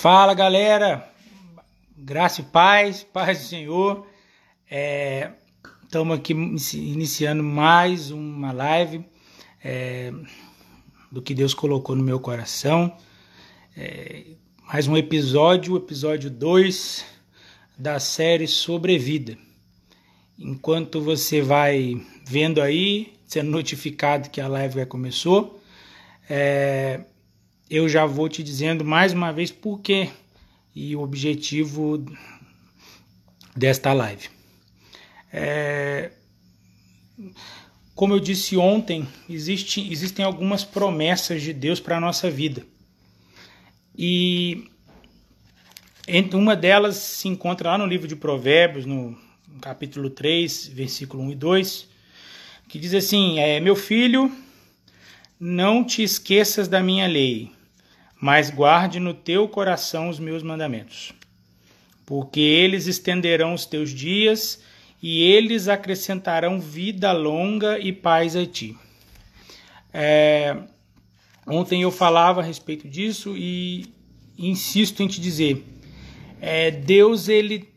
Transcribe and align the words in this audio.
Fala 0.00 0.32
galera, 0.32 1.06
graça 1.94 2.40
e 2.40 2.44
paz, 2.44 3.04
paz 3.04 3.40
do 3.40 3.44
Senhor. 3.44 4.06
Estamos 5.84 6.16
é, 6.16 6.18
aqui 6.18 6.32
iniciando 6.32 7.42
mais 7.42 8.10
uma 8.10 8.50
live 8.50 9.04
é, 9.62 10.10
do 11.12 11.20
que 11.20 11.34
Deus 11.34 11.52
colocou 11.52 11.94
no 11.94 12.02
meu 12.02 12.18
coração. 12.18 12.96
É, 13.76 14.24
mais 14.66 14.88
um 14.88 14.96
episódio, 14.96 15.76
episódio 15.76 16.30
2 16.30 17.04
da 17.76 18.00
série 18.00 18.46
Sobrevida. 18.46 19.36
Enquanto 20.38 21.02
você 21.02 21.42
vai 21.42 22.00
vendo 22.24 22.62
aí, 22.62 23.12
sendo 23.26 23.50
notificado 23.50 24.30
que 24.30 24.40
a 24.40 24.48
live 24.48 24.76
já 24.76 24.86
começou, 24.86 25.60
é, 26.26 27.02
eu 27.70 27.88
já 27.88 28.04
vou 28.04 28.28
te 28.28 28.42
dizendo 28.42 28.84
mais 28.84 29.12
uma 29.12 29.32
vez 29.32 29.52
por 29.52 29.80
quê 29.80 30.10
e 30.74 30.96
o 30.96 31.02
objetivo 31.02 32.04
desta 33.54 33.92
live. 33.92 34.28
É, 35.32 36.10
como 37.94 38.12
eu 38.12 38.18
disse 38.18 38.56
ontem, 38.56 39.06
existe, 39.28 39.88
existem 39.92 40.24
algumas 40.24 40.64
promessas 40.64 41.42
de 41.42 41.52
Deus 41.52 41.78
para 41.78 41.98
a 41.98 42.00
nossa 42.00 42.28
vida. 42.28 42.66
E 43.96 44.68
uma 46.32 46.56
delas 46.56 46.96
se 46.96 47.28
encontra 47.28 47.70
lá 47.70 47.78
no 47.78 47.86
livro 47.86 48.08
de 48.08 48.16
Provérbios, 48.16 48.84
no 48.84 49.16
capítulo 49.60 50.10
3, 50.10 50.68
versículo 50.68 51.22
1 51.22 51.30
e 51.30 51.34
2, 51.36 51.88
que 52.68 52.80
diz 52.80 52.94
assim: 52.94 53.38
é, 53.38 53.60
Meu 53.60 53.76
filho, 53.76 54.32
não 55.38 55.84
te 55.84 56.02
esqueças 56.02 56.66
da 56.66 56.82
minha 56.82 57.06
lei 57.06 57.52
mas 58.20 58.50
guarde 58.50 59.00
no 59.00 59.14
teu 59.14 59.48
coração 59.48 60.10
os 60.10 60.18
meus 60.18 60.42
mandamentos, 60.42 61.12
porque 62.04 62.40
eles 62.40 62.86
estenderão 62.86 63.54
os 63.54 63.64
teus 63.64 63.90
dias 63.90 64.62
e 65.02 65.22
eles 65.22 65.68
acrescentarão 65.68 66.60
vida 66.60 67.10
longa 67.12 67.78
e 67.78 67.92
paz 67.92 68.36
a 68.36 68.44
ti. 68.44 68.76
É, 69.92 70.54
ontem 71.46 71.82
eu 71.82 71.90
falava 71.90 72.40
a 72.40 72.44
respeito 72.44 72.86
disso 72.86 73.34
e 73.36 73.86
insisto 74.38 75.02
em 75.02 75.08
te 75.08 75.20
dizer, 75.20 75.64
é, 76.40 76.70
Deus 76.70 77.28
ele 77.28 77.70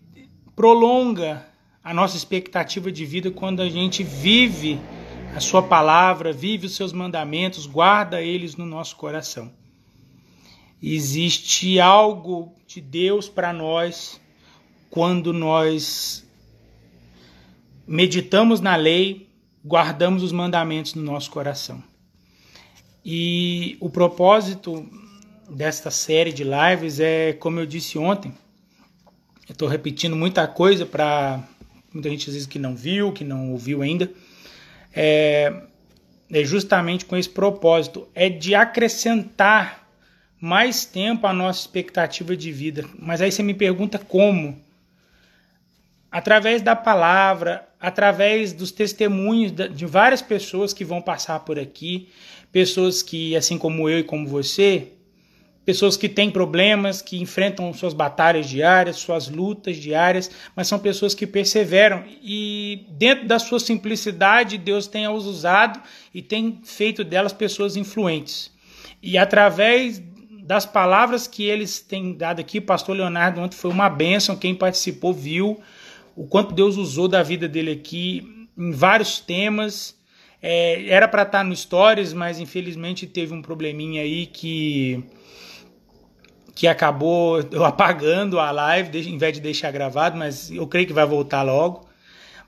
prolonga 0.55 1.45
a 1.81 1.93
nossa 1.93 2.17
expectativa 2.17 2.91
de 2.91 3.05
vida 3.05 3.31
quando 3.31 3.61
a 3.61 3.69
gente 3.69 4.03
vive 4.03 4.79
a 5.35 5.39
sua 5.39 5.63
palavra, 5.63 6.31
vive 6.31 6.67
os 6.67 6.75
seus 6.75 6.93
mandamentos, 6.93 7.65
guarda 7.65 8.21
eles 8.21 8.55
no 8.55 8.65
nosso 8.65 8.95
coração. 8.97 9.51
Existe 10.85 11.79
algo 11.79 12.53
de 12.67 12.81
Deus 12.81 13.29
para 13.29 13.53
nós 13.53 14.19
quando 14.89 15.31
nós 15.31 16.27
meditamos 17.87 18.59
na 18.59 18.75
lei, 18.75 19.29
guardamos 19.65 20.21
os 20.21 20.33
mandamentos 20.33 20.93
no 20.93 21.01
nosso 21.01 21.31
coração. 21.31 21.81
E 23.05 23.77
o 23.79 23.89
propósito 23.89 24.85
desta 25.49 25.89
série 25.89 26.33
de 26.33 26.43
lives 26.43 26.99
é, 26.99 27.31
como 27.31 27.61
eu 27.61 27.65
disse 27.65 27.97
ontem, 27.97 28.33
eu 29.47 29.53
estou 29.53 29.69
repetindo 29.69 30.17
muita 30.17 30.45
coisa 30.49 30.85
para 30.85 31.41
muita 31.93 32.09
gente 32.09 32.27
às 32.29 32.33
vezes 32.33 32.47
que 32.47 32.59
não 32.59 32.75
viu, 32.75 33.13
que 33.13 33.23
não 33.23 33.53
ouviu 33.53 33.81
ainda, 33.81 34.11
é, 34.93 35.61
é 36.29 36.43
justamente 36.43 37.05
com 37.05 37.15
esse 37.15 37.29
propósito, 37.29 38.05
é 38.13 38.27
de 38.27 38.53
acrescentar 38.53 39.82
mais 40.43 40.83
tempo 40.83 41.25
a 41.25 41.31
nossa 41.31 41.61
expectativa 41.61 42.35
de 42.35 42.51
vida. 42.51 42.83
Mas 42.99 43.21
aí 43.21 43.31
você 43.31 43.41
me 43.41 43.53
pergunta 43.53 43.97
como? 43.97 44.59
Através 46.11 46.61
da 46.61 46.75
palavra, 46.75 47.65
através 47.79 48.51
dos 48.51 48.69
testemunhos 48.69 49.53
de 49.53 49.85
várias 49.85 50.21
pessoas 50.21 50.73
que 50.73 50.83
vão 50.83 51.01
passar 51.01 51.39
por 51.39 51.57
aqui, 51.57 52.09
pessoas 52.51 53.01
que, 53.01 53.33
assim 53.37 53.57
como 53.57 53.89
eu 53.89 53.99
e 53.99 54.03
como 54.03 54.27
você, 54.27 54.89
pessoas 55.63 55.95
que 55.95 56.09
têm 56.09 56.29
problemas, 56.29 57.01
que 57.01 57.21
enfrentam 57.21 57.73
suas 57.73 57.93
batalhas 57.93 58.49
diárias, 58.49 58.97
suas 58.97 59.29
lutas 59.29 59.77
diárias, 59.77 60.29
mas 60.53 60.67
são 60.67 60.77
pessoas 60.77 61.15
que 61.15 61.25
perseveram 61.25 62.03
e 62.21 62.85
dentro 62.89 63.29
da 63.29 63.39
sua 63.39 63.61
simplicidade 63.61 64.57
Deus 64.57 64.87
tem 64.87 65.05
as 65.05 65.23
usado 65.23 65.81
e 66.13 66.21
tem 66.21 66.59
feito 66.65 67.01
delas 67.01 67.31
pessoas 67.31 67.77
influentes. 67.77 68.51
E 69.01 69.17
através 69.17 70.01
das 70.43 70.65
palavras 70.65 71.25
que 71.25 71.43
eles 71.43 71.79
têm 71.79 72.13
dado 72.13 72.41
aqui, 72.41 72.59
pastor 72.59 72.97
Leonardo 72.97 73.39
ontem 73.39 73.55
foi 73.55 73.71
uma 73.71 73.89
bênção, 73.89 74.35
quem 74.35 74.53
participou 74.53 75.13
viu 75.13 75.61
o 76.15 76.27
quanto 76.27 76.53
Deus 76.53 76.75
usou 76.75 77.07
da 77.07 77.23
vida 77.23 77.47
dele 77.47 77.71
aqui 77.71 78.47
em 78.57 78.71
vários 78.71 79.19
temas. 79.19 79.97
É, 80.41 80.85
era 80.87 81.07
para 81.07 81.23
estar 81.23 81.39
tá 81.39 81.43
no 81.43 81.55
Stories, 81.55 82.11
mas 82.11 82.39
infelizmente 82.39 83.07
teve 83.07 83.33
um 83.33 83.41
probleminha 83.41 84.01
aí 84.01 84.25
que 84.25 85.03
que 86.53 86.67
acabou 86.67 87.39
apagando 87.65 88.39
a 88.39 88.51
live, 88.51 89.09
em 89.09 89.17
vez 89.17 89.33
de 89.33 89.39
deixar 89.39 89.71
gravado, 89.71 90.17
mas 90.17 90.51
eu 90.51 90.67
creio 90.67 90.85
que 90.85 90.93
vai 90.93 91.05
voltar 91.05 91.41
logo. 91.41 91.87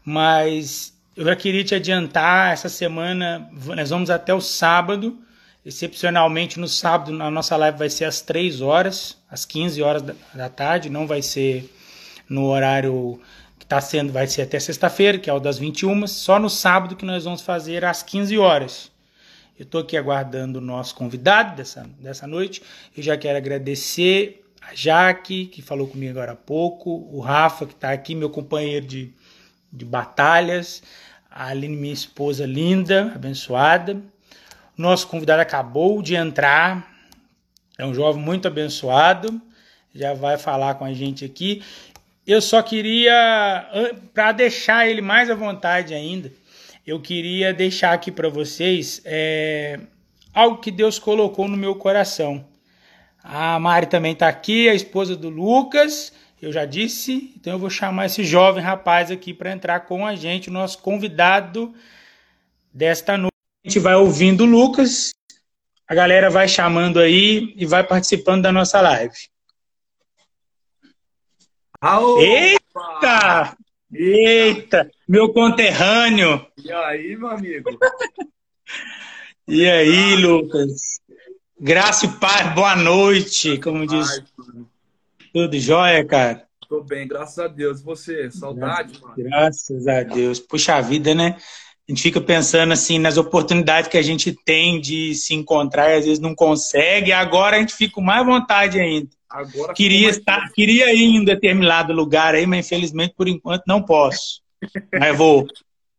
Mas 0.04 0.94
eu 1.16 1.26
já 1.26 1.36
queria 1.36 1.64
te 1.64 1.74
adiantar, 1.74 2.52
essa 2.54 2.70
semana 2.70 3.50
nós 3.76 3.90
vamos 3.90 4.10
até 4.10 4.34
o 4.34 4.42
sábado 4.42 5.18
Excepcionalmente, 5.66 6.60
no 6.60 6.68
sábado, 6.68 7.12
a 7.24 7.32
nossa 7.32 7.58
live 7.58 7.80
vai 7.80 7.90
ser 7.90 8.06
às 8.06 8.22
3 8.22 8.62
horas, 8.62 9.18
às 9.28 9.46
15 9.46 9.82
horas 9.82 10.04
da 10.32 10.48
tarde, 10.48 10.92
não 10.92 11.08
vai 11.08 11.24
ser 11.24 11.74
no 12.30 12.46
horário 12.46 13.20
que 13.58 13.66
está 13.66 13.82
sendo, 13.82 14.14
vai 14.14 14.28
ser 14.28 14.44
até 14.44 14.60
sexta-feira, 14.60 15.18
que 15.18 15.28
é 15.28 15.34
o 15.34 15.40
das 15.40 15.58
21, 15.58 16.06
só 16.06 16.38
no 16.38 16.52
sábado 16.52 16.96
que 16.96 17.04
nós 17.04 17.24
vamos 17.24 17.42
fazer 17.42 17.84
às 17.84 18.04
15 18.04 18.38
horas. 18.38 18.92
Eu 19.58 19.64
estou 19.64 19.82
aqui 19.82 19.98
aguardando 19.98 20.60
o 20.60 20.62
nosso 20.62 20.94
convidado 20.94 21.56
dessa, 21.56 21.90
dessa 22.00 22.28
noite. 22.28 22.62
Eu 22.96 23.02
já 23.02 23.18
quero 23.18 23.38
agradecer 23.38 24.46
a 24.62 24.76
Jaque, 24.76 25.48
que 25.48 25.64
falou 25.64 25.88
comigo 25.88 26.12
agora 26.12 26.34
há 26.34 26.36
pouco, 26.36 27.10
o 27.12 27.20
Rafa, 27.20 27.66
que 27.66 27.74
está 27.74 27.92
aqui, 27.92 28.14
meu 28.14 28.30
companheiro 28.30 28.86
de, 28.86 29.12
de 29.74 29.84
batalhas, 29.84 30.84
a 31.32 31.48
Aline, 31.48 31.76
minha 31.76 31.94
esposa 31.94 32.46
linda, 32.46 33.12
abençoada, 33.16 34.00
nosso 34.78 35.08
convidado 35.08 35.42
acabou 35.42 36.02
de 36.02 36.16
entrar, 36.16 36.94
é 37.78 37.86
um 37.86 37.94
jovem 37.94 38.22
muito 38.22 38.48
abençoado, 38.48 39.42
já 39.94 40.14
vai 40.14 40.38
falar 40.38 40.76
com 40.76 40.86
a 40.86 40.94
gente 40.94 41.24
aqui. 41.24 41.64
Eu 42.28 42.42
só 42.42 42.62
queria, 42.62 43.14
para 44.14 44.32
deixar 44.32 44.88
ele 44.88 45.02
mais 45.02 45.30
à 45.30 45.36
vontade 45.36 45.94
ainda, 45.94 46.32
eu 46.86 47.00
queria 47.00 47.54
deixar 47.54 47.94
aqui 47.94 48.12
para 48.12 48.30
vocês 48.30 49.02
é, 49.06 49.80
algo 50.34 50.58
que 50.58 50.72
Deus 50.72 51.00
colocou 51.00 51.48
no 51.48 51.58
meu 51.58 51.76
coração. 51.76 52.46
A 53.24 53.60
Mari 53.60 53.88
também 53.88 54.14
está 54.14 54.28
aqui, 54.28 54.70
a 54.70 54.74
esposa 54.74 55.16
do 55.16 55.30
Lucas, 55.30 56.14
eu 56.42 56.52
já 56.52 56.66
disse, 56.66 57.34
então 57.36 57.54
eu 57.54 57.60
vou 57.60 57.70
chamar 57.70 58.06
esse 58.06 58.24
jovem 58.24 58.62
rapaz 58.64 59.10
aqui 59.10 59.34
para 59.34 59.52
entrar 59.52 59.82
com 59.82 60.06
a 60.06 60.16
gente, 60.16 60.50
nosso 60.50 60.80
convidado 60.80 61.74
desta 62.74 63.18
noite 63.18 63.35
gente 63.66 63.80
vai 63.80 63.96
ouvindo 63.96 64.44
o 64.44 64.46
Lucas, 64.46 65.16
a 65.88 65.96
galera 65.96 66.30
vai 66.30 66.48
chamando 66.48 67.00
aí 67.00 67.52
e 67.58 67.66
vai 67.66 67.84
participando 67.84 68.44
da 68.44 68.52
nossa 68.52 68.80
live. 68.80 69.16
Aô, 71.82 72.20
Eita! 72.22 73.58
Eita! 73.92 74.92
Meu 75.08 75.34
conterrâneo! 75.34 76.46
E 76.64 76.72
aí, 76.72 77.18
meu 77.18 77.28
amigo? 77.28 77.72
e 79.48 79.68
aí, 79.68 80.16
Lucas? 80.16 81.00
Graça 81.60 82.06
e 82.06 82.20
paz, 82.20 82.54
boa 82.54 82.76
noite, 82.76 83.60
como 83.60 83.88
diz. 83.88 84.10
Ai, 84.12 84.26
Tudo 85.34 85.60
jóia, 85.60 86.06
cara? 86.06 86.46
Tô 86.70 86.84
bem, 86.84 87.08
graças 87.08 87.40
a 87.40 87.48
Deus. 87.48 87.82
Você, 87.82 88.30
saudade, 88.30 88.94
graças, 88.94 89.02
mano? 89.02 89.16
Graças 89.18 89.88
a 89.88 90.04
Deus. 90.04 90.40
Puxa 90.40 90.82
vida, 90.82 91.16
né? 91.16 91.38
A 91.88 91.92
gente 91.92 92.02
fica 92.02 92.20
pensando 92.20 92.74
assim 92.74 92.98
nas 92.98 93.16
oportunidades 93.16 93.90
que 93.90 93.98
a 93.98 94.02
gente 94.02 94.36
tem 94.44 94.82
de 94.82 95.14
se 95.14 95.36
encontrar 95.36 95.92
e 95.92 95.98
às 95.98 96.06
vezes 96.06 96.20
não 96.20 96.34
consegue. 96.34 97.12
Agora 97.12 97.58
a 97.58 97.60
gente 97.60 97.76
fica 97.76 97.94
com 97.94 98.02
mais 98.02 98.26
vontade 98.26 98.80
ainda. 98.80 99.10
Agora 99.30 99.74
queria 99.74 100.10
estar, 100.10 100.52
queria 100.52 100.92
ir 100.94 101.04
em 101.04 101.20
um 101.20 101.24
determinado 101.24 101.94
lugar 101.94 102.34
aí, 102.34 102.48
mas 102.48 102.66
infelizmente 102.66 103.14
por 103.16 103.28
enquanto 103.28 103.64
não 103.68 103.84
posso. 103.84 104.42
mas 105.00 105.16
vou. 105.16 105.46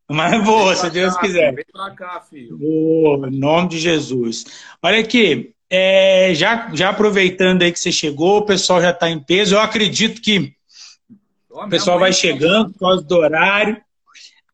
Mas 0.09 0.45
vou, 0.45 0.75
se 0.75 0.91
Deus 0.91 1.15
cá, 1.15 1.21
quiser. 1.21 1.55
Vem 1.55 1.65
pra 1.73 1.91
cá, 1.91 2.21
filho. 2.21 2.59
Vou, 2.59 3.27
em 3.27 3.39
nome 3.39 3.69
de 3.69 3.79
Jesus. 3.79 4.45
Olha 4.83 5.01
aqui, 5.01 5.53
é, 5.69 6.33
já, 6.35 6.71
já 6.73 6.91
aproveitando 6.91 7.63
aí 7.63 7.73
que 7.73 7.79
você 7.79 7.91
chegou, 7.91 8.39
o 8.39 8.47
pessoal 8.47 8.81
já 8.81 8.91
está 8.91 9.11
em 9.11 9.19
peso. 9.19 9.55
Eu 9.55 9.61
acredito 9.61 10.21
que 10.21 10.53
o 11.51 11.69
pessoal 11.69 11.99
vai 11.99 12.11
tá 12.11 12.17
chegando 12.17 12.73
por 12.73 12.79
causa 12.79 13.03
do 13.03 13.17
horário. 13.17 13.81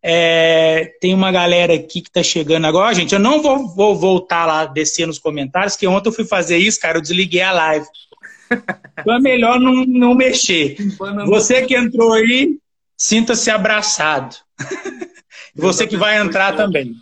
É, 0.03 0.93
tem 1.01 1.15
uma 1.15 1.31
galera 1.31 1.75
aqui 1.75 2.01
que 2.01 2.09
está 2.09 2.23
chegando 2.23 2.67
agora. 2.67 2.95
Gente, 2.95 3.15
eu 3.15 3.21
não 3.21 3.41
vou, 3.41 3.69
vou, 3.69 3.95
voltar 3.95 4.47
lá, 4.47 4.65
descer 4.65 5.07
nos 5.07 5.19
comentários, 5.19 5.77
que 5.77 5.87
ontem 5.87 6.09
eu 6.09 6.13
fui 6.13 6.25
fazer 6.25 6.59
isso, 6.59 6.81
cara, 6.81 6.99
eu 6.99 7.03
desliguei 7.03 7.43
a 7.43 7.53
live. 7.53 7.87
Então 9.01 9.15
é 9.15 9.19
melhor 9.19 9.59
não, 9.59 9.87
não 9.87 10.15
mexer. 10.15 10.77
Você 11.27 11.63
que 11.63 11.75
entrou 11.75 12.13
aí, 12.13 12.59
sinta-se 12.95 13.51
abraçado. 13.51 14.37
Você 15.57 15.87
que 15.87 15.97
vai 15.97 16.19
entrar 16.19 16.55
também. 16.55 16.95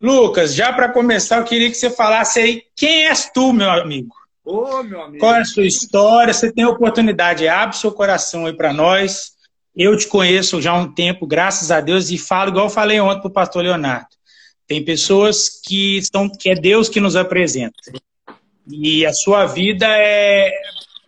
Lucas, 0.00 0.54
já 0.54 0.72
para 0.72 0.88
começar, 0.88 1.38
eu 1.38 1.44
queria 1.44 1.68
que 1.68 1.76
você 1.76 1.88
falasse 1.88 2.40
aí 2.40 2.62
quem 2.74 3.06
és 3.06 3.30
tu, 3.32 3.52
meu 3.52 3.70
amigo. 3.70 4.14
Ô, 4.44 4.82
meu 4.82 5.02
amigo. 5.02 5.18
Qual 5.18 5.34
é 5.34 5.40
a 5.40 5.44
sua 5.44 5.64
história? 5.64 6.34
Você 6.34 6.52
tem 6.52 6.64
a 6.64 6.68
oportunidade, 6.68 7.46
abre 7.46 7.76
seu 7.76 7.92
coração 7.92 8.46
aí 8.46 8.52
para 8.52 8.72
nós. 8.72 9.31
Eu 9.74 9.96
te 9.96 10.06
conheço 10.06 10.60
já 10.60 10.72
há 10.72 10.76
um 10.76 10.92
tempo, 10.92 11.26
graças 11.26 11.70
a 11.70 11.80
Deus, 11.80 12.10
e 12.10 12.18
falo 12.18 12.50
igual 12.50 12.68
falei 12.68 13.00
ontem 13.00 13.20
para 13.20 13.28
o 13.28 13.32
pastor 13.32 13.62
Leonardo. 13.62 14.08
Tem 14.66 14.84
pessoas 14.84 15.60
que 15.64 15.98
estão, 15.98 16.28
que 16.28 16.50
é 16.50 16.54
Deus 16.54 16.88
que 16.88 17.00
nos 17.00 17.16
apresenta. 17.16 17.74
E 18.70 19.04
a 19.04 19.12
sua 19.12 19.46
vida 19.46 19.86
é 19.88 20.52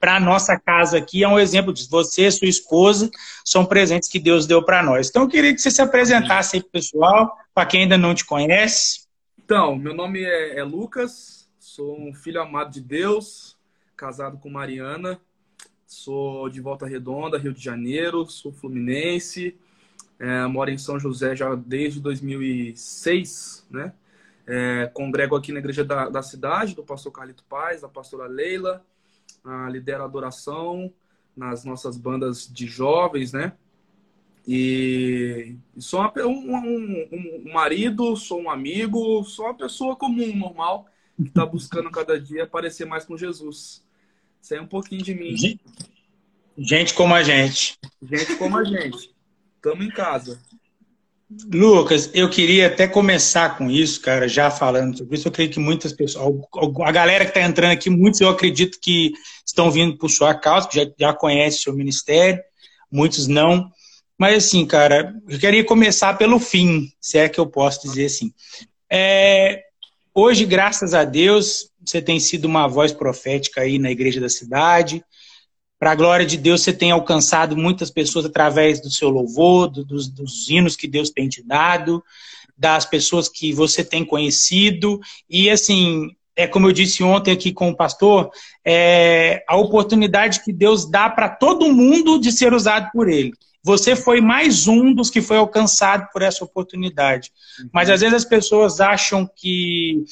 para 0.01 0.17
a 0.17 0.21
nossa 0.21 0.59
casa 0.59 0.99
aqui 0.99 1.25
é 1.25 1.29
um 1.29 1.39
exemplo 1.39 1.73
disso. 1.73 1.89
Você 1.91 2.31
sua 2.31 2.47
esposa 2.47 3.11
são 3.43 3.65
presentes 3.65 4.07
que 4.09 4.19
Deus 4.19 4.47
deu 4.47 4.63
para 4.63 4.83
nós. 4.83 5.09
Então 5.09 5.23
eu 5.23 5.29
queria 5.29 5.55
que 5.55 5.61
você 5.61 5.71
se 5.71 5.81
apresentasse 5.81 6.57
aí 6.57 6.63
para 6.63 6.69
o 6.69 6.73
pessoal, 6.73 7.39
para 7.55 7.65
quem 7.65 7.83
ainda 7.83 7.97
não 7.97 8.15
te 8.15 8.25
conhece. 8.25 9.07
Então, 9.43 9.77
meu 9.77 9.95
nome 9.95 10.23
é, 10.23 10.59
é 10.59 10.63
Lucas, 10.63 11.49
sou 11.59 11.99
um 11.99 12.13
filho 12.13 12.41
amado 12.41 12.71
de 12.71 12.81
Deus, 12.83 13.57
casado 13.97 14.39
com 14.39 14.51
Mariana, 14.51 15.19
sou 15.95 16.49
de 16.49 16.61
Volta 16.61 16.87
Redonda, 16.87 17.39
Rio 17.39 17.53
de 17.53 17.63
Janeiro, 17.63 18.27
sou 18.29 18.53
fluminense, 18.53 19.57
é, 20.19 20.47
moro 20.47 20.71
em 20.71 20.79
São 20.79 20.99
José 20.99 21.35
já 21.37 21.55
desde 21.55 22.01
2006, 22.01 23.67
né? 23.71 23.93
É, 24.47 24.91
congrego 24.93 25.35
aqui 25.37 25.53
na 25.53 25.59
igreja 25.59 25.83
da, 25.83 26.11
da, 26.11 26.23
cidade, 26.23 26.75
do 26.75 26.83
pastor 26.83 27.11
Carlito 27.13 27.45
Paz, 27.49 27.81
da 27.81 27.89
pastora 27.89 28.27
Leila, 28.27 28.85
a, 29.43 29.71
lidero 29.71 30.03
a 30.03 30.07
adoração 30.07 30.93
nas 31.35 31.65
nossas 31.65 31.97
bandas 31.97 32.47
de 32.53 32.67
jovens, 32.67 33.33
né? 33.33 33.53
E, 34.47 35.57
e 35.75 35.81
sou 35.81 36.01
uma, 36.01 36.13
um, 36.19 36.55
um, 36.55 37.09
um, 37.47 37.53
marido, 37.53 38.15
sou 38.17 38.43
um 38.43 38.51
amigo, 38.51 39.25
sou 39.25 39.47
uma 39.47 39.55
pessoa 39.55 39.97
comum, 39.97 40.37
normal, 40.37 40.87
que 41.17 41.29
está 41.29 41.47
buscando 41.47 41.91
cada 41.91 42.21
dia 42.21 42.47
parecer 42.47 42.85
mais 42.85 43.07
com 43.07 43.17
Jesus. 43.17 43.83
É 44.53 44.61
um 44.61 44.67
pouquinho 44.67 45.03
de 45.03 45.15
mim. 45.15 45.59
Gente 46.57 46.95
como 46.95 47.15
a 47.15 47.23
gente. 47.23 47.79
Gente 48.03 48.37
como 48.37 48.59
a 48.59 48.65
gente. 48.65 49.11
Estamos 49.57 49.87
em 49.87 49.91
casa. 49.91 50.41
Lucas, 51.53 52.11
eu 52.13 52.29
queria 52.29 52.67
até 52.67 52.87
começar 52.87 53.57
com 53.57 53.71
isso, 53.71 54.01
cara, 54.01 54.29
já 54.29 54.51
falando 54.51 54.99
sobre 54.99 55.17
isso. 55.17 55.27
Eu 55.27 55.33
creio 55.33 55.51
que 55.51 55.59
muitas 55.59 55.93
pessoas, 55.93 56.45
a 56.83 56.93
galera 56.93 57.25
que 57.25 57.31
está 57.31 57.41
entrando 57.41 57.73
aqui, 57.73 57.89
muitos 57.89 58.21
eu 58.21 58.29
acredito 58.29 58.79
que 58.81 59.13
estão 59.45 59.71
vindo 59.71 59.97
por 59.97 60.11
sua 60.11 60.35
causa, 60.35 60.69
que 60.69 60.77
já, 60.77 60.91
já 60.99 61.15
conhece 61.15 61.59
o 61.59 61.63
seu 61.63 61.75
ministério, 61.75 62.43
muitos 62.93 63.27
não. 63.27 63.71
Mas 64.19 64.45
assim, 64.45 64.65
cara, 64.67 65.15
eu 65.29 65.39
queria 65.39 65.65
começar 65.65 66.15
pelo 66.15 66.39
fim, 66.39 66.89
se 67.01 67.19
é 67.19 67.29
que 67.29 67.41
eu 67.41 67.47
posso 67.47 67.83
dizer 67.83 68.05
assim. 68.05 68.33
É, 68.91 69.63
hoje, 70.15 70.45
graças 70.45 70.95
a 70.95 71.05
Deus, 71.05 71.71
você 71.85 72.01
tem 72.01 72.19
sido 72.19 72.47
uma 72.47 72.67
voz 72.67 72.93
profética 72.93 73.63
aí 73.63 73.79
na 73.79 73.91
igreja 73.91 74.21
da 74.21 74.29
cidade. 74.29 75.05
Para 75.79 75.93
a 75.93 75.95
glória 75.95 76.25
de 76.25 76.37
Deus, 76.37 76.63
você 76.63 76.73
tem 76.73 76.91
alcançado 76.91 77.57
muitas 77.57 77.91
pessoas 77.91 78.25
através 78.25 78.81
do 78.81 78.91
seu 78.91 79.11
louvor, 79.11 79.69
do, 79.69 79.85
dos, 79.85 80.09
dos 80.09 80.49
hinos 80.49 80.77
que 80.77 80.89
Deus 80.89 81.11
tem 81.11 81.29
te 81.29 81.43
dado, 81.43 82.03
das 82.57 82.85
pessoas 82.85 83.29
que 83.29 83.53
você 83.53 83.85
tem 83.85 84.05
conhecido. 84.05 85.01
E, 85.29 85.51
assim, 85.51 86.11
é 86.37 86.47
como 86.47 86.69
eu 86.69 86.73
disse 86.73 87.03
ontem 87.03 87.33
aqui 87.33 87.53
com 87.53 87.71
o 87.71 87.77
pastor, 87.77 88.31
é 88.65 89.45
a 89.49 89.57
oportunidade 89.57 90.43
que 90.43 90.53
Deus 90.53 90.91
dá 90.91 91.09
para 91.11 91.29
todo 91.29 91.73
mundo 91.73 92.19
de 92.19 92.33
ser 92.33 92.53
usado 92.53 92.91
por 92.93 93.09
Ele. 93.09 93.33
Você 93.63 93.97
foi 93.97 94.21
mais 94.21 94.69
um 94.69 94.93
dos 94.93 95.09
que 95.09 95.23
foi 95.23 95.39
alcançado 95.39 96.09
por 96.13 96.21
essa 96.21 96.45
oportunidade. 96.45 97.33
Mas 97.73 97.89
às 97.89 98.03
vezes 98.03 98.15
as 98.15 98.25
pessoas 98.25 98.79
acham 98.79 99.29
que 99.35 100.05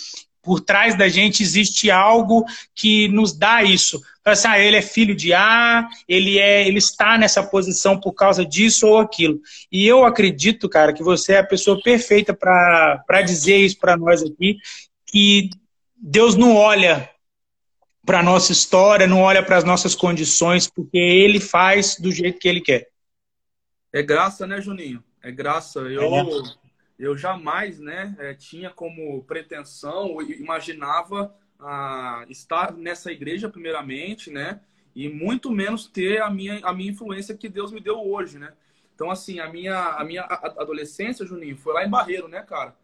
por 0.42 0.60
trás 0.60 0.96
da 0.96 1.08
gente 1.08 1.42
existe 1.42 1.90
algo 1.90 2.44
que 2.74 3.08
nos 3.08 3.32
dá 3.32 3.62
isso. 3.62 4.02
Assim, 4.24 4.48
ah, 4.48 4.58
ele 4.58 4.76
é 4.76 4.82
filho 4.82 5.14
de 5.14 5.32
A, 5.32 5.88
ele 6.08 6.38
é, 6.38 6.66
ele 6.66 6.78
está 6.78 7.16
nessa 7.16 7.42
posição 7.42 7.98
por 7.98 8.12
causa 8.12 8.44
disso 8.44 8.86
ou 8.86 8.98
aquilo. 8.98 9.40
E 9.70 9.86
eu 9.86 10.04
acredito, 10.04 10.68
cara, 10.68 10.92
que 10.92 11.02
você 11.02 11.34
é 11.34 11.38
a 11.38 11.46
pessoa 11.46 11.80
perfeita 11.82 12.34
para 12.34 13.22
dizer 13.24 13.56
isso 13.56 13.78
para 13.78 13.96
nós 13.96 14.22
aqui, 14.22 14.58
que 15.06 15.50
Deus 15.96 16.36
não 16.36 16.56
olha 16.56 17.08
para 18.04 18.18
a 18.18 18.22
nossa 18.22 18.52
história, 18.52 19.06
não 19.06 19.20
olha 19.20 19.42
para 19.44 19.56
as 19.56 19.64
nossas 19.64 19.94
condições, 19.94 20.68
porque 20.68 20.98
Ele 20.98 21.38
faz 21.38 21.96
do 21.98 22.10
jeito 22.10 22.38
que 22.38 22.48
Ele 22.48 22.60
quer. 22.60 22.88
É 23.92 24.02
graça, 24.02 24.46
né, 24.46 24.60
Juninho? 24.60 25.02
É 25.22 25.30
graça. 25.30 25.80
Eu, 25.80 26.02
é 26.02 26.42
eu 27.02 27.16
jamais 27.16 27.81
né, 27.81 28.14
é, 28.20 28.32
tinha 28.32 28.70
como 28.70 29.25
pretensão, 29.25 30.22
imaginava 30.22 31.34
ah, 31.58 32.25
estar 32.28 32.72
nessa 32.72 33.10
igreja 33.10 33.49
primeiramente, 33.49 34.31
né? 34.31 34.60
E 34.94 35.08
muito 35.08 35.50
menos 35.50 35.84
ter 35.84 36.22
a 36.22 36.31
minha, 36.31 36.60
a 36.62 36.72
minha 36.72 36.93
influência 36.93 37.37
que 37.37 37.49
Deus 37.49 37.72
me 37.72 37.81
deu 37.81 37.99
hoje, 37.99 38.38
né? 38.38 38.52
Então, 38.94 39.10
assim, 39.10 39.40
a 39.40 39.49
minha, 39.49 39.76
a 39.76 40.04
minha 40.04 40.22
adolescência, 40.22 41.26
Juninho, 41.26 41.56
foi 41.56 41.75
lá 41.75 41.84
em 41.84 41.90
Barreiro, 41.90 42.28
né, 42.28 42.40
cara? 42.43 42.76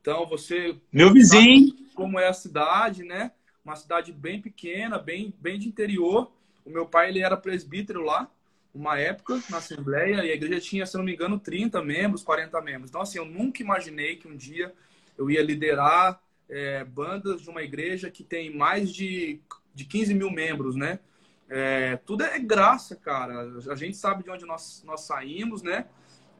Então, 0.00 0.26
você... 0.26 0.76
Meu 0.92 1.12
vizinho! 1.12 1.74
Como 1.92 2.20
é 2.20 2.28
a 2.28 2.32
cidade, 2.32 3.02
né? 3.02 3.32
Uma 3.64 3.74
cidade 3.74 4.12
bem 4.12 4.40
pequena, 4.40 4.96
bem, 4.96 5.34
bem 5.40 5.58
de 5.58 5.66
interior. 5.66 6.30
O 6.64 6.70
meu 6.70 6.86
pai, 6.86 7.08
ele 7.08 7.18
era 7.18 7.36
presbítero 7.36 8.04
lá, 8.04 8.30
uma 8.76 8.98
época 8.98 9.42
na 9.50 9.58
Assembleia 9.58 10.24
e 10.24 10.30
a 10.30 10.34
igreja 10.34 10.60
tinha, 10.60 10.86
se 10.86 10.96
não 10.96 11.04
me 11.04 11.14
engano, 11.14 11.38
30 11.38 11.82
membros, 11.82 12.22
40 12.22 12.60
membros. 12.60 12.90
Então, 12.90 13.00
assim, 13.00 13.18
eu 13.18 13.24
nunca 13.24 13.62
imaginei 13.62 14.16
que 14.16 14.28
um 14.28 14.36
dia 14.36 14.72
eu 15.16 15.30
ia 15.30 15.42
liderar 15.42 16.20
é, 16.48 16.84
bandas 16.84 17.42
de 17.42 17.50
uma 17.50 17.62
igreja 17.62 18.10
que 18.10 18.22
tem 18.22 18.54
mais 18.54 18.92
de, 18.92 19.40
de 19.74 19.84
15 19.84 20.14
mil 20.14 20.30
membros, 20.30 20.76
né? 20.76 21.00
É, 21.48 21.96
tudo 22.04 22.24
é 22.24 22.38
graça, 22.38 22.96
cara. 22.96 23.52
A 23.70 23.76
gente 23.76 23.96
sabe 23.96 24.24
de 24.24 24.30
onde 24.30 24.44
nós, 24.44 24.82
nós 24.84 25.02
saímos, 25.02 25.62
né? 25.62 25.86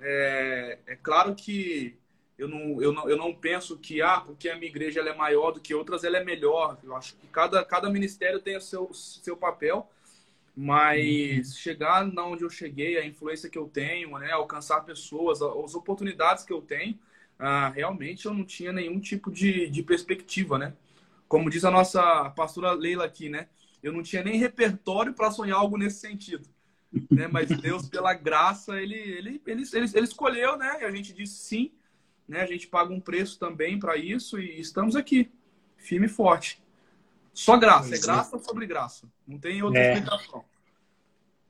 É, 0.00 0.78
é 0.86 0.96
claro 0.96 1.34
que 1.34 1.96
eu 2.38 2.48
não, 2.48 2.82
eu, 2.82 2.92
não, 2.92 3.08
eu 3.08 3.16
não 3.16 3.34
penso 3.34 3.78
que, 3.78 4.02
ah, 4.02 4.20
porque 4.20 4.48
a 4.48 4.56
minha 4.56 4.68
igreja 4.68 5.00
ela 5.00 5.10
é 5.10 5.14
maior 5.14 5.52
do 5.52 5.60
que 5.60 5.74
outras, 5.74 6.04
ela 6.04 6.18
é 6.18 6.24
melhor. 6.24 6.78
Eu 6.84 6.94
acho 6.94 7.16
que 7.16 7.26
cada, 7.28 7.64
cada 7.64 7.88
ministério 7.88 8.40
tem 8.40 8.56
o 8.56 8.60
seu, 8.60 8.92
seu 8.92 9.36
papel. 9.36 9.90
Mas 10.56 11.58
chegar 11.58 12.06
na 12.06 12.24
onde 12.24 12.42
eu 12.42 12.48
cheguei, 12.48 12.96
a 12.96 13.04
influência 13.04 13.50
que 13.50 13.58
eu 13.58 13.68
tenho, 13.68 14.16
né, 14.18 14.32
alcançar 14.32 14.80
pessoas, 14.80 15.42
as 15.42 15.74
oportunidades 15.74 16.44
que 16.44 16.52
eu 16.52 16.62
tenho, 16.62 16.98
ah, 17.38 17.68
realmente 17.68 18.24
eu 18.24 18.32
não 18.32 18.42
tinha 18.42 18.72
nenhum 18.72 18.98
tipo 18.98 19.30
de, 19.30 19.68
de 19.68 19.82
perspectiva, 19.82 20.58
né? 20.58 20.74
Como 21.28 21.50
diz 21.50 21.64
a 21.64 21.70
nossa 21.70 22.30
pastora 22.30 22.72
Leila 22.72 23.04
aqui, 23.04 23.28
né? 23.28 23.48
Eu 23.82 23.92
não 23.92 24.02
tinha 24.02 24.22
nem 24.22 24.38
repertório 24.38 25.12
para 25.12 25.30
sonhar 25.30 25.58
algo 25.58 25.76
nesse 25.76 26.00
sentido. 26.00 26.48
Né? 27.10 27.28
Mas 27.28 27.48
Deus, 27.48 27.88
pela 27.88 28.14
graça, 28.14 28.80
ele, 28.80 28.94
ele, 28.94 29.42
ele, 29.46 29.62
ele, 29.72 29.90
ele 29.92 30.04
escolheu, 30.04 30.56
né? 30.56 30.78
E 30.80 30.84
a 30.84 30.90
gente 30.90 31.12
disse 31.12 31.34
sim. 31.34 31.72
Né? 32.26 32.40
A 32.40 32.46
gente 32.46 32.66
paga 32.66 32.92
um 32.92 33.00
preço 33.00 33.38
também 33.38 33.78
para 33.78 33.96
isso 33.96 34.38
e 34.38 34.58
estamos 34.58 34.96
aqui, 34.96 35.30
firme 35.76 36.06
e 36.06 36.08
forte. 36.08 36.62
Só 37.36 37.58
graça, 37.58 37.94
é 37.94 37.98
graça 37.98 38.38
sobre 38.38 38.66
graça. 38.66 39.06
Não 39.28 39.38
tem 39.38 39.62
outra 39.62 39.78
é. 39.78 39.92
explicação. 39.92 40.42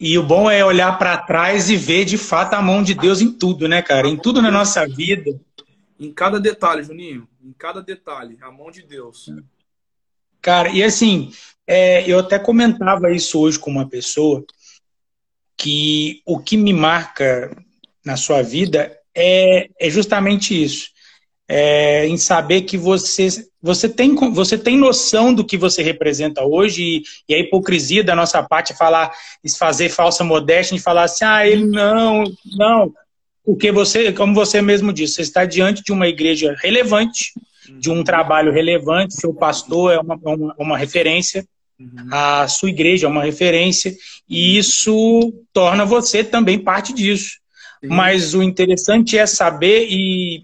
E 0.00 0.18
o 0.18 0.22
bom 0.24 0.50
é 0.50 0.64
olhar 0.64 0.98
para 0.98 1.16
trás 1.16 1.70
e 1.70 1.76
ver 1.76 2.04
de 2.04 2.18
fato 2.18 2.54
a 2.54 2.60
mão 2.60 2.82
de 2.82 2.92
Deus 2.92 3.20
em 3.20 3.30
tudo, 3.32 3.68
né, 3.68 3.80
cara? 3.80 4.08
Em 4.08 4.16
tudo 4.16 4.42
na 4.42 4.50
nossa 4.50 4.84
vida. 4.84 5.40
Em 5.98 6.12
cada 6.12 6.40
detalhe, 6.40 6.82
Juninho. 6.82 7.28
Em 7.40 7.52
cada 7.52 7.80
detalhe. 7.80 8.36
A 8.42 8.50
mão 8.50 8.68
de 8.68 8.82
Deus. 8.82 9.30
Cara, 10.42 10.70
e 10.70 10.82
assim, 10.82 11.32
é, 11.64 12.02
eu 12.10 12.18
até 12.18 12.36
comentava 12.36 13.12
isso 13.12 13.38
hoje 13.38 13.56
com 13.56 13.70
uma 13.70 13.88
pessoa 13.88 14.44
que 15.56 16.20
o 16.26 16.40
que 16.40 16.56
me 16.56 16.72
marca 16.72 17.56
na 18.04 18.16
sua 18.16 18.42
vida 18.42 18.92
é, 19.14 19.70
é 19.78 19.88
justamente 19.88 20.60
isso 20.60 20.95
é, 21.48 22.06
em 22.06 22.16
saber 22.16 22.62
que 22.62 22.76
você, 22.76 23.28
você, 23.62 23.88
tem, 23.88 24.14
você 24.32 24.58
tem 24.58 24.76
noção 24.76 25.32
do 25.32 25.44
que 25.44 25.56
você 25.56 25.82
representa 25.82 26.44
hoje 26.44 26.82
e, 26.82 27.02
e 27.28 27.34
a 27.34 27.38
hipocrisia 27.38 28.02
da 28.02 28.16
nossa 28.16 28.42
parte 28.42 28.72
é 28.72 28.76
falar, 28.76 29.12
fazer 29.56 29.88
falsa 29.88 30.24
modéstia 30.24 30.74
e 30.74 30.80
falar 30.80 31.04
assim, 31.04 31.24
ah, 31.24 31.46
ele 31.46 31.64
não, 31.64 32.24
não. 32.56 32.92
Porque 33.44 33.70
você, 33.70 34.12
como 34.12 34.34
você 34.34 34.60
mesmo 34.60 34.92
disse, 34.92 35.14
você 35.14 35.22
está 35.22 35.44
diante 35.44 35.82
de 35.84 35.92
uma 35.92 36.08
igreja 36.08 36.56
relevante, 36.60 37.32
de 37.78 37.90
um 37.90 38.02
trabalho 38.02 38.52
relevante, 38.52 39.14
seu 39.14 39.32
pastor 39.32 39.92
é 39.92 39.98
uma, 40.00 40.18
uma, 40.24 40.54
uma 40.58 40.78
referência, 40.78 41.46
uhum. 41.78 42.08
a 42.10 42.48
sua 42.48 42.70
igreja 42.70 43.06
é 43.06 43.10
uma 43.10 43.22
referência, 43.22 43.94
e 44.28 44.58
isso 44.58 45.32
torna 45.52 45.84
você 45.84 46.24
também 46.24 46.58
parte 46.58 46.92
disso. 46.92 47.38
Mas 47.84 48.34
o 48.34 48.42
interessante 48.42 49.16
é 49.16 49.26
saber 49.26 49.86
e 49.88 50.42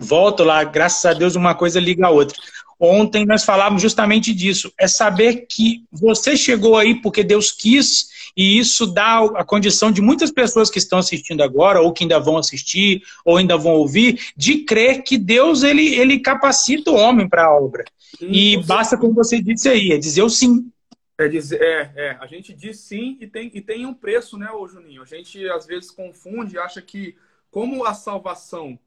volto 0.00 0.42
lá, 0.42 0.64
graças 0.64 1.04
a 1.04 1.12
Deus, 1.12 1.36
uma 1.36 1.54
coisa 1.54 1.78
liga 1.78 2.06
a 2.06 2.10
outra. 2.10 2.36
Ontem 2.78 3.26
nós 3.26 3.44
falávamos 3.44 3.82
justamente 3.82 4.32
disso. 4.32 4.72
É 4.78 4.88
saber 4.88 5.46
que 5.46 5.84
você 5.92 6.34
chegou 6.34 6.78
aí 6.78 6.94
porque 6.94 7.22
Deus 7.22 7.52
quis, 7.52 8.08
e 8.34 8.58
isso 8.58 8.86
dá 8.86 9.18
a 9.36 9.44
condição 9.44 9.92
de 9.92 10.00
muitas 10.00 10.30
pessoas 10.30 10.70
que 10.70 10.78
estão 10.78 10.98
assistindo 10.98 11.42
agora, 11.42 11.82
ou 11.82 11.92
que 11.92 12.04
ainda 12.04 12.18
vão 12.18 12.38
assistir, 12.38 13.02
ou 13.22 13.36
ainda 13.36 13.58
vão 13.58 13.72
ouvir, 13.72 14.18
de 14.34 14.64
crer 14.64 15.02
que 15.02 15.18
Deus 15.18 15.62
ele, 15.62 15.94
ele 15.94 16.20
capacita 16.20 16.90
o 16.90 16.96
homem 16.96 17.28
para 17.28 17.44
a 17.44 17.54
obra. 17.54 17.84
Sim, 18.18 18.30
e 18.32 18.56
basta, 18.64 18.96
como 18.96 19.12
você 19.12 19.42
disse 19.42 19.68
aí, 19.68 19.92
é 19.92 19.98
dizer 19.98 20.22
o 20.22 20.30
sim. 20.30 20.70
É, 21.18 21.28
dizer, 21.28 21.60
é, 21.60 21.92
é, 21.94 22.16
a 22.18 22.26
gente 22.26 22.54
diz 22.54 22.80
sim 22.80 23.18
e 23.20 23.26
tem, 23.26 23.50
e 23.52 23.60
tem 23.60 23.84
um 23.84 23.92
preço, 23.92 24.38
né, 24.38 24.50
ô 24.50 24.66
Juninho? 24.66 25.02
A 25.02 25.04
gente 25.04 25.46
às 25.50 25.66
vezes 25.66 25.90
confunde, 25.90 26.58
acha 26.58 26.80
que 26.80 27.14
como 27.50 27.84
a 27.84 27.92
salvação 27.92 28.78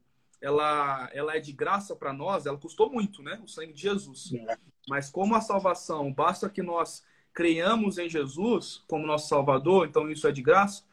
ela, 0.44 1.08
ela 1.14 1.34
é 1.34 1.40
de 1.40 1.52
graça 1.52 1.96
para 1.96 2.12
nós, 2.12 2.44
ela 2.44 2.58
custou 2.58 2.92
muito, 2.92 3.22
né? 3.22 3.40
O 3.42 3.48
sangue 3.48 3.72
de 3.72 3.80
Jesus. 3.80 4.30
É. 4.34 4.58
Mas 4.86 5.08
como 5.08 5.34
a 5.34 5.40
salvação, 5.40 6.12
basta 6.12 6.50
que 6.50 6.62
nós 6.62 7.02
creiamos 7.32 7.96
em 7.96 8.10
Jesus 8.10 8.84
como 8.86 9.06
nosso 9.06 9.26
Salvador, 9.26 9.88
então 9.88 10.10
isso 10.10 10.28
é 10.28 10.32
de 10.32 10.42
graça. 10.42 10.84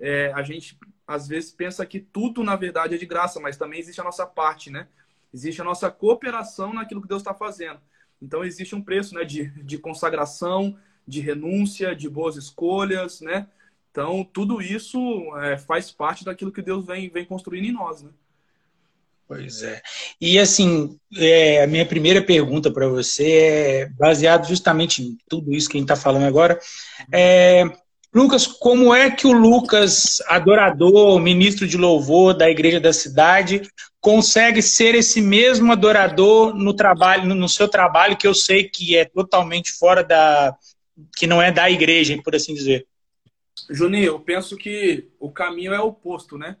É, 0.00 0.32
a 0.32 0.42
gente 0.42 0.76
às 1.06 1.28
vezes 1.28 1.52
pensa 1.52 1.86
que 1.86 2.00
tudo 2.00 2.42
na 2.42 2.56
verdade 2.56 2.96
é 2.96 2.98
de 2.98 3.06
graça, 3.06 3.38
mas 3.38 3.56
também 3.56 3.78
existe 3.78 4.00
a 4.00 4.04
nossa 4.04 4.26
parte, 4.26 4.70
né? 4.70 4.88
Existe 5.32 5.60
a 5.60 5.64
nossa 5.64 5.88
cooperação 5.88 6.72
naquilo 6.72 7.00
que 7.00 7.08
Deus 7.08 7.22
está 7.22 7.32
fazendo. 7.32 7.80
Então 8.20 8.44
existe 8.44 8.74
um 8.74 8.82
preço, 8.82 9.14
né? 9.14 9.24
De, 9.24 9.50
de 9.62 9.78
consagração, 9.78 10.76
de 11.06 11.20
renúncia, 11.20 11.94
de 11.94 12.08
boas 12.08 12.34
escolhas, 12.34 13.20
né? 13.20 13.46
Então 13.92 14.24
tudo 14.24 14.60
isso 14.60 14.98
é, 15.36 15.56
faz 15.56 15.92
parte 15.92 16.24
daquilo 16.24 16.50
que 16.50 16.60
Deus 16.60 16.84
vem, 16.84 17.08
vem 17.08 17.24
construindo 17.24 17.66
em 17.66 17.72
nós, 17.72 18.02
né? 18.02 18.10
Pois 19.28 19.62
é. 19.62 19.82
E 20.20 20.38
assim, 20.38 20.96
é, 21.16 21.64
a 21.64 21.66
minha 21.66 21.84
primeira 21.84 22.22
pergunta 22.22 22.70
para 22.70 22.88
você 22.88 23.32
é 23.32 23.88
baseado 23.98 24.46
justamente 24.46 25.02
em 25.02 25.18
tudo 25.28 25.52
isso 25.52 25.68
que 25.68 25.76
a 25.76 25.80
gente 25.80 25.90
está 25.90 26.00
falando 26.00 26.24
agora. 26.24 26.58
É, 27.12 27.64
Lucas, 28.14 28.46
como 28.46 28.94
é 28.94 29.10
que 29.10 29.26
o 29.26 29.32
Lucas, 29.32 30.22
adorador, 30.28 31.20
ministro 31.20 31.66
de 31.66 31.76
louvor 31.76 32.34
da 32.34 32.48
igreja 32.48 32.80
da 32.80 32.92
cidade, 32.92 33.62
consegue 34.00 34.62
ser 34.62 34.94
esse 34.94 35.20
mesmo 35.20 35.72
adorador 35.72 36.54
no 36.54 36.72
trabalho, 36.72 37.34
no 37.34 37.48
seu 37.48 37.68
trabalho, 37.68 38.16
que 38.16 38.26
eu 38.26 38.34
sei 38.34 38.68
que 38.68 38.96
é 38.96 39.04
totalmente 39.04 39.72
fora 39.72 40.04
da. 40.04 40.56
que 41.16 41.26
não 41.26 41.42
é 41.42 41.50
da 41.50 41.68
igreja, 41.68 42.16
por 42.22 42.34
assim 42.34 42.54
dizer? 42.54 42.86
Juninho, 43.68 44.04
eu 44.04 44.20
penso 44.20 44.56
que 44.56 45.08
o 45.18 45.30
caminho 45.30 45.74
é 45.74 45.80
oposto, 45.80 46.38
né? 46.38 46.56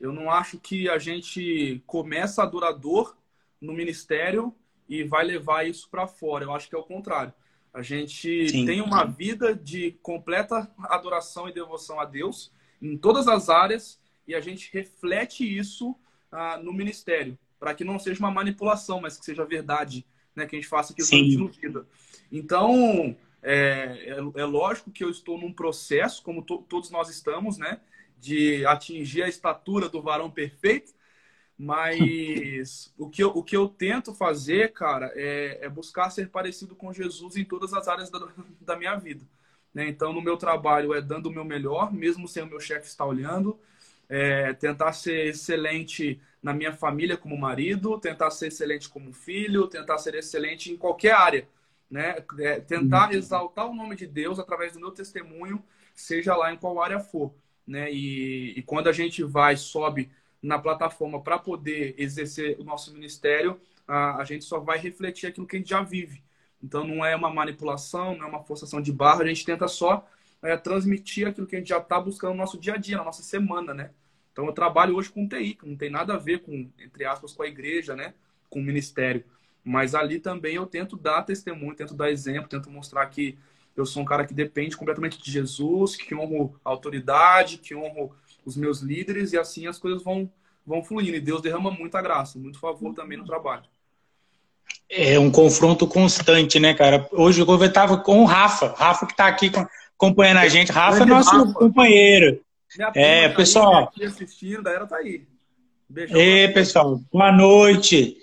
Eu 0.00 0.12
não 0.12 0.30
acho 0.30 0.58
que 0.58 0.88
a 0.88 0.98
gente 0.98 1.82
começa 1.86 2.42
adorador 2.42 3.16
no 3.60 3.72
ministério 3.72 4.54
e 4.88 5.02
vai 5.02 5.24
levar 5.24 5.66
isso 5.66 5.88
para 5.88 6.06
fora. 6.06 6.44
Eu 6.44 6.54
acho 6.54 6.68
que 6.68 6.74
é 6.74 6.78
o 6.78 6.84
contrário. 6.84 7.32
A 7.72 7.82
gente 7.82 8.48
Sim. 8.48 8.64
tem 8.64 8.80
uma 8.80 9.04
vida 9.04 9.54
de 9.54 9.92
completa 10.02 10.70
adoração 10.84 11.48
e 11.48 11.52
devoção 11.52 12.00
a 12.00 12.04
Deus 12.04 12.52
em 12.80 12.96
todas 12.96 13.28
as 13.28 13.48
áreas 13.48 14.00
e 14.26 14.34
a 14.34 14.40
gente 14.40 14.70
reflete 14.72 15.44
isso 15.44 15.94
ah, 16.30 16.58
no 16.58 16.72
ministério, 16.72 17.38
para 17.58 17.74
que 17.74 17.84
não 17.84 17.98
seja 17.98 18.20
uma 18.20 18.30
manipulação, 18.30 19.00
mas 19.00 19.18
que 19.18 19.24
seja 19.24 19.44
verdade, 19.44 20.06
né? 20.34 20.46
que 20.46 20.56
a 20.56 20.58
gente 20.58 20.68
faça 20.68 20.92
aquilo 20.92 21.08
que 21.08 21.14
a 21.14 21.18
gente 21.18 21.60
vida. 21.60 21.86
Então, 22.30 23.16
é, 23.42 24.16
é, 24.16 24.40
é, 24.40 24.44
lógico 24.44 24.90
que 24.90 25.04
eu 25.04 25.10
estou 25.10 25.38
num 25.38 25.52
processo, 25.52 26.22
como 26.22 26.42
to 26.42 26.64
todos 26.68 26.90
nós 26.90 27.08
estamos, 27.08 27.58
né? 27.58 27.80
De 28.16 28.64
atingir 28.66 29.22
a 29.22 29.28
estatura 29.28 29.88
do 29.88 30.02
varão 30.02 30.30
perfeito, 30.30 30.94
mas 31.58 32.92
o 32.98 33.08
que, 33.08 33.22
eu, 33.22 33.28
o 33.28 33.42
que 33.42 33.56
eu 33.56 33.68
tento 33.68 34.14
fazer, 34.14 34.72
cara, 34.72 35.12
é, 35.14 35.58
é, 35.62 35.68
buscar 35.68 36.10
ser 36.10 36.28
parecido 36.28 36.74
com 36.74 36.92
Jesus 36.92 37.36
em 37.36 37.44
todas 37.44 37.72
as 37.72 37.88
áreas 37.88 38.10
da, 38.10 38.28
da 38.60 38.76
minha 38.76 38.96
vida. 38.96 39.24
Né? 39.72 39.88
Então, 39.88 40.12
no 40.12 40.22
meu 40.22 40.36
trabalho 40.36 40.94
é 40.94 41.00
dando 41.00 41.26
o 41.26 41.32
meu 41.32 41.44
melhor, 41.44 41.92
mesmo 41.92 42.26
sem 42.26 42.42
o 42.42 42.46
meu 42.46 42.60
chefe 42.60 42.86
estar 42.86 43.04
olhando, 43.04 43.58
é, 44.08 44.52
tentar 44.54 44.92
ser 44.92 45.26
excelente 45.26 46.20
na 46.42 46.54
minha 46.54 46.72
família 46.72 47.16
como 47.16 47.36
marido, 47.36 47.98
tentar 47.98 48.30
ser 48.30 48.48
excelente 48.48 48.88
como 48.88 49.12
filho, 49.12 49.66
tentar 49.66 49.98
ser 49.98 50.14
excelente 50.14 50.72
em 50.72 50.76
qualquer 50.76 51.12
área. 51.12 51.48
Né? 51.90 52.16
É, 52.38 52.60
tentar 52.60 53.10
uhum. 53.10 53.16
exaltar 53.16 53.66
o 53.66 53.74
nome 53.74 53.96
de 53.96 54.06
Deus 54.06 54.38
através 54.38 54.72
do 54.72 54.80
meu 54.80 54.90
testemunho, 54.90 55.62
seja 55.94 56.36
lá 56.36 56.52
em 56.52 56.56
qual 56.56 56.80
área 56.80 57.00
for 57.00 57.32
né? 57.66 57.92
E, 57.92 58.58
e 58.58 58.62
quando 58.62 58.88
a 58.88 58.92
gente 58.92 59.22
vai, 59.22 59.56
sobe 59.56 60.10
na 60.42 60.58
plataforma 60.58 61.20
para 61.20 61.38
poder 61.38 61.94
exercer 61.98 62.56
o 62.60 62.64
nosso 62.64 62.92
ministério, 62.92 63.60
a, 63.86 64.20
a 64.20 64.24
gente 64.24 64.44
só 64.44 64.58
vai 64.60 64.78
refletir 64.78 65.26
aquilo 65.26 65.46
que 65.46 65.56
a 65.56 65.58
gente 65.58 65.70
já 65.70 65.82
vive. 65.82 66.22
Então 66.62 66.86
não 66.86 67.04
é 67.04 67.14
uma 67.14 67.30
manipulação, 67.30 68.16
não 68.16 68.26
é 68.26 68.28
uma 68.28 68.42
forçação 68.42 68.80
de 68.80 68.92
barra, 68.92 69.22
a 69.22 69.26
gente 69.26 69.44
tenta 69.44 69.68
só 69.68 70.08
é, 70.42 70.56
transmitir 70.56 71.26
aquilo 71.26 71.46
que 71.46 71.56
a 71.56 71.58
gente 71.58 71.68
já 71.68 71.78
está 71.78 72.00
buscando 72.00 72.32
no 72.32 72.38
nosso 72.38 72.58
dia 72.58 72.74
a 72.74 72.76
dia, 72.76 72.96
na 72.96 73.04
nossa 73.04 73.22
semana, 73.22 73.74
né? 73.74 73.90
Então 74.32 74.46
eu 74.46 74.52
trabalho 74.52 74.94
hoje 74.96 75.10
com 75.10 75.26
TI, 75.26 75.54
que 75.54 75.66
não 75.66 75.76
tem 75.76 75.90
nada 75.90 76.14
a 76.14 76.18
ver 76.18 76.40
com, 76.40 76.70
entre 76.78 77.04
aspas, 77.04 77.32
com 77.32 77.42
a 77.42 77.46
igreja, 77.46 77.96
né? 77.96 78.14
Com 78.50 78.60
o 78.60 78.62
ministério. 78.62 79.24
Mas 79.64 79.94
ali 79.94 80.20
também 80.20 80.56
eu 80.56 80.66
tento 80.66 80.96
dar 80.96 81.22
testemunho, 81.22 81.74
tento 81.74 81.94
dar 81.94 82.10
exemplo, 82.10 82.48
tento 82.48 82.70
mostrar 82.70 83.06
que 83.06 83.38
eu 83.76 83.84
sou 83.84 84.02
um 84.02 84.06
cara 84.06 84.26
que 84.26 84.32
depende 84.32 84.76
completamente 84.76 85.22
de 85.22 85.30
Jesus, 85.30 85.96
que 85.96 86.14
honro 86.14 86.58
a 86.64 86.70
autoridade, 86.70 87.58
que 87.58 87.74
honro 87.74 88.14
os 88.44 88.56
meus 88.56 88.80
líderes, 88.80 89.32
e 89.32 89.38
assim 89.38 89.66
as 89.66 89.78
coisas 89.78 90.02
vão, 90.02 90.30
vão 90.66 90.82
fluindo. 90.82 91.16
E 91.16 91.20
Deus 91.20 91.42
derrama 91.42 91.70
muita 91.70 92.00
graça, 92.00 92.38
muito 92.38 92.58
favor 92.58 92.94
também 92.94 93.18
no 93.18 93.24
trabalho. 93.24 93.64
É 94.88 95.18
um 95.18 95.30
confronto 95.30 95.86
constante, 95.86 96.60
né, 96.60 96.72
cara? 96.72 97.08
Hoje 97.12 97.40
eu 97.40 97.64
estava 97.64 97.98
com 97.98 98.22
o 98.22 98.24
Rafa, 98.24 98.74
Rafa 98.76 99.04
que 99.04 99.12
está 99.12 99.26
aqui 99.26 99.50
acompanhando 99.96 100.38
a 100.38 100.48
gente. 100.48 100.70
Rafa 100.70 101.02
é 101.02 101.06
nosso 101.06 101.36
Rafa. 101.36 101.52
companheiro. 101.52 102.40
É, 102.94 103.28
tá 103.28 103.34
pessoal. 103.34 103.92
Aí, 103.98 104.06
assistindo, 104.06 104.62
da 104.62 104.70
era 104.70 104.86
tá 104.86 104.96
aí. 104.96 105.26
Beijão. 105.88 106.18
Ei, 106.18 106.48
pessoal, 106.48 107.00
boa 107.12 107.32
noite. 107.32 108.16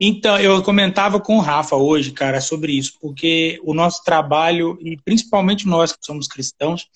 Então, 0.00 0.38
eu 0.38 0.62
comentava 0.62 1.20
com 1.20 1.36
o 1.36 1.40
Rafa 1.40 1.76
hoje, 1.76 2.10
cara, 2.10 2.40
sobre 2.40 2.72
isso, 2.72 2.94
porque 2.98 3.60
o 3.62 3.74
nosso 3.74 4.02
trabalho, 4.02 4.78
e 4.80 4.96
principalmente 5.04 5.68
nós 5.68 5.92
que 5.92 5.98
somos 6.00 6.26
cristãos, 6.26 6.88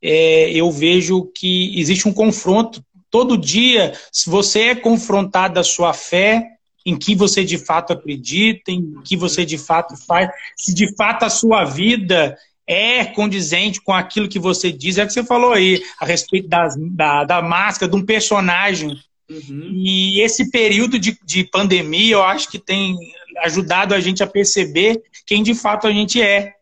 é, 0.00 0.48
eu 0.52 0.70
vejo 0.70 1.24
que 1.34 1.78
existe 1.78 2.06
um 2.06 2.12
confronto. 2.12 2.80
Todo 3.10 3.36
dia, 3.36 3.92
se 4.12 4.30
você 4.30 4.68
é 4.68 4.74
confrontado 4.76 5.54
da 5.54 5.64
sua 5.64 5.92
fé, 5.92 6.46
em 6.86 6.96
que 6.96 7.16
você 7.16 7.44
de 7.44 7.58
fato 7.58 7.92
acredita, 7.92 8.70
em 8.70 8.94
que 9.04 9.16
você 9.16 9.44
de 9.44 9.58
fato 9.58 9.96
faz, 9.96 10.30
se 10.56 10.72
de 10.72 10.94
fato 10.94 11.24
a 11.24 11.30
sua 11.30 11.64
vida 11.64 12.36
é 12.64 13.04
condizente 13.04 13.80
com 13.80 13.92
aquilo 13.92 14.28
que 14.28 14.38
você 14.38 14.70
diz, 14.70 14.98
é 14.98 15.04
o 15.04 15.06
que 15.06 15.12
você 15.12 15.24
falou 15.24 15.52
aí, 15.52 15.82
a 16.00 16.06
respeito 16.06 16.48
das, 16.48 16.74
da, 16.76 17.24
da 17.24 17.42
máscara, 17.42 17.90
de 17.90 17.96
um 17.96 18.04
personagem 18.04 18.96
Uhum. 19.32 19.70
E 19.72 20.20
esse 20.20 20.50
período 20.50 20.98
de, 20.98 21.18
de 21.24 21.44
pandemia, 21.44 22.14
eu 22.14 22.22
acho 22.22 22.50
que 22.50 22.58
tem 22.58 22.96
ajudado 23.42 23.94
a 23.94 24.00
gente 24.00 24.22
a 24.22 24.26
perceber 24.26 25.02
quem 25.26 25.42
de 25.42 25.54
fato 25.54 25.86
a 25.86 25.92
gente 25.92 26.20
é. 26.20 26.54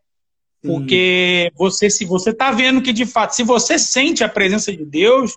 Porque 0.63 1.51
você, 1.55 1.89
se 1.89 2.05
você 2.05 2.29
está 2.29 2.51
vendo 2.51 2.81
que 2.81 2.93
de 2.93 3.05
fato, 3.05 3.35
se 3.35 3.43
você 3.43 3.79
sente 3.79 4.23
a 4.23 4.29
presença 4.29 4.71
de 4.71 4.85
Deus 4.85 5.35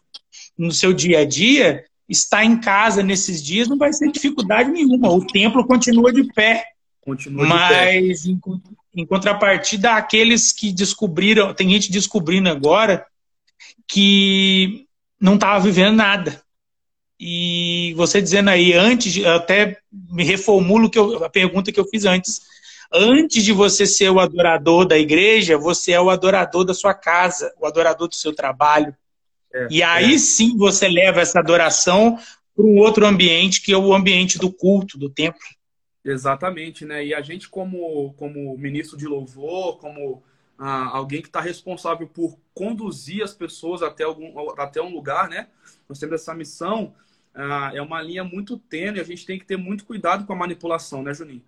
no 0.57 0.71
seu 0.71 0.93
dia 0.93 1.21
a 1.21 1.25
dia, 1.25 1.85
estar 2.09 2.45
em 2.45 2.61
casa 2.61 3.03
nesses 3.03 3.43
dias 3.43 3.67
não 3.67 3.79
vai 3.79 3.93
ser 3.93 4.13
dificuldade 4.13 4.71
nenhuma. 4.71 5.11
O 5.11 5.27
templo 5.27 5.67
continua 5.67 6.13
de 6.13 6.25
pé. 6.33 6.65
Continua 7.01 7.47
Mas, 7.47 8.23
de 8.23 8.35
pé. 8.35 8.51
Em, 8.97 9.03
em 9.03 9.07
contrapartida, 9.07 9.93
aqueles 9.93 10.53
que 10.53 10.71
descobriram, 10.73 11.55
tem 11.55 11.71
gente 11.71 11.91
descobrindo 11.91 12.51
agora 12.51 13.07
que 13.89 14.87
não 15.19 15.35
estava 15.37 15.59
vivendo 15.65 15.97
nada. 15.97 16.44
E 17.19 17.95
você 17.97 18.21
dizendo 18.21 18.51
aí, 18.51 18.73
antes, 18.73 19.25
até 19.25 19.79
me 19.93 20.25
reformulo 20.25 20.91
que 20.91 20.99
eu, 20.99 21.25
a 21.25 21.31
pergunta 21.31 21.73
que 21.73 21.79
eu 21.79 21.87
fiz 21.87 22.05
antes. 22.05 22.43
Antes 22.93 23.45
de 23.45 23.53
você 23.53 23.87
ser 23.87 24.11
o 24.11 24.21
adorador 24.21 24.87
da 24.87 24.99
igreja, 24.99 25.59
você 25.59 25.93
é 25.93 26.01
o 26.01 26.11
adorador 26.11 26.65
da 26.65 26.75
sua 26.75 26.95
casa, 26.95 27.53
o 27.59 27.67
adorador 27.67 28.09
do 28.09 28.15
seu 28.15 28.35
trabalho. 28.35 28.95
É, 29.53 29.69
e 29.71 29.83
aí 29.83 30.15
é. 30.15 30.19
sim 30.19 30.57
você 30.57 30.89
leva 30.89 31.21
essa 31.21 31.41
adoração 31.41 32.19
para 32.55 32.65
um 32.65 32.79
outro 32.79 33.07
ambiente, 33.07 33.63
que 33.63 33.73
é 33.73 33.77
o 33.77 33.95
ambiente 33.95 34.39
do 34.39 34.53
culto, 34.53 34.97
do 34.99 35.09
templo. 35.09 35.41
Exatamente, 36.05 36.85
né? 36.85 37.05
E 37.05 37.15
a 37.15 37.21
gente, 37.21 37.49
como, 37.49 38.13
como 38.15 38.57
ministro 38.59 38.97
de 38.97 39.07
louvor, 39.07 39.79
como 39.79 40.23
ah, 40.59 40.91
alguém 40.93 41.23
que 41.23 41.29
está 41.29 41.41
responsável 41.41 42.07
por 42.07 42.39
conduzir 42.53 43.25
as 43.25 43.35
pessoas 43.35 43.83
até, 43.83 44.05
algum, 44.05 44.51
até 44.59 44.81
um 44.81 44.93
lugar, 44.93 45.29
né? 45.29 45.49
Nós 45.89 45.99
temos 45.99 46.21
essa 46.21 46.35
missão, 46.35 46.95
ah, 47.35 47.71
é 47.75 47.83
uma 47.83 48.01
linha 48.01 48.23
muito 48.23 48.57
tênue, 48.57 49.01
a 49.01 49.05
gente 49.05 49.27
tem 49.27 49.39
que 49.39 49.45
ter 49.45 49.57
muito 49.57 49.85
cuidado 49.85 50.25
com 50.25 50.33
a 50.33 50.37
manipulação, 50.37 51.03
né, 51.03 51.13
Juninho? 51.13 51.43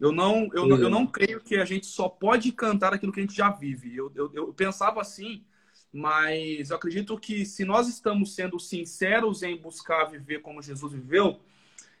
Eu 0.00 0.12
não, 0.12 0.48
eu, 0.52 0.66
não, 0.66 0.76
eu 0.76 0.90
não 0.90 1.06
creio 1.06 1.40
que 1.40 1.56
a 1.56 1.64
gente 1.64 1.86
só 1.86 2.08
pode 2.08 2.50
cantar 2.52 2.92
aquilo 2.92 3.12
que 3.12 3.20
a 3.20 3.22
gente 3.22 3.36
já 3.36 3.50
vive. 3.50 3.96
Eu, 3.96 4.12
eu, 4.14 4.30
eu 4.34 4.52
pensava 4.52 5.00
assim, 5.00 5.44
mas 5.92 6.70
eu 6.70 6.76
acredito 6.76 7.16
que 7.18 7.46
se 7.46 7.64
nós 7.64 7.88
estamos 7.88 8.34
sendo 8.34 8.58
sinceros 8.58 9.42
em 9.42 9.56
buscar 9.56 10.06
viver 10.06 10.40
como 10.40 10.60
Jesus 10.60 10.92
viveu, 10.92 11.38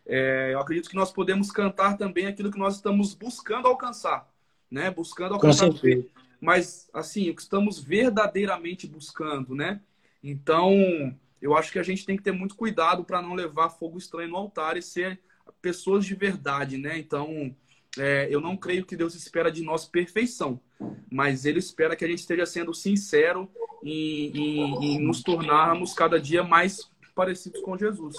é, 0.06 0.50
eu 0.52 0.60
acredito 0.60 0.90
que 0.90 0.96
nós 0.96 1.12
podemos 1.12 1.50
cantar 1.50 1.96
também 1.96 2.26
aquilo 2.26 2.50
que 2.50 2.58
nós 2.58 2.76
estamos 2.76 3.14
buscando 3.14 3.68
alcançar, 3.68 4.28
né? 4.70 4.90
Buscando 4.90 5.34
alcançar. 5.34 5.70
Mas, 6.40 6.90
assim, 6.92 7.30
o 7.30 7.34
que 7.34 7.40
estamos 7.40 7.78
verdadeiramente 7.78 8.86
buscando, 8.86 9.54
né? 9.54 9.80
Então, 10.22 11.14
eu 11.44 11.54
acho 11.54 11.70
que 11.70 11.78
a 11.78 11.82
gente 11.82 12.06
tem 12.06 12.16
que 12.16 12.22
ter 12.22 12.32
muito 12.32 12.56
cuidado 12.56 13.04
para 13.04 13.20
não 13.20 13.34
levar 13.34 13.68
fogo 13.68 13.98
estranho 13.98 14.30
no 14.30 14.36
altar 14.38 14.78
e 14.78 14.82
ser 14.82 15.20
pessoas 15.60 16.06
de 16.06 16.14
verdade, 16.14 16.78
né? 16.78 16.96
Então, 16.96 17.54
é, 17.98 18.26
eu 18.30 18.40
não 18.40 18.56
creio 18.56 18.86
que 18.86 18.96
Deus 18.96 19.14
espera 19.14 19.52
de 19.52 19.62
nós 19.62 19.84
perfeição, 19.84 20.58
mas 21.12 21.44
Ele 21.44 21.58
espera 21.58 21.94
que 21.94 22.02
a 22.02 22.08
gente 22.08 22.20
esteja 22.20 22.46
sendo 22.46 22.72
sincero 22.72 23.46
em 23.84 24.98
nos 25.00 25.22
tornarmos 25.22 25.92
cada 25.92 26.18
dia 26.18 26.42
mais 26.42 26.90
parecidos 27.14 27.60
com 27.60 27.76
Jesus. 27.76 28.16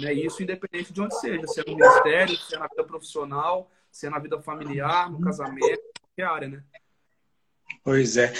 Né? 0.00 0.14
Isso 0.14 0.42
independente 0.42 0.94
de 0.94 1.02
onde 1.02 1.20
seja, 1.20 1.46
se 1.46 1.60
é 1.60 1.64
no 1.66 1.76
ministério, 1.76 2.34
se 2.38 2.54
é 2.54 2.58
na 2.58 2.68
vida 2.68 2.84
profissional, 2.84 3.70
se 3.90 4.06
é 4.06 4.10
na 4.10 4.18
vida 4.18 4.40
familiar, 4.40 5.12
no 5.12 5.20
casamento, 5.20 5.82
qualquer 6.00 6.24
área, 6.24 6.48
né? 6.48 6.64
Pois 7.84 8.16
é. 8.16 8.32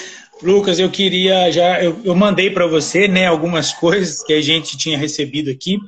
Lucas, 0.42 0.78
eu 0.78 0.90
queria 0.90 1.50
já. 1.50 1.82
Eu, 1.82 2.00
eu 2.04 2.14
mandei 2.14 2.50
para 2.50 2.66
você 2.66 3.06
né, 3.06 3.26
algumas 3.26 3.72
coisas 3.72 4.22
que 4.22 4.32
a 4.32 4.40
gente 4.40 4.76
tinha 4.76 4.99
recebido 4.99 5.50
aqui. 5.50 5.78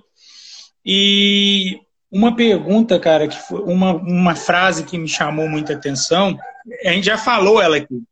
E 0.84 1.80
uma 2.11 2.37
pergunta, 2.37 2.99
cara, 3.00 3.26
que 3.26 3.37
foi 3.37 3.61
uma, 3.62 3.94
uma 3.94 4.37
frase 4.37 4.84
que 4.84 4.99
me 4.99 5.08
chamou 5.08 5.49
muita 5.49 5.73
atenção, 5.73 6.38
a 6.84 6.90
gente 6.90 7.06
já 7.06 7.18
falou 7.18 7.61
ela 7.61 7.76
aqui. 7.76 8.02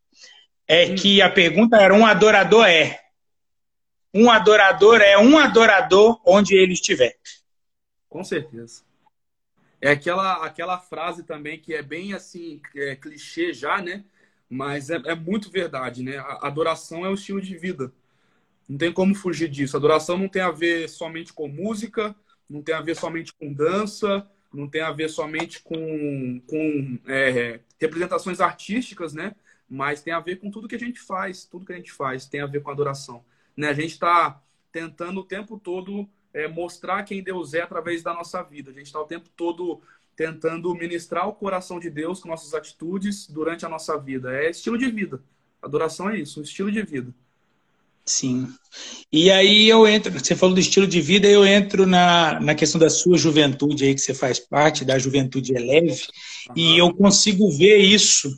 É 0.66 0.86
hum. 0.86 0.94
que 0.94 1.20
a 1.22 1.30
pergunta 1.30 1.76
era: 1.76 1.94
um 1.94 2.06
adorador 2.06 2.66
é. 2.66 3.00
Um 4.14 4.30
adorador 4.30 5.00
é 5.00 5.16
um 5.16 5.38
adorador 5.38 6.20
onde 6.24 6.54
ele 6.54 6.74
estiver. 6.74 7.16
Com 8.08 8.22
certeza. 8.22 8.82
É 9.80 9.90
aquela, 9.90 10.44
aquela 10.44 10.78
frase 10.78 11.24
também 11.24 11.58
que 11.58 11.74
é 11.74 11.82
bem 11.82 12.12
assim, 12.12 12.60
é, 12.76 12.94
clichê 12.94 13.52
já, 13.52 13.80
né? 13.80 14.04
Mas 14.52 14.90
é, 14.90 15.00
é 15.06 15.14
muito 15.14 15.50
verdade, 15.50 16.02
né? 16.02 16.18
A 16.18 16.46
adoração 16.46 17.06
é 17.06 17.08
um 17.08 17.14
estilo 17.14 17.40
de 17.40 17.56
vida. 17.56 17.90
Não 18.68 18.76
tem 18.76 18.92
como 18.92 19.14
fugir 19.14 19.48
disso. 19.48 19.74
A 19.74 19.78
adoração 19.78 20.18
não 20.18 20.28
tem 20.28 20.42
a 20.42 20.50
ver 20.50 20.90
somente 20.90 21.32
com 21.32 21.48
música, 21.48 22.14
não 22.50 22.60
tem 22.60 22.74
a 22.74 22.82
ver 22.82 22.94
somente 22.94 23.32
com 23.32 23.50
dança, 23.50 24.28
não 24.52 24.68
tem 24.68 24.82
a 24.82 24.92
ver 24.92 25.08
somente 25.08 25.62
com, 25.62 26.38
com 26.46 26.98
é, 27.06 27.60
representações 27.80 28.42
artísticas, 28.42 29.14
né? 29.14 29.34
Mas 29.66 30.02
tem 30.02 30.12
a 30.12 30.20
ver 30.20 30.36
com 30.36 30.50
tudo 30.50 30.68
que 30.68 30.76
a 30.76 30.78
gente 30.78 31.00
faz, 31.00 31.46
tudo 31.46 31.64
que 31.64 31.72
a 31.72 31.76
gente 31.76 31.90
faz 31.90 32.26
tem 32.26 32.42
a 32.42 32.46
ver 32.46 32.60
com 32.60 32.70
adoração. 32.70 33.24
Né? 33.56 33.70
A 33.70 33.74
gente 33.74 33.92
está 33.92 34.38
tentando 34.70 35.20
o 35.20 35.24
tempo 35.24 35.58
todo 35.58 36.06
é, 36.34 36.46
mostrar 36.46 37.04
quem 37.04 37.22
Deus 37.22 37.54
é 37.54 37.62
através 37.62 38.02
da 38.02 38.12
nossa 38.12 38.42
vida. 38.42 38.70
A 38.70 38.74
gente 38.74 38.86
está 38.88 39.00
o 39.00 39.06
tempo 39.06 39.30
todo 39.34 39.80
tentando 40.16 40.74
ministrar 40.74 41.28
o 41.28 41.32
coração 41.32 41.80
de 41.80 41.90
Deus 41.90 42.20
com 42.20 42.28
nossas 42.28 42.54
atitudes 42.54 43.26
durante 43.26 43.64
a 43.64 43.68
nossa 43.68 43.96
vida. 43.96 44.32
É 44.34 44.50
estilo 44.50 44.78
de 44.78 44.90
vida. 44.90 45.20
Adoração 45.62 46.10
é 46.10 46.18
isso, 46.18 46.40
um 46.40 46.42
estilo 46.42 46.70
de 46.70 46.82
vida. 46.82 47.12
Sim. 48.04 48.48
E 49.12 49.30
aí 49.30 49.68
eu 49.68 49.86
entro, 49.86 50.12
você 50.12 50.34
falou 50.34 50.54
do 50.54 50.60
estilo 50.60 50.86
de 50.86 51.00
vida, 51.00 51.28
eu 51.28 51.46
entro 51.46 51.86
na, 51.86 52.40
na 52.40 52.54
questão 52.54 52.80
da 52.80 52.90
sua 52.90 53.16
juventude 53.16 53.84
aí, 53.84 53.94
que 53.94 54.00
você 54.00 54.12
faz 54.12 54.40
parte, 54.40 54.84
da 54.84 54.98
juventude 54.98 55.54
eleve, 55.54 56.02
uhum. 56.48 56.54
e 56.56 56.78
eu 56.78 56.92
consigo 56.92 57.48
ver 57.50 57.78
isso. 57.78 58.36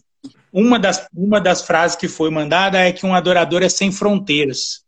Uma 0.52 0.78
das, 0.78 1.08
uma 1.14 1.40
das 1.40 1.62
frases 1.62 1.96
que 1.96 2.08
foi 2.08 2.30
mandada 2.30 2.78
é 2.78 2.92
que 2.92 3.06
um 3.06 3.14
adorador 3.14 3.62
é 3.62 3.68
sem 3.68 3.90
fronteiras. 3.90 4.84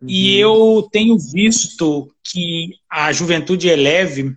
Uhum. 0.00 0.08
E 0.08 0.38
eu 0.38 0.88
tenho 0.90 1.18
visto 1.18 2.10
que 2.24 2.70
a 2.88 3.12
juventude 3.12 3.68
eleve, 3.68 4.32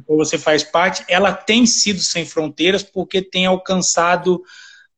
que 0.00 0.16
você 0.16 0.38
faz 0.38 0.62
parte, 0.62 1.04
ela 1.08 1.32
tem 1.32 1.66
sido 1.66 2.00
sem 2.00 2.24
fronteiras 2.24 2.82
porque 2.82 3.20
tem 3.20 3.46
alcançado 3.46 4.42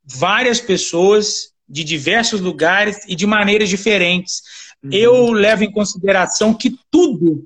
várias 0.05 0.61
pessoas 0.61 1.53
de 1.69 1.83
diversos 1.83 2.41
lugares 2.41 2.99
e 3.09 3.17
de 3.17 3.27
maneiras 3.27 3.69
diferentes. 3.69 4.43
Uhum. 4.83 4.91
Eu 4.93 5.33
levo 5.33 5.65
em 5.65 5.73
consideração 5.73 6.55
que 6.55 6.79
tudo 6.91 7.45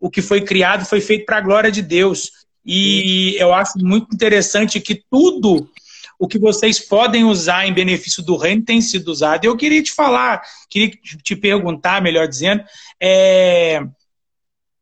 o 0.00 0.10
que 0.10 0.22
foi 0.22 0.40
criado 0.40 0.84
foi 0.84 1.00
feito 1.00 1.26
para 1.26 1.38
a 1.38 1.42
glória 1.42 1.70
de 1.70 1.82
Deus. 1.82 2.32
E 2.64 3.36
eu 3.38 3.52
acho 3.52 3.78
muito 3.78 4.14
interessante 4.14 4.80
que 4.80 5.02
tudo 5.10 5.70
o 6.18 6.28
que 6.28 6.38
vocês 6.38 6.78
podem 6.78 7.24
usar 7.24 7.66
em 7.66 7.72
benefício 7.72 8.22
do 8.22 8.36
reino 8.36 8.62
tem 8.62 8.80
sido 8.80 9.08
usado. 9.08 9.44
Eu 9.44 9.56
queria 9.56 9.82
te 9.82 9.90
falar, 9.92 10.42
queria 10.68 10.90
te 11.22 11.34
perguntar, 11.34 12.02
melhor 12.02 12.28
dizendo, 12.28 12.62
é, 13.00 13.82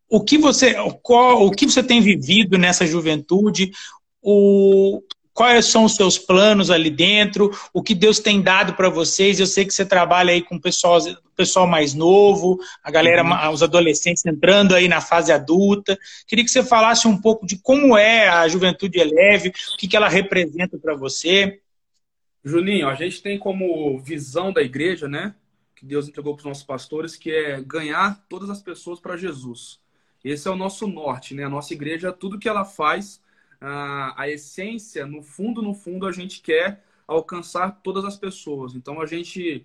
o 0.09 0.21
que 0.23 0.39
você, 0.39 0.75
qual, 1.03 1.47
o 1.47 1.51
que 1.51 1.67
você 1.67 1.83
tem 1.83 2.01
vivido 2.01 2.57
nessa 2.57 2.87
juventude? 2.87 3.71
O, 4.23 5.03
quais 5.39 5.67
são 5.67 5.85
os 5.85 5.95
seus 5.95 6.19
planos 6.19 6.69
ali 6.69 6.91
dentro, 6.91 7.51
o 7.73 7.81
que 7.81 7.95
Deus 7.95 8.19
tem 8.19 8.43
dado 8.43 8.75
para 8.75 8.89
vocês. 8.89 9.39
Eu 9.39 9.47
sei 9.47 9.65
que 9.65 9.73
você 9.73 9.87
trabalha 9.87 10.33
aí 10.33 10.43
com 10.43 10.57
o 10.57 10.61
pessoal, 10.61 10.99
pessoal 11.37 11.65
mais 11.65 11.95
novo, 11.95 12.59
a 12.83 12.91
galera, 12.91 13.23
uhum. 13.23 13.53
os 13.53 13.63
adolescentes 13.63 14.27
entrando 14.27 14.75
aí 14.75 14.89
na 14.89 15.01
fase 15.01 15.31
adulta. 15.31 15.97
Queria 16.27 16.45
que 16.45 16.51
você 16.51 16.65
falasse 16.65 17.07
um 17.07 17.17
pouco 17.17 17.47
de 17.47 17.57
como 17.57 17.97
é 17.97 18.29
a 18.29 18.49
Juventude 18.49 18.99
Eleve, 18.99 19.51
o 19.75 19.77
que, 19.77 19.87
que 19.87 19.97
ela 19.97 20.09
representa 20.09 20.77
para 20.77 20.97
você. 20.97 21.61
Juninho, 22.45 22.89
a 22.89 22.97
gente 22.97 23.23
tem 23.23 23.39
como 23.39 23.97
visão 24.01 24.53
da 24.53 24.61
igreja, 24.61 25.07
né, 25.07 25.37
que 25.77 25.87
Deus 25.87 26.09
entregou 26.09 26.35
para 26.35 26.41
os 26.41 26.47
nossos 26.47 26.65
pastores, 26.65 27.15
que 27.15 27.31
é 27.31 27.61
ganhar 27.61 28.25
todas 28.29 28.51
as 28.51 28.61
pessoas 28.61 28.99
para 28.99 29.17
Jesus. 29.17 29.79
Esse 30.25 30.49
é 30.49 30.51
o 30.51 30.57
nosso 30.57 30.87
norte, 30.87 31.35
né? 31.35 31.45
A 31.45 31.49
nossa 31.49 31.73
igreja, 31.73 32.13
tudo 32.13 32.39
que 32.39 32.49
ela 32.49 32.65
faz 32.65 33.21
a, 33.61 34.23
a 34.23 34.29
essência, 34.29 35.07
no 35.07 35.23
fundo, 35.23 35.63
no 35.63 35.75
fundo, 35.75 36.07
a 36.07 36.13
gente 36.13 36.41
quer 36.41 36.83
alcançar 37.07 37.81
todas 37.83 38.05
as 38.05 38.17
pessoas. 38.17 38.75
Então, 38.75 39.01
a 39.01 39.07
gente, 39.07 39.65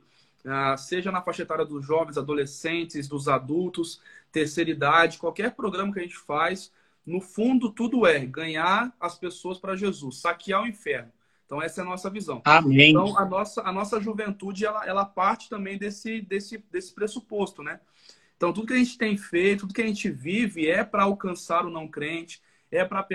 seja 0.78 1.12
na 1.12 1.22
faixa 1.22 1.44
etária 1.44 1.66
dos 1.66 1.86
jovens, 1.86 2.18
adolescentes, 2.18 3.08
dos 3.08 3.28
adultos, 3.28 4.02
terceira 4.32 4.70
idade, 4.70 5.18
qualquer 5.18 5.54
programa 5.54 5.92
que 5.92 6.00
a 6.00 6.04
gente 6.04 6.18
faz, 6.18 6.72
no 7.06 7.20
fundo, 7.20 7.70
tudo 7.70 8.08
é 8.08 8.26
ganhar 8.26 8.96
as 9.00 9.18
pessoas 9.18 9.60
para 9.60 9.76
Jesus, 9.76 10.18
saquear 10.18 10.64
o 10.64 10.68
inferno. 10.68 11.12
Então, 11.46 11.62
essa 11.62 11.82
é 11.82 11.84
a 11.84 11.86
nossa 11.86 12.10
visão. 12.10 12.42
Amém. 12.46 12.92
Então, 12.92 13.18
a 13.18 13.26
nossa, 13.26 13.62
a 13.62 13.72
nossa 13.72 14.00
juventude, 14.00 14.66
ela, 14.66 14.86
ela 14.88 15.06
parte 15.06 15.50
também 15.50 15.78
desse, 15.78 16.22
desse, 16.22 16.58
desse 16.72 16.94
pressuposto, 16.94 17.62
né? 17.62 17.80
Então, 18.38 18.52
tudo 18.54 18.68
que 18.68 18.74
a 18.74 18.78
gente 18.78 18.98
tem 18.98 19.18
feito, 19.18 19.62
tudo 19.62 19.74
que 19.74 19.82
a 19.82 19.88
gente 19.88 20.10
vive 20.10 20.68
é 20.68 20.84
para 20.84 21.04
alcançar 21.04 21.66
o 21.66 21.70
não 21.70 21.88
crente, 21.88 22.42
é 22.72 22.84
para 22.84 23.06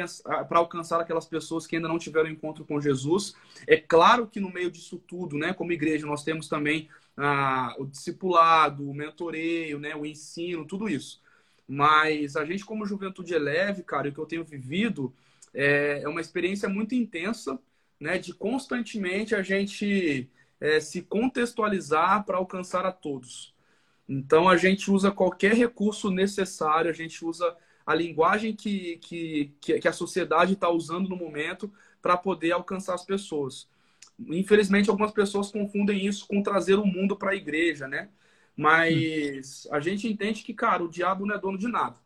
alcançar 0.52 1.00
aquelas 1.00 1.26
pessoas 1.26 1.66
que 1.66 1.76
ainda 1.76 1.88
não 1.88 1.98
tiveram 1.98 2.30
encontro 2.30 2.64
com 2.64 2.80
Jesus. 2.80 3.34
É 3.66 3.76
claro 3.76 4.26
que 4.26 4.40
no 4.40 4.52
meio 4.52 4.70
disso 4.70 4.98
tudo, 4.98 5.36
né, 5.36 5.52
como 5.52 5.72
igreja, 5.72 6.06
nós 6.06 6.22
temos 6.22 6.48
também 6.48 6.88
ah, 7.16 7.74
o 7.78 7.84
discipulado, 7.84 8.88
o 8.88 8.94
mentoreio, 8.94 9.80
né, 9.80 9.96
o 9.96 10.06
ensino, 10.06 10.64
tudo 10.64 10.88
isso. 10.88 11.20
Mas 11.66 12.36
a 12.36 12.44
gente, 12.44 12.64
como 12.64 12.86
juventude 12.86 13.34
eleve, 13.34 13.82
cara, 13.82 14.08
o 14.08 14.12
que 14.12 14.18
eu 14.18 14.26
tenho 14.26 14.44
vivido 14.44 15.12
é, 15.52 16.02
é 16.02 16.08
uma 16.08 16.20
experiência 16.20 16.68
muito 16.68 16.94
intensa, 16.94 17.58
né, 18.00 18.16
de 18.18 18.32
constantemente 18.32 19.34
a 19.34 19.42
gente 19.42 20.30
é, 20.60 20.80
se 20.80 21.02
contextualizar 21.02 22.24
para 22.24 22.38
alcançar 22.38 22.86
a 22.86 22.92
todos. 22.92 23.54
Então 24.08 24.48
a 24.48 24.56
gente 24.56 24.90
usa 24.90 25.10
qualquer 25.10 25.54
recurso 25.54 26.10
necessário, 26.10 26.90
a 26.90 26.94
gente 26.94 27.24
usa 27.24 27.56
a 27.84 27.94
linguagem 27.94 28.54
que, 28.54 28.98
que, 28.98 29.54
que 29.60 29.88
a 29.88 29.92
sociedade 29.92 30.54
está 30.54 30.70
usando 30.70 31.08
no 31.08 31.16
momento 31.16 31.72
para 32.00 32.16
poder 32.16 32.52
alcançar 32.52 32.94
as 32.94 33.04
pessoas. 33.04 33.68
Infelizmente, 34.18 34.90
algumas 34.90 35.12
pessoas 35.12 35.50
confundem 35.50 36.06
isso 36.06 36.26
com 36.26 36.42
trazer 36.42 36.74
o 36.74 36.86
mundo 36.86 37.16
para 37.16 37.30
a 37.30 37.36
igreja, 37.36 37.86
né? 37.86 38.08
Mas 38.56 39.68
a 39.70 39.78
gente 39.78 40.08
entende 40.08 40.42
que, 40.42 40.52
cara, 40.52 40.82
o 40.82 40.88
diabo 40.88 41.24
não 41.24 41.34
é 41.34 41.38
dono 41.38 41.56
de 41.56 41.68
nada. 41.68 41.96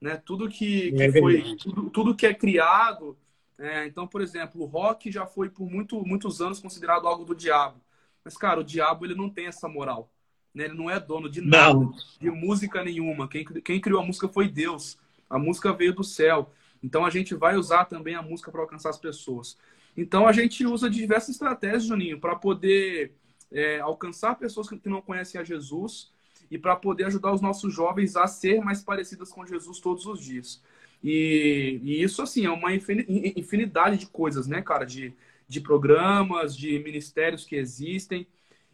Né? 0.00 0.16
Tudo 0.16 0.48
que, 0.48 0.92
que 0.92 1.02
é 1.02 1.12
foi, 1.12 1.56
tudo, 1.56 1.90
tudo, 1.90 2.16
que 2.16 2.26
é 2.26 2.32
criado. 2.32 3.18
É, 3.58 3.86
então, 3.86 4.06
por 4.06 4.22
exemplo, 4.22 4.62
o 4.62 4.66
rock 4.66 5.12
já 5.12 5.26
foi 5.26 5.50
por 5.50 5.70
muito, 5.70 6.02
muitos 6.04 6.40
anos 6.40 6.58
considerado 6.58 7.06
algo 7.06 7.24
do 7.24 7.34
diabo. 7.34 7.80
Mas, 8.24 8.36
cara, 8.36 8.60
o 8.60 8.64
diabo 8.64 9.04
ele 9.04 9.14
não 9.14 9.28
tem 9.28 9.46
essa 9.46 9.68
moral. 9.68 10.10
Né? 10.54 10.64
Ele 10.66 10.74
não 10.74 10.88
é 10.88 11.00
dono 11.00 11.28
de 11.28 11.40
nada, 11.40 11.74
não. 11.74 11.94
de 12.20 12.30
música 12.30 12.82
nenhuma. 12.84 13.28
Quem, 13.28 13.44
quem 13.44 13.80
criou 13.80 14.00
a 14.00 14.06
música 14.06 14.28
foi 14.28 14.48
Deus. 14.48 14.98
A 15.28 15.38
música 15.38 15.72
veio 15.72 15.94
do 15.94 16.04
céu. 16.04 16.50
Então 16.82 17.04
a 17.04 17.10
gente 17.10 17.34
vai 17.34 17.56
usar 17.56 17.86
também 17.86 18.14
a 18.14 18.22
música 18.22 18.52
para 18.52 18.60
alcançar 18.60 18.90
as 18.90 18.98
pessoas. 18.98 19.58
Então 19.96 20.26
a 20.26 20.32
gente 20.32 20.66
usa 20.66 20.90
diversas 20.90 21.30
estratégias, 21.30 21.84
Juninho, 21.84 22.20
para 22.20 22.36
poder 22.36 23.12
é, 23.50 23.80
alcançar 23.80 24.34
pessoas 24.36 24.68
que 24.68 24.88
não 24.88 25.00
conhecem 25.00 25.40
a 25.40 25.44
Jesus 25.44 26.12
e 26.50 26.58
para 26.58 26.76
poder 26.76 27.04
ajudar 27.04 27.32
os 27.32 27.40
nossos 27.40 27.72
jovens 27.72 28.16
a 28.16 28.26
ser 28.26 28.60
mais 28.60 28.82
parecidas 28.82 29.30
com 29.30 29.46
Jesus 29.46 29.80
todos 29.80 30.06
os 30.06 30.20
dias. 30.20 30.62
E, 31.02 31.80
e, 31.82 32.02
isso, 32.02 32.22
assim, 32.22 32.46
é 32.46 32.50
uma 32.50 32.72
infinidade 32.74 33.98
de 33.98 34.06
coisas, 34.06 34.46
né, 34.46 34.62
cara? 34.62 34.84
De, 34.84 35.12
de 35.46 35.60
programas, 35.60 36.56
de 36.56 36.78
ministérios 36.78 37.44
que 37.44 37.56
existem. 37.56 38.26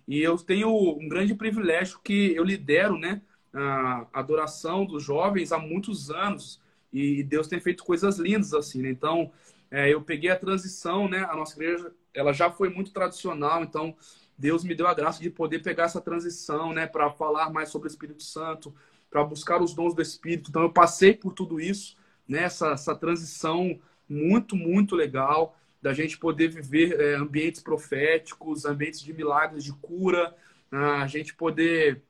E 0.06 0.20
eu 0.20 0.36
tenho 0.36 0.68
um 0.70 1.08
grande 1.08 1.34
privilégio 1.34 2.00
que 2.02 2.34
eu 2.34 2.44
lidero, 2.44 2.98
né? 2.98 3.22
a 3.52 4.06
adoração 4.12 4.84
dos 4.84 5.02
jovens 5.02 5.52
há 5.52 5.58
muitos 5.58 6.10
anos. 6.10 6.60
E 6.92 7.22
Deus 7.22 7.48
tem 7.48 7.60
feito 7.60 7.84
coisas 7.84 8.18
lindas 8.18 8.54
assim, 8.54 8.82
né? 8.82 8.90
Então, 8.90 9.30
é, 9.70 9.92
eu 9.92 10.02
peguei 10.02 10.30
a 10.30 10.36
transição, 10.36 11.08
né? 11.08 11.26
A 11.28 11.36
nossa 11.36 11.54
igreja, 11.54 11.92
ela 12.12 12.32
já 12.32 12.50
foi 12.50 12.68
muito 12.68 12.92
tradicional, 12.92 13.62
então 13.62 13.94
Deus 14.36 14.64
me 14.64 14.74
deu 14.74 14.88
a 14.88 14.94
graça 14.94 15.20
de 15.20 15.30
poder 15.30 15.60
pegar 15.60 15.84
essa 15.84 16.00
transição, 16.00 16.72
né? 16.72 16.86
Para 16.86 17.10
falar 17.10 17.50
mais 17.50 17.68
sobre 17.68 17.88
o 17.88 17.90
Espírito 17.90 18.22
Santo, 18.22 18.74
para 19.08 19.22
buscar 19.24 19.62
os 19.62 19.74
dons 19.74 19.94
do 19.94 20.02
Espírito. 20.02 20.50
Então, 20.50 20.62
eu 20.62 20.72
passei 20.72 21.14
por 21.14 21.32
tudo 21.32 21.60
isso, 21.60 21.96
né? 22.26 22.44
Essa, 22.44 22.72
essa 22.72 22.94
transição 22.94 23.78
muito, 24.08 24.56
muito 24.56 24.96
legal 24.96 25.56
da 25.80 25.92
gente 25.92 26.18
poder 26.18 26.48
viver 26.48 27.00
é, 27.00 27.14
ambientes 27.14 27.62
proféticos, 27.62 28.64
ambientes 28.64 29.00
de 29.00 29.12
milagres, 29.12 29.64
de 29.64 29.72
cura, 29.72 30.34
a 30.70 31.06
gente 31.06 31.34
poder 31.34 32.02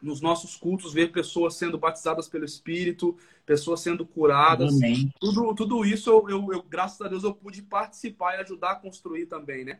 nos 0.00 0.20
nossos 0.20 0.56
cultos 0.56 0.92
ver 0.92 1.12
pessoas 1.12 1.54
sendo 1.54 1.78
batizadas 1.78 2.28
pelo 2.28 2.44
Espírito, 2.44 3.16
pessoas 3.46 3.80
sendo 3.80 4.04
curadas. 4.04 4.74
Amém. 4.74 5.12
Tudo, 5.20 5.54
tudo 5.54 5.84
isso, 5.84 6.10
eu, 6.10 6.28
eu, 6.28 6.52
eu, 6.52 6.62
graças 6.62 7.00
a 7.00 7.08
Deus, 7.08 7.22
eu 7.22 7.34
pude 7.34 7.62
participar 7.62 8.34
e 8.34 8.40
ajudar 8.40 8.72
a 8.72 8.76
construir 8.76 9.26
também, 9.26 9.64
né? 9.64 9.78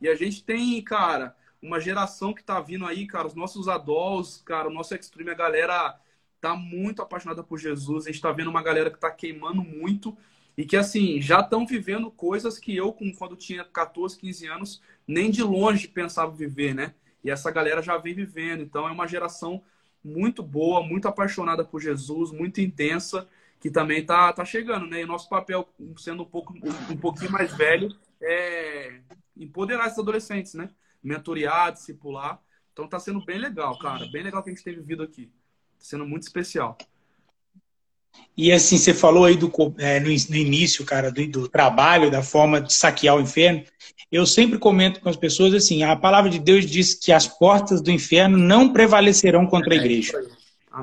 E 0.00 0.08
a 0.08 0.14
gente 0.14 0.42
tem, 0.42 0.82
cara, 0.82 1.36
uma 1.62 1.78
geração 1.78 2.32
que 2.32 2.42
tá 2.42 2.60
vindo 2.60 2.86
aí, 2.86 3.06
cara, 3.06 3.28
os 3.28 3.34
nossos 3.34 3.68
adultos, 3.68 4.42
cara, 4.44 4.68
o 4.68 4.72
nosso 4.72 4.94
Extreme, 4.94 5.30
a 5.30 5.34
galera 5.34 6.00
tá 6.40 6.56
muito 6.56 7.02
apaixonada 7.02 7.44
por 7.44 7.58
Jesus. 7.58 8.06
A 8.06 8.10
gente 8.10 8.22
tá 8.22 8.32
vendo 8.32 8.50
uma 8.50 8.62
galera 8.62 8.90
que 8.90 8.98
tá 8.98 9.10
queimando 9.10 9.62
muito 9.62 10.16
e 10.56 10.64
que, 10.64 10.76
assim, 10.76 11.20
já 11.20 11.40
estão 11.40 11.66
vivendo 11.66 12.10
coisas 12.10 12.58
que 12.58 12.76
eu, 12.76 12.92
quando 13.18 13.36
tinha 13.36 13.64
14, 13.64 14.18
15 14.18 14.46
anos, 14.46 14.82
nem 15.06 15.30
de 15.30 15.42
longe 15.42 15.88
pensava 15.88 16.30
viver, 16.30 16.74
né? 16.74 16.94
E 17.22 17.30
essa 17.30 17.50
galera 17.50 17.82
já 17.82 17.96
vem 17.96 18.14
vivendo. 18.14 18.62
Então 18.62 18.88
é 18.88 18.92
uma 18.92 19.06
geração 19.06 19.62
muito 20.02 20.42
boa, 20.42 20.82
muito 20.82 21.06
apaixonada 21.08 21.64
por 21.64 21.80
Jesus, 21.80 22.30
muito 22.32 22.60
intensa, 22.60 23.28
que 23.60 23.70
também 23.70 24.04
tá, 24.04 24.32
tá 24.32 24.44
chegando, 24.44 24.86
né? 24.86 25.02
E 25.02 25.06
nosso 25.06 25.28
papel, 25.28 25.68
sendo 25.98 26.22
um, 26.22 26.26
pouco, 26.26 26.54
um 26.90 26.96
pouquinho 26.96 27.30
mais 27.30 27.54
velho, 27.56 27.94
é 28.20 29.00
empoderar 29.36 29.86
esses 29.86 29.98
adolescentes, 29.98 30.54
né? 30.54 30.70
Mentorear, 31.02 31.72
discipular. 31.72 32.40
Então 32.72 32.88
tá 32.88 32.98
sendo 32.98 33.24
bem 33.24 33.38
legal, 33.38 33.78
cara. 33.78 34.06
Bem 34.10 34.22
legal 34.22 34.42
que 34.42 34.50
a 34.50 34.52
gente 34.54 34.64
tem 34.64 34.74
vivido 34.74 35.02
aqui. 35.02 35.26
Tá 35.78 35.84
sendo 35.84 36.06
muito 36.06 36.22
especial. 36.22 36.76
E 38.36 38.52
assim, 38.52 38.78
você 38.78 38.94
falou 38.94 39.24
aí 39.24 39.36
do, 39.36 39.52
é, 39.78 40.00
no, 40.00 40.06
no, 40.06 40.36
início, 40.36 40.84
cara, 40.84 41.10
do, 41.10 41.26
do, 41.26 41.48
trabalho, 41.48 42.10
da 42.10 42.22
forma 42.22 42.60
de 42.60 42.72
saquear 42.72 43.16
o 43.16 43.20
inferno. 43.20 43.62
Eu 44.10 44.24
sempre 44.24 44.58
comento 44.58 45.00
com 45.00 45.08
as 45.08 45.16
pessoas 45.16 45.52
assim: 45.52 45.82
a 45.82 45.94
palavra 45.94 46.30
de 46.30 46.38
Deus 46.38 46.64
diz 46.64 46.94
que 46.94 47.12
as 47.12 47.26
portas 47.26 47.82
do 47.82 47.90
inferno 47.90 48.38
não 48.38 48.72
prevalecerão 48.72 49.46
contra 49.46 49.74
a 49.74 49.76
é 49.76 49.80
igreja. 49.80 50.12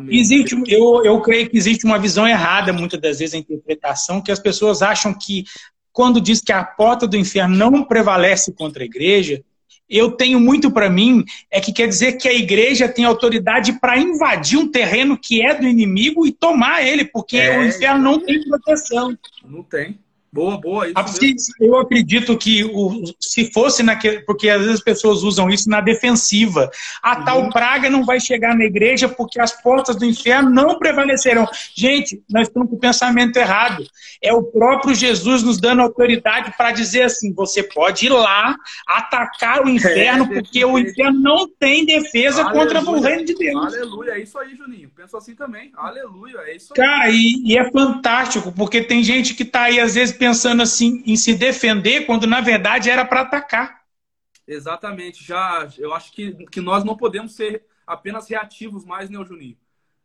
Existe, 0.09 0.55
eu, 0.67 1.03
eu 1.03 1.19
creio 1.21 1.49
que 1.49 1.57
existe 1.57 1.85
uma 1.85 1.97
visão 1.97 2.27
errada, 2.27 2.73
muitas 2.73 2.99
das 2.99 3.19
vezes, 3.19 3.33
a 3.33 3.37
interpretação, 3.37 4.21
que 4.21 4.31
as 4.31 4.39
pessoas 4.39 4.81
acham 4.81 5.13
que 5.13 5.45
quando 5.93 6.21
diz 6.21 6.41
que 6.41 6.51
a 6.51 6.63
porta 6.63 7.07
do 7.07 7.17
inferno 7.17 7.55
não 7.55 7.83
prevalece 7.83 8.53
contra 8.53 8.83
a 8.83 8.85
igreja, 8.85 9.41
eu 9.89 10.11
tenho 10.11 10.39
muito 10.39 10.69
para 10.71 10.89
mim 10.89 11.23
é 11.49 11.61
que 11.61 11.71
quer 11.71 11.87
dizer 11.87 12.13
que 12.13 12.27
a 12.27 12.33
igreja 12.33 12.89
tem 12.89 13.05
autoridade 13.05 13.73
para 13.73 13.97
invadir 13.97 14.57
um 14.57 14.69
terreno 14.69 15.17
que 15.17 15.41
é 15.41 15.53
do 15.53 15.67
inimigo 15.67 16.25
e 16.25 16.31
tomar 16.31 16.85
ele, 16.85 17.05
porque 17.05 17.37
é, 17.37 17.57
o 17.57 17.63
inferno 17.63 18.03
não 18.03 18.19
tem 18.19 18.43
proteção. 18.43 19.17
Não 19.45 19.63
tem. 19.63 19.97
Boa, 20.37 20.61
boa. 20.61 20.87
Isso 20.87 21.51
eu 21.59 21.79
acredito 21.79 22.37
que 22.37 22.63
o, 22.63 23.03
se 23.19 23.51
fosse 23.51 23.81
naquele. 23.81 24.19
Porque 24.19 24.47
às 24.47 24.59
vezes 24.59 24.75
as 24.75 24.83
pessoas 24.83 25.23
usam 25.23 25.49
isso 25.49 25.67
na 25.67 25.81
defensiva. 25.81 26.69
A 27.01 27.17
uhum. 27.17 27.25
tal 27.25 27.49
praga 27.49 27.89
não 27.89 28.05
vai 28.05 28.19
chegar 28.19 28.55
na 28.55 28.63
igreja 28.63 29.09
porque 29.09 29.41
as 29.41 29.59
portas 29.63 29.95
do 29.95 30.05
inferno 30.05 30.51
não 30.51 30.77
prevalecerão. 30.77 31.47
Gente, 31.75 32.21
nós 32.29 32.47
estamos 32.47 32.69
com 32.69 32.75
o 32.75 32.79
pensamento 32.79 33.35
errado. 33.37 33.83
É 34.21 34.31
o 34.31 34.43
próprio 34.43 34.93
Jesus 34.93 35.41
nos 35.41 35.59
dando 35.59 35.81
autoridade 35.81 36.53
para 36.55 36.71
dizer 36.71 37.03
assim: 37.03 37.33
você 37.33 37.63
pode 37.63 38.05
ir 38.05 38.09
lá 38.09 38.55
atacar 38.87 39.65
o 39.65 39.69
inferno, 39.69 40.25
é, 40.25 40.35
porque 40.35 40.63
o 40.63 40.77
inferno 40.77 41.19
não 41.19 41.49
tem 41.49 41.83
defesa 41.83 42.43
Aleluia. 42.43 42.75
contra 42.75 42.91
o 42.91 43.01
reino 43.01 43.25
de 43.25 43.33
Deus. 43.33 43.73
Aleluia, 43.73 44.11
é 44.11 44.19
isso 44.19 44.37
aí, 44.37 44.55
Juninho. 44.55 44.91
Penso 44.95 45.17
assim 45.17 45.33
também. 45.33 45.71
Aleluia, 45.75 46.37
é 46.45 46.55
isso 46.55 46.73
aí. 46.73 46.85
Cara, 46.85 47.09
e, 47.09 47.41
e 47.43 47.57
é 47.57 47.71
fantástico, 47.71 48.51
porque 48.51 48.83
tem 48.83 49.01
gente 49.03 49.33
que 49.33 49.41
está 49.41 49.63
aí, 49.63 49.79
às 49.79 49.95
vezes, 49.95 50.15
pensando 50.15 50.26
assim 50.27 51.03
em 51.05 51.15
se 51.15 51.35
defender, 51.35 52.05
quando 52.05 52.27
na 52.27 52.41
verdade 52.41 52.89
era 52.89 53.05
para 53.05 53.21
atacar. 53.21 53.81
Exatamente. 54.47 55.23
Já, 55.23 55.67
eu 55.77 55.93
acho 55.93 56.11
que, 56.11 56.45
que 56.47 56.61
nós 56.61 56.83
não 56.83 56.95
podemos 56.95 57.35
ser 57.35 57.65
apenas 57.85 58.29
reativos 58.29 58.85
mais, 58.85 59.09
né, 59.09 59.23
Juninho? 59.25 59.57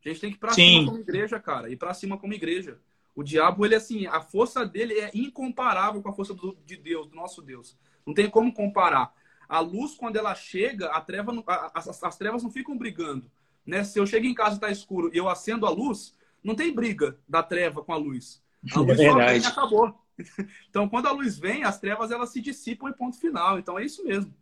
A 0.04 0.08
gente 0.08 0.20
tem 0.20 0.30
que 0.30 0.36
ir 0.36 0.40
pra 0.40 0.52
Sim. 0.52 0.80
cima 0.80 0.86
como 0.86 1.00
igreja, 1.00 1.40
cara. 1.40 1.70
Ir 1.70 1.76
pra 1.76 1.94
cima 1.94 2.18
como 2.18 2.34
igreja. 2.34 2.78
O 3.14 3.22
diabo, 3.22 3.64
ele 3.64 3.74
assim, 3.74 4.06
a 4.06 4.20
força 4.20 4.66
dele 4.66 4.98
é 4.98 5.10
incomparável 5.14 6.02
com 6.02 6.08
a 6.08 6.12
força 6.12 6.34
do, 6.34 6.56
de 6.66 6.76
Deus, 6.76 7.06
do 7.06 7.14
nosso 7.14 7.40
Deus. 7.42 7.78
Não 8.04 8.14
tem 8.14 8.28
como 8.28 8.52
comparar. 8.52 9.12
A 9.48 9.60
luz, 9.60 9.94
quando 9.94 10.16
ela 10.16 10.34
chega, 10.34 10.86
a 10.88 11.00
treva, 11.00 11.32
a, 11.46 11.78
as, 11.78 12.02
as, 12.02 12.16
trevas 12.16 12.42
não 12.42 12.50
ficam 12.50 12.76
brigando. 12.76 13.30
Né? 13.66 13.84
Se 13.84 13.98
eu 13.98 14.06
chego 14.06 14.26
em 14.26 14.34
casa 14.34 14.52
e 14.52 14.54
está 14.54 14.70
escuro 14.70 15.10
e 15.12 15.18
eu 15.18 15.28
acendo 15.28 15.66
a 15.66 15.70
luz, 15.70 16.16
não 16.42 16.54
tem 16.54 16.74
briga 16.74 17.18
da 17.28 17.42
treva 17.42 17.84
com 17.84 17.92
a 17.92 17.96
luz. 17.96 18.42
A 18.74 18.80
luz 18.80 18.90
é 18.98 19.04
verdade. 19.04 19.40
Vem, 19.40 19.48
acabou. 19.48 20.01
Então, 20.70 20.88
quando 20.88 21.06
a 21.06 21.12
luz 21.12 21.38
vem, 21.38 21.64
as 21.64 21.78
trevas 21.78 22.10
elas 22.10 22.30
se 22.30 22.40
dissipam 22.40 22.88
em 22.88 22.92
ponto 22.92 23.18
final. 23.18 23.58
Então, 23.58 23.78
é 23.78 23.84
isso 23.84 24.04
mesmo. 24.04 24.32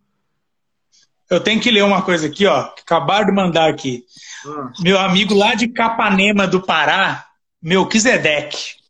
Eu 1.28 1.40
tenho 1.40 1.60
que 1.60 1.70
ler 1.70 1.84
uma 1.84 2.02
coisa 2.02 2.26
aqui, 2.26 2.46
ó. 2.46 2.60
Acabaram 2.60 3.26
de 3.26 3.32
mandar 3.32 3.68
aqui. 3.70 4.04
Ah. 4.44 4.72
Meu 4.80 4.98
amigo 4.98 5.34
lá 5.34 5.54
de 5.54 5.68
Capanema 5.68 6.46
do 6.46 6.60
Pará, 6.60 7.26
Melquisedeque. 7.62 8.80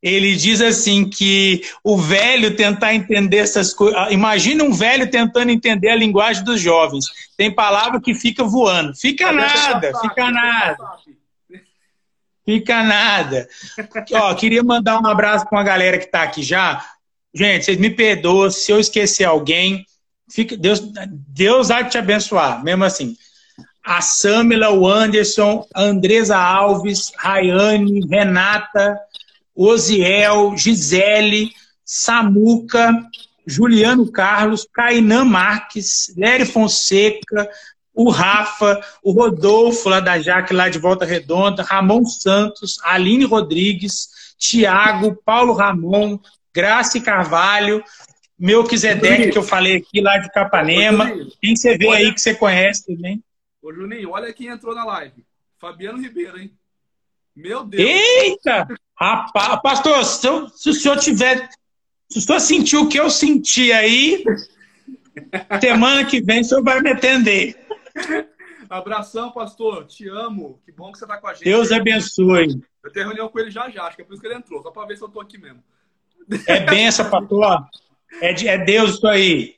Ele 0.00 0.36
diz 0.36 0.60
assim 0.60 1.08
que 1.08 1.62
o 1.82 1.96
velho 1.96 2.54
tentar 2.54 2.94
entender 2.94 3.38
essas 3.38 3.74
coisas. 3.74 3.98
Ah, 3.98 4.12
imagina 4.12 4.62
um 4.62 4.72
velho 4.72 5.10
tentando 5.10 5.50
entender 5.50 5.88
a 5.88 5.96
linguagem 5.96 6.44
dos 6.44 6.60
jovens. 6.60 7.06
Tem 7.36 7.52
palavra 7.52 8.00
que 8.00 8.14
fica 8.14 8.44
voando. 8.44 8.94
Fica 8.94 9.32
nada, 9.32 9.92
fica 10.00 10.30
nada. 10.30 10.78
Fica 12.48 12.82
nada. 12.82 13.46
Ó, 14.14 14.34
queria 14.34 14.62
mandar 14.62 14.98
um 14.98 15.06
abraço 15.06 15.46
para 15.46 15.58
uma 15.58 15.62
galera 15.62 15.98
que 15.98 16.06
está 16.06 16.22
aqui 16.22 16.42
já. 16.42 16.82
Gente, 17.34 17.66
vocês 17.66 17.76
me 17.76 17.90
perdoam 17.90 18.50
se 18.50 18.72
eu 18.72 18.80
esquecer 18.80 19.24
alguém. 19.24 19.84
Fica, 20.30 20.56
Deus, 20.56 20.80
Deus 21.10 21.68
de 21.68 21.90
te 21.90 21.98
abençoar, 21.98 22.64
mesmo 22.64 22.84
assim. 22.84 23.14
A 23.84 24.00
Samila, 24.00 24.70
o 24.70 24.88
Anderson, 24.88 25.62
a 25.74 25.82
Andresa 25.82 26.38
Alves, 26.38 27.12
Rayane, 27.18 28.06
Renata, 28.08 28.98
Osiel, 29.54 30.56
Gisele, 30.56 31.50
Samuca, 31.84 32.96
Juliano 33.46 34.10
Carlos, 34.10 34.66
Cainã 34.72 35.22
Marques, 35.22 36.14
Léry 36.16 36.46
Fonseca, 36.46 37.46
o 37.98 38.10
Rafa, 38.10 38.80
o 39.02 39.10
Rodolfo 39.10 39.88
lá 39.88 39.98
da 39.98 40.20
Jaque, 40.20 40.54
lá 40.54 40.68
de 40.68 40.78
Volta 40.78 41.04
Redonda, 41.04 41.64
Ramon 41.64 42.06
Santos, 42.06 42.78
Aline 42.84 43.24
Rodrigues, 43.24 44.36
Tiago, 44.38 45.20
Paulo 45.24 45.52
Ramon, 45.52 46.16
Graça 46.54 47.00
Carvalho, 47.00 47.82
meu 48.38 48.62
Quisedeque, 48.62 49.32
que 49.32 49.38
eu 49.38 49.42
falei 49.42 49.78
aqui 49.78 50.00
lá 50.00 50.16
de 50.16 50.30
Capanema. 50.30 51.10
Quem 51.42 51.56
você 51.56 51.76
vê 51.76 51.88
olha... 51.88 51.98
aí 51.98 52.14
que 52.14 52.20
você 52.20 52.36
conhece 52.36 52.86
também? 52.86 53.20
Ô, 53.60 53.74
Juninho, 53.74 54.10
olha 54.10 54.32
quem 54.32 54.46
entrou 54.46 54.76
na 54.76 54.84
live. 54.84 55.24
Fabiano 55.58 56.00
Ribeiro, 56.00 56.38
hein? 56.38 56.52
Meu 57.34 57.64
Deus! 57.64 57.82
Eita! 57.82 58.68
Rapaz, 58.94 59.60
pastor, 59.60 60.04
se, 60.04 60.24
eu, 60.24 60.48
se 60.50 60.70
o 60.70 60.74
senhor 60.74 60.98
tiver. 60.98 61.48
Se 62.08 62.20
o 62.20 62.22
senhor 62.22 62.38
sentiu 62.38 62.82
o 62.82 62.88
que 62.88 63.00
eu 63.00 63.10
senti 63.10 63.72
aí, 63.72 64.22
semana 65.60 66.04
que 66.04 66.20
vem 66.20 66.42
o 66.42 66.44
senhor 66.44 66.62
vai 66.62 66.80
me 66.80 66.90
atender. 66.90 67.66
Abração, 68.68 69.30
pastor. 69.30 69.86
Te 69.86 70.08
amo. 70.08 70.60
Que 70.64 70.72
bom 70.72 70.92
que 70.92 70.98
você 70.98 71.04
está 71.04 71.16
com 71.16 71.26
a 71.26 71.34
gente. 71.34 71.44
Deus 71.44 71.72
abençoe. 71.72 72.60
Eu 72.84 72.92
tenho 72.92 73.06
reunião 73.06 73.28
com 73.28 73.38
ele 73.38 73.50
já 73.50 73.68
já, 73.70 73.84
acho 73.84 73.96
que 73.96 74.02
é 74.02 74.04
por 74.04 74.12
isso 74.12 74.20
que 74.20 74.28
ele 74.28 74.36
entrou, 74.36 74.62
só 74.62 74.70
para 74.70 74.86
ver 74.86 74.96
se 74.96 75.02
eu 75.02 75.08
estou 75.08 75.22
aqui 75.22 75.38
mesmo. 75.38 75.62
É 76.46 76.60
benção, 76.60 77.08
pastor. 77.08 77.66
É, 78.20 78.32
de, 78.32 78.48
é 78.48 78.58
Deus 78.58 78.94
isso 78.94 79.06
aí. 79.06 79.56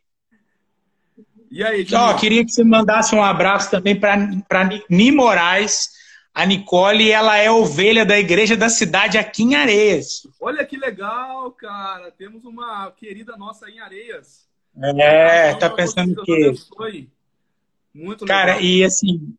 E 1.51 1.65
aí, 1.65 1.85
Ó, 1.93 2.15
queria 2.15 2.45
que 2.45 2.53
você 2.53 2.63
mandasse 2.63 3.15
um 3.15 3.23
abraço 3.23 3.71
também 3.71 3.99
para 3.99 4.69
Ni 4.89 5.11
Moraes, 5.11 5.91
a 6.33 6.47
Nicole, 6.47 7.11
ela 7.11 7.37
é 7.37 7.51
ovelha 7.51 8.07
da 8.07 8.17
igreja 8.19 8.57
da 8.57 8.69
cidade 8.69 9.19
aqui 9.19 9.43
em 9.43 9.57
Areias. 9.57 10.23
Olha 10.41 10.65
que 10.65 10.77
legal, 10.77 11.51
cara. 11.51 12.13
Temos 12.13 12.45
uma 12.45 12.93
querida 12.93 13.37
nossa 13.37 13.67
aí 13.67 13.75
em 13.75 13.81
Areias. 13.81 14.49
É, 14.81 15.55
tá 15.55 15.69
pensando 15.69 16.23
que. 16.23 16.55
Muito 17.95 18.25
legal. 18.25 18.39
Cara, 18.39 18.61
e 18.61 18.85
assim, 18.85 19.35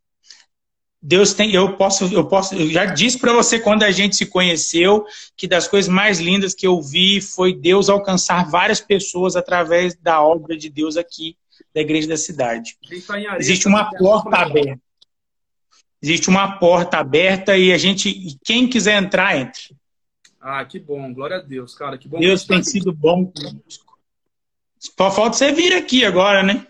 Deus 1.02 1.34
tem, 1.34 1.52
eu 1.52 1.76
posso, 1.78 2.14
eu 2.14 2.28
posso, 2.28 2.54
eu 2.54 2.70
já 2.70 2.86
disse 2.86 3.18
para 3.18 3.34
você 3.34 3.60
quando 3.60 3.82
a 3.82 3.90
gente 3.92 4.16
se 4.16 4.28
conheceu 4.28 5.04
que 5.36 5.48
das 5.48 5.68
coisas 5.68 5.92
mais 5.92 6.20
lindas 6.20 6.54
que 6.54 6.68
eu 6.68 6.80
vi 6.80 7.20
foi 7.20 7.54
Deus 7.54 7.90
alcançar 7.90 8.48
várias 8.50 8.80
pessoas 8.80 9.36
através 9.36 9.96
da 9.96 10.22
obra 10.22 10.56
de 10.56 10.70
Deus 10.70 10.98
aqui 10.98 11.36
da 11.74 11.82
igreja 11.82 12.08
da 12.08 12.18
cidade. 12.18 12.78
Tá 13.08 13.38
Existe 13.40 13.68
uma 13.68 13.90
porta 13.90 14.38
aberta. 14.38 14.80
existe 16.02 16.30
uma 16.30 16.60
porta 16.60 16.98
aberta 16.98 17.58
e 17.58 17.74
a 17.74 17.78
gente, 17.80 18.38
quem 18.44 18.68
quiser 18.68 19.02
entrar, 19.02 19.36
entre. 19.38 19.76
Ah, 20.40 20.64
que 20.66 20.80
bom, 20.80 21.12
glória 21.14 21.38
a 21.38 21.42
Deus, 21.42 21.74
cara, 21.74 21.98
que 21.98 22.08
bom. 22.08 22.20
Deus 22.20 22.44
tem 22.46 22.62
sido 22.64 22.94
bom 22.94 23.32
Só 24.82 25.12
falta 25.12 25.38
você 25.38 25.52
vir 25.52 25.74
aqui 25.74 26.04
agora, 26.04 26.41
né? 26.41 26.65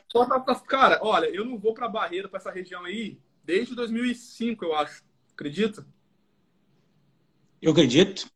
Cara, 0.68 1.00
olha, 1.02 1.28
eu 1.28 1.46
não 1.46 1.58
vou 1.58 1.74
para 1.74 1.88
Barreira, 1.88 2.28
para 2.28 2.40
essa 2.40 2.52
região 2.52 2.84
aí, 2.84 3.18
desde 3.42 3.74
2005, 3.74 4.66
eu 4.66 4.76
acho. 4.76 5.02
Acredita? 5.34 5.86
Eu 7.62 7.72
acredito. 7.72 8.30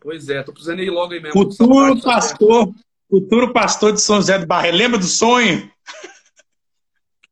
Pois 0.00 0.28
é, 0.28 0.42
tô 0.42 0.52
precisando 0.52 0.82
ir 0.82 0.90
logo 0.90 1.12
aí 1.12 1.20
mesmo. 1.20 1.32
Futuro 1.32 2.02
pastor, 2.02 2.74
futuro 3.08 3.52
pastor 3.52 3.92
de 3.92 4.00
São 4.00 4.16
José 4.16 4.36
do 4.36 4.46
Barreiro. 4.46 4.76
Lembra 4.78 4.98
do 4.98 5.06
sonho? 5.06 5.70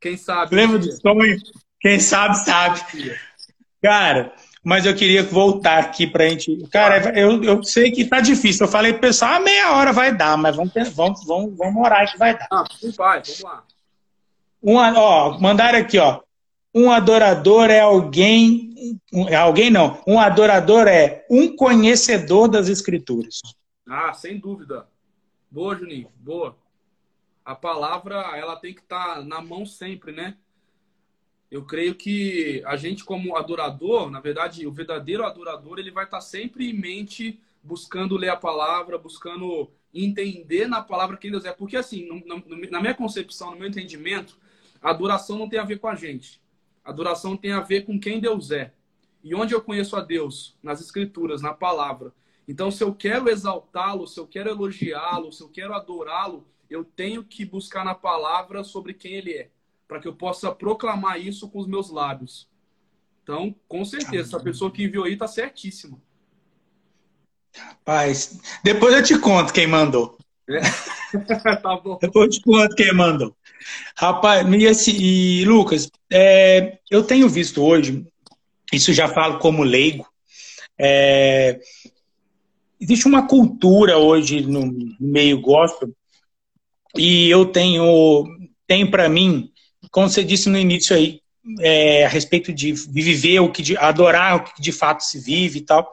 Quem 0.00 0.16
sabe? 0.16 0.54
Lembra 0.54 0.78
do 0.78 0.92
sonho? 0.92 1.36
Quem 1.80 1.98
sabe, 1.98 2.36
sabe. 2.36 2.80
Cara, 3.82 4.32
mas 4.64 4.86
eu 4.86 4.94
queria 4.94 5.24
voltar 5.24 5.78
aqui 5.78 6.06
pra 6.06 6.28
gente. 6.28 6.56
Cara, 6.70 7.18
eu, 7.18 7.42
eu 7.42 7.62
sei 7.64 7.90
que 7.90 8.04
tá 8.04 8.20
difícil. 8.20 8.66
Eu 8.66 8.70
falei 8.70 8.92
pro 8.92 9.02
pessoal, 9.02 9.34
ah, 9.34 9.40
meia 9.40 9.72
hora 9.72 9.92
vai 9.92 10.16
dar, 10.16 10.36
mas 10.38 10.54
vamos, 10.54 10.72
vamos, 10.94 11.26
vamos, 11.26 11.56
vamos 11.56 11.82
orar 11.84 12.10
que 12.10 12.18
vai 12.18 12.38
dar. 12.38 12.46
Ah, 12.50 12.64
vai, 12.96 13.20
vamos 13.22 13.40
lá. 13.40 13.64
Uma, 14.62 14.96
ó, 14.96 15.38
mandaram 15.40 15.80
aqui, 15.80 15.98
ó. 15.98 16.20
Um 16.74 16.90
adorador 16.90 17.68
é 17.70 17.80
alguém. 17.80 19.00
É 19.28 19.36
alguém 19.36 19.70
não. 19.70 20.00
Um 20.06 20.18
adorador 20.18 20.86
é 20.86 21.26
um 21.28 21.54
conhecedor 21.54 22.48
das 22.48 22.68
escrituras. 22.68 23.40
Ah, 23.88 24.12
sem 24.14 24.38
dúvida. 24.38 24.86
Boa, 25.50 25.76
Juninho. 25.76 26.08
Boa. 26.16 26.56
A 27.44 27.56
palavra, 27.56 28.14
ela 28.36 28.56
tem 28.56 28.72
que 28.72 28.80
estar 28.80 29.16
tá 29.16 29.22
na 29.22 29.42
mão 29.42 29.66
sempre, 29.66 30.12
né? 30.12 30.36
Eu 31.52 31.62
creio 31.66 31.94
que 31.94 32.62
a 32.64 32.78
gente 32.78 33.04
como 33.04 33.36
adorador, 33.36 34.10
na 34.10 34.20
verdade, 34.20 34.66
o 34.66 34.72
verdadeiro 34.72 35.22
adorador, 35.22 35.78
ele 35.78 35.90
vai 35.90 36.04
estar 36.04 36.22
sempre 36.22 36.70
em 36.70 36.72
mente 36.72 37.38
buscando 37.62 38.16
ler 38.16 38.30
a 38.30 38.36
palavra, 38.36 38.96
buscando 38.96 39.70
entender 39.92 40.66
na 40.66 40.80
palavra 40.80 41.18
quem 41.18 41.30
Deus 41.30 41.44
é. 41.44 41.52
Porque 41.52 41.76
assim, 41.76 42.08
na 42.70 42.80
minha 42.80 42.94
concepção, 42.94 43.50
no 43.50 43.58
meu 43.58 43.68
entendimento, 43.68 44.38
a 44.80 44.88
adoração 44.88 45.38
não 45.38 45.46
tem 45.46 45.58
a 45.58 45.64
ver 45.64 45.78
com 45.78 45.88
a 45.88 45.94
gente. 45.94 46.40
A 46.82 46.88
adoração 46.88 47.36
tem 47.36 47.52
a 47.52 47.60
ver 47.60 47.84
com 47.84 48.00
quem 48.00 48.18
Deus 48.18 48.50
é. 48.50 48.72
E 49.22 49.34
onde 49.34 49.54
eu 49.54 49.60
conheço 49.60 49.94
a 49.94 50.00
Deus? 50.00 50.56
Nas 50.62 50.80
escrituras, 50.80 51.42
na 51.42 51.52
palavra. 51.52 52.14
Então, 52.48 52.70
se 52.70 52.82
eu 52.82 52.94
quero 52.94 53.28
exaltá-lo, 53.28 54.06
se 54.06 54.18
eu 54.18 54.26
quero 54.26 54.48
elogiá-lo, 54.48 55.30
se 55.30 55.42
eu 55.42 55.50
quero 55.50 55.74
adorá-lo, 55.74 56.46
eu 56.70 56.82
tenho 56.82 57.22
que 57.22 57.44
buscar 57.44 57.84
na 57.84 57.94
palavra 57.94 58.64
sobre 58.64 58.94
quem 58.94 59.12
ele 59.12 59.34
é 59.34 59.50
para 59.92 60.00
que 60.00 60.08
eu 60.08 60.14
possa 60.14 60.50
proclamar 60.50 61.20
isso 61.20 61.46
com 61.50 61.58
os 61.58 61.66
meus 61.66 61.90
lábios. 61.90 62.48
Então, 63.22 63.54
com 63.68 63.84
certeza, 63.84 64.36
essa 64.36 64.40
pessoa 64.40 64.70
que 64.70 64.82
enviou 64.82 65.04
aí 65.04 65.12
está 65.12 65.28
certíssima. 65.28 66.00
Rapaz, 67.54 68.40
depois 68.64 68.94
eu 68.94 69.02
te 69.02 69.18
conto 69.18 69.52
quem 69.52 69.66
mandou. 69.66 70.16
É. 70.48 70.60
tá 71.60 71.76
bom. 71.76 71.98
Depois 72.00 72.24
eu 72.24 72.30
te 72.30 72.40
conto 72.40 72.74
quem 72.74 72.94
mandou. 72.94 73.36
Rapaz, 73.94 74.46
e, 74.88 75.42
e 75.42 75.44
Lucas, 75.44 75.90
é, 76.10 76.78
eu 76.90 77.04
tenho 77.04 77.28
visto 77.28 77.62
hoje, 77.62 78.02
isso 78.72 78.94
já 78.94 79.08
falo 79.08 79.38
como 79.40 79.62
leigo, 79.62 80.08
é, 80.78 81.60
existe 82.80 83.06
uma 83.06 83.28
cultura 83.28 83.98
hoje 83.98 84.40
no 84.40 84.96
meio 84.98 85.38
gospel 85.38 85.90
e 86.96 87.28
eu 87.28 87.44
tenho, 87.44 88.24
tenho 88.66 88.90
para 88.90 89.06
mim 89.06 89.51
como 89.90 90.08
você 90.08 90.22
disse 90.22 90.48
no 90.48 90.58
início 90.58 90.94
aí, 90.94 91.20
é, 91.60 92.04
a 92.04 92.08
respeito 92.08 92.52
de 92.52 92.72
viver 92.72 93.40
o 93.40 93.50
que 93.50 93.62
de, 93.62 93.76
adorar 93.76 94.36
o 94.36 94.44
que 94.44 94.62
de 94.62 94.72
fato 94.72 95.02
se 95.02 95.18
vive 95.18 95.58
e 95.58 95.62
tal. 95.62 95.90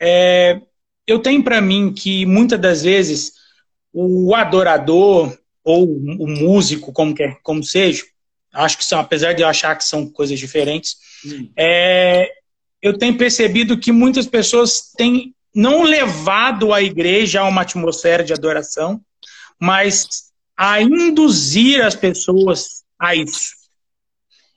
É, 0.00 0.60
eu 1.06 1.20
tenho 1.20 1.42
para 1.42 1.60
mim 1.60 1.92
que 1.92 2.26
muitas 2.26 2.60
das 2.60 2.82
vezes 2.82 3.32
o 3.92 4.34
adorador 4.34 5.36
ou 5.64 5.84
o 5.84 6.26
músico, 6.26 6.92
como 6.92 7.14
quer, 7.14 7.38
como 7.42 7.62
seja, 7.62 8.02
acho 8.52 8.78
que 8.78 8.84
são, 8.84 8.98
apesar 8.98 9.32
de 9.32 9.42
eu 9.42 9.48
achar 9.48 9.76
que 9.76 9.84
são 9.84 10.08
coisas 10.08 10.38
diferentes, 10.38 10.96
hum. 11.24 11.50
é, 11.56 12.28
eu 12.80 12.98
tenho 12.98 13.16
percebido 13.16 13.78
que 13.78 13.92
muitas 13.92 14.26
pessoas 14.26 14.92
têm 14.96 15.34
não 15.54 15.82
levado 15.82 16.72
a 16.72 16.82
igreja 16.82 17.40
a 17.40 17.48
uma 17.48 17.62
atmosfera 17.62 18.24
de 18.24 18.32
adoração, 18.32 19.00
mas 19.60 20.32
a 20.56 20.80
induzir 20.82 21.84
as 21.84 21.94
pessoas 21.94 22.81
a 23.02 23.16
isso. 23.16 23.50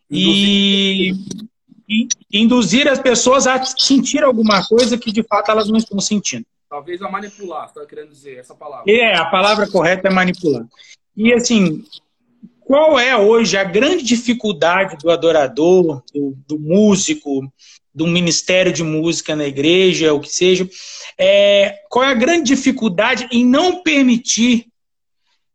E, 0.09 1.11
e, 1.89 2.07
induzir 2.31 2.87
as 2.87 2.99
pessoas 2.99 3.47
a 3.47 3.63
sentir 3.65 4.23
alguma 4.23 4.63
coisa 4.67 4.97
que 4.97 5.11
de 5.11 5.23
fato 5.23 5.49
elas 5.49 5.67
não 5.67 5.77
estão 5.77 5.99
sentindo. 5.99 6.45
Talvez 6.69 7.01
a 7.01 7.09
manipular, 7.09 7.67
você 7.67 7.79
está 7.79 7.85
querendo 7.89 8.11
dizer 8.11 8.37
essa 8.37 8.53
palavra. 8.53 8.91
É, 8.91 9.15
a 9.15 9.25
palavra 9.25 9.67
correta 9.67 10.07
é 10.07 10.11
manipular. 10.11 10.65
E 11.17 11.33
assim, 11.33 11.83
qual 12.59 12.99
é 12.99 13.17
hoje 13.17 13.57
a 13.57 13.63
grande 13.63 14.03
dificuldade 14.03 14.97
do 14.97 15.09
adorador, 15.09 16.03
do, 16.13 16.37
do 16.47 16.59
músico, 16.59 17.51
do 17.93 18.05
ministério 18.05 18.71
de 18.71 18.83
música 18.83 19.35
na 19.35 19.45
igreja, 19.45 20.13
o 20.13 20.19
que 20.19 20.29
seja? 20.29 20.69
É, 21.17 21.79
qual 21.89 22.05
é 22.05 22.09
a 22.09 22.15
grande 22.15 22.55
dificuldade 22.55 23.27
em 23.31 23.45
não 23.45 23.81
permitir 23.81 24.67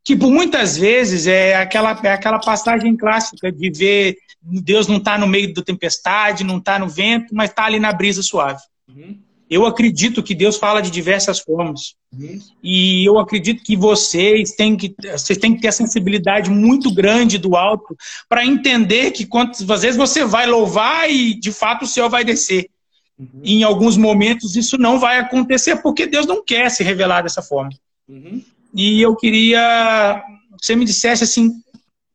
que 0.05 0.17
por 0.17 0.31
muitas 0.31 0.77
vezes 0.77 1.27
é 1.27 1.57
aquela, 1.57 1.99
é 2.03 2.13
aquela 2.13 2.39
passagem 2.39 2.97
clássica 2.97 3.53
de 3.53 3.71
ver 3.71 4.17
Deus 4.43 4.87
não 4.89 4.97
está 4.97 5.19
no 5.19 5.27
meio 5.27 5.53
da 5.53 5.63
tempestade, 5.63 6.45
não 6.45 6.59
está 6.59 6.79
no 6.79 6.89
vento, 6.89 7.35
mas 7.35 7.51
está 7.51 7.65
ali 7.65 7.79
na 7.79 7.93
brisa 7.93 8.23
suave. 8.23 8.61
Uhum. 8.89 9.19
Eu 9.51 9.67
acredito 9.67 10.23
que 10.23 10.35
Deus 10.35 10.57
fala 10.57 10.81
de 10.81 10.91
diversas 10.91 11.41
formas. 11.41 11.97
Uhum. 12.13 12.39
E 12.63 13.05
eu 13.05 13.19
acredito 13.19 13.63
que 13.65 13.77
vocês 13.77 14.53
têm 14.53 14.77
que, 14.77 14.95
vocês 15.13 15.39
têm 15.39 15.55
que 15.55 15.61
ter 15.61 15.69
a 15.69 15.73
sensibilidade 15.73 16.49
muito 16.49 16.93
grande 16.95 17.37
do 17.37 17.57
alto 17.57 17.97
para 18.29 18.47
entender 18.47 19.11
que 19.11 19.27
quantas 19.27 19.83
vezes 19.83 19.97
você 19.97 20.25
vai 20.25 20.47
louvar 20.47 21.11
e 21.11 21.35
de 21.35 21.53
fato 21.53 21.83
o 21.83 21.89
céu 21.89 22.09
vai 22.09 22.25
descer. 22.25 22.71
Uhum. 23.19 23.41
E 23.43 23.55
em 23.57 23.65
alguns 23.65 23.97
momentos 23.97 24.57
isso 24.57 24.79
não 24.79 24.99
vai 24.99 25.19
acontecer 25.19 25.77
porque 25.83 26.07
Deus 26.07 26.27
não 26.27 26.45
quer 26.45 26.71
se 26.71 26.83
revelar 26.83 27.23
dessa 27.23 27.43
forma. 27.43 27.73
Uhum. 28.09 28.41
E 28.75 29.01
eu 29.01 29.17
queria 29.17 30.23
que 30.59 30.67
você 30.67 30.77
me 30.77 30.85
dissesse 30.85 31.25
assim, 31.25 31.63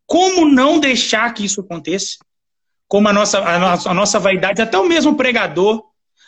como 0.06 0.46
não 0.50 0.80
deixar 0.80 1.34
que 1.34 1.46
isso 1.46 1.62
aconteça? 1.62 2.18
Como 2.88 3.08
a 3.08 3.14
nossa, 3.14 3.40
a 3.40 3.60
nossa, 3.60 3.90
a 3.90 3.94
nossa 3.94 4.20
vaidade, 4.20 4.62
até 4.62 4.78
o 4.78 4.88
mesmo 4.88 5.16
pregador, 5.16 5.84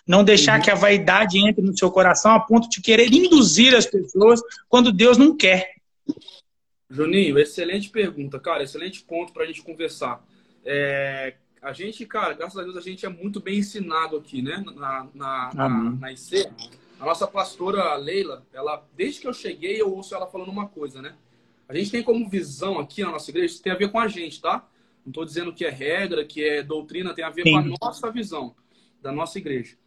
não 0.08 0.24
deixar 0.24 0.58
uhum. 0.58 0.63
que 0.63 0.72
a 0.72 0.76
vaidade 0.76 1.38
entre 1.38 1.62
no 1.62 1.78
seu 1.78 1.92
coração 1.92 2.32
a 2.32 2.40
ponto 2.40 2.70
de 2.70 2.82
querer 2.82 3.13
induzir 3.13 3.76
as 3.76 3.86
pessoas 3.86 4.42
quando 4.68 4.92
Deus 4.92 5.18
não 5.18 5.36
quer. 5.36 5.76
Juninho, 6.90 7.38
excelente 7.38 7.90
pergunta, 7.90 8.40
cara, 8.40 8.63
excelente 8.63 9.04
ponto 9.04 9.34
para 9.34 9.44
a 9.44 9.46
gente 9.46 9.62
conversar. 9.62 10.24
É, 10.66 11.36
a 11.62 11.74
gente, 11.74 12.06
cara, 12.06 12.34
graças 12.34 12.58
a 12.58 12.63
Deus 12.63 12.78
a 12.78 12.82
gente 12.82 13.06
é 13.06 13.10
muito 13.10 13.42
bem 13.42 13.60
ensinado 13.60 14.16
aqui, 14.16 14.42
né, 14.42 14.63
na, 14.76 15.08
na, 15.13 15.52
na, 15.54 15.70
na 15.70 16.12
IC. 16.12 16.48
A 16.99 17.05
nossa 17.05 17.27
pastora 17.27 17.95
Leila, 17.95 18.45
ela, 18.51 18.88
desde 18.95 19.21
que 19.21 19.27
eu 19.27 19.33
cheguei, 19.33 19.79
eu 19.79 19.93
ouço 19.93 20.15
ela 20.15 20.27
falando 20.27 20.49
uma 20.49 20.67
coisa, 20.67 21.01
né? 21.01 21.15
A 21.69 21.75
gente 21.75 21.91
tem 21.91 22.01
como 22.01 22.29
visão 22.29 22.79
aqui 22.79 23.03
na 23.03 23.12
nossa 23.12 23.29
igreja, 23.29 23.53
isso 23.53 23.62
tem 23.63 23.73
a 23.73 23.77
ver 23.77 23.91
com 23.91 23.99
a 23.99 24.07
gente, 24.07 24.41
tá? 24.41 24.67
Não 25.05 25.12
estou 25.12 25.25
dizendo 25.25 25.53
que 25.53 25.65
é 25.65 25.69
regra, 25.69 26.25
que 26.25 26.43
é 26.43 26.63
doutrina, 26.63 27.13
tem 27.13 27.23
a 27.23 27.29
ver 27.29 27.43
Sim. 27.43 27.51
com 27.51 27.57
a 27.57 27.63
nossa 27.81 28.12
visão 28.12 28.55
da 29.01 29.12
nossa 29.12 29.38
igreja. 29.38 29.77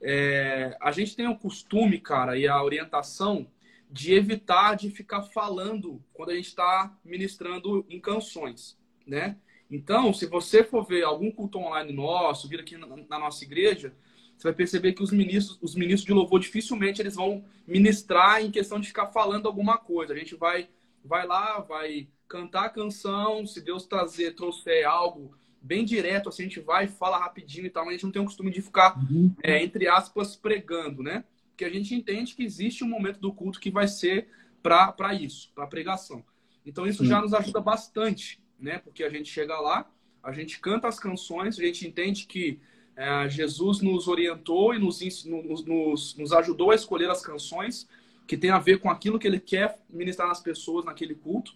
É, 0.00 0.76
a 0.80 0.90
gente 0.90 1.14
tem 1.14 1.28
o 1.28 1.36
costume, 1.36 1.98
cara, 1.98 2.38
e 2.38 2.46
a 2.46 2.62
orientação 2.62 3.46
de 3.90 4.14
evitar 4.14 4.74
de 4.74 4.90
ficar 4.90 5.22
falando 5.22 6.02
quando 6.12 6.30
a 6.30 6.34
gente 6.34 6.48
está 6.48 6.96
ministrando 7.04 7.84
em 7.88 8.00
canções, 8.00 8.78
né? 9.06 9.36
Então, 9.70 10.12
se 10.12 10.26
você 10.26 10.62
for 10.62 10.84
ver 10.84 11.04
algum 11.04 11.30
culto 11.30 11.58
online 11.58 11.92
nosso, 11.92 12.48
vir 12.48 12.60
aqui 12.60 12.76
na, 12.76 12.86
na 12.86 13.18
nossa 13.18 13.44
igreja, 13.44 13.94
você 14.36 14.48
vai 14.48 14.52
perceber 14.52 14.92
que 14.92 15.02
os 15.02 15.10
ministros, 15.10 15.58
os 15.62 15.74
ministros 15.74 16.04
de 16.04 16.12
louvor 16.12 16.40
dificilmente 16.40 17.00
eles 17.00 17.14
vão 17.14 17.44
ministrar 17.66 18.42
em 18.42 18.50
questão 18.50 18.80
de 18.80 18.88
ficar 18.88 19.06
falando 19.06 19.46
alguma 19.46 19.78
coisa. 19.78 20.12
A 20.12 20.16
gente 20.16 20.34
vai, 20.34 20.68
vai 21.04 21.26
lá, 21.26 21.60
vai 21.60 22.08
cantar 22.28 22.66
a 22.66 22.70
canção, 22.70 23.46
se 23.46 23.60
Deus 23.60 23.86
trazer, 23.86 24.34
trouxer 24.34 24.86
algo 24.86 25.36
bem 25.60 25.84
direto, 25.84 26.28
assim, 26.28 26.42
a 26.42 26.46
gente 26.46 26.60
vai, 26.60 26.86
fala 26.86 27.18
rapidinho 27.18 27.66
e 27.66 27.70
tal, 27.70 27.84
mas 27.84 27.92
a 27.92 27.96
gente 27.96 28.04
não 28.04 28.12
tem 28.12 28.20
o 28.20 28.26
costume 28.26 28.50
de 28.50 28.60
ficar, 28.60 28.98
uhum. 28.98 29.34
é, 29.42 29.62
entre 29.62 29.88
aspas, 29.88 30.36
pregando, 30.36 31.02
né? 31.02 31.24
Porque 31.48 31.64
a 31.64 31.70
gente 31.70 31.94
entende 31.94 32.34
que 32.34 32.44
existe 32.44 32.84
um 32.84 32.88
momento 32.88 33.18
do 33.18 33.32
culto 33.32 33.58
que 33.58 33.70
vai 33.70 33.88
ser 33.88 34.28
para 34.62 35.14
isso, 35.14 35.50
para 35.54 35.66
pregação. 35.66 36.22
Então 36.66 36.86
isso 36.86 37.04
já 37.04 37.20
nos 37.20 37.32
ajuda 37.32 37.60
bastante, 37.60 38.42
né? 38.58 38.78
Porque 38.78 39.04
a 39.04 39.08
gente 39.08 39.30
chega 39.30 39.58
lá, 39.58 39.90
a 40.22 40.32
gente 40.32 40.58
canta 40.58 40.88
as 40.88 40.98
canções, 40.98 41.58
a 41.58 41.62
gente 41.62 41.86
entende 41.86 42.26
que 42.26 42.60
é, 42.96 43.28
Jesus 43.28 43.80
nos 43.80 44.06
orientou 44.06 44.74
e 44.74 44.78
nos, 44.78 45.00
nos, 45.24 46.14
nos, 46.16 46.32
ajudou 46.32 46.70
a 46.70 46.74
escolher 46.74 47.10
as 47.10 47.22
canções 47.22 47.88
que 48.26 48.36
tem 48.36 48.50
a 48.50 48.58
ver 48.58 48.78
com 48.78 48.90
aquilo 48.90 49.18
que 49.18 49.26
ele 49.26 49.40
quer 49.40 49.80
ministrar 49.90 50.28
nas 50.28 50.40
pessoas 50.40 50.84
naquele 50.84 51.14
culto. 51.14 51.54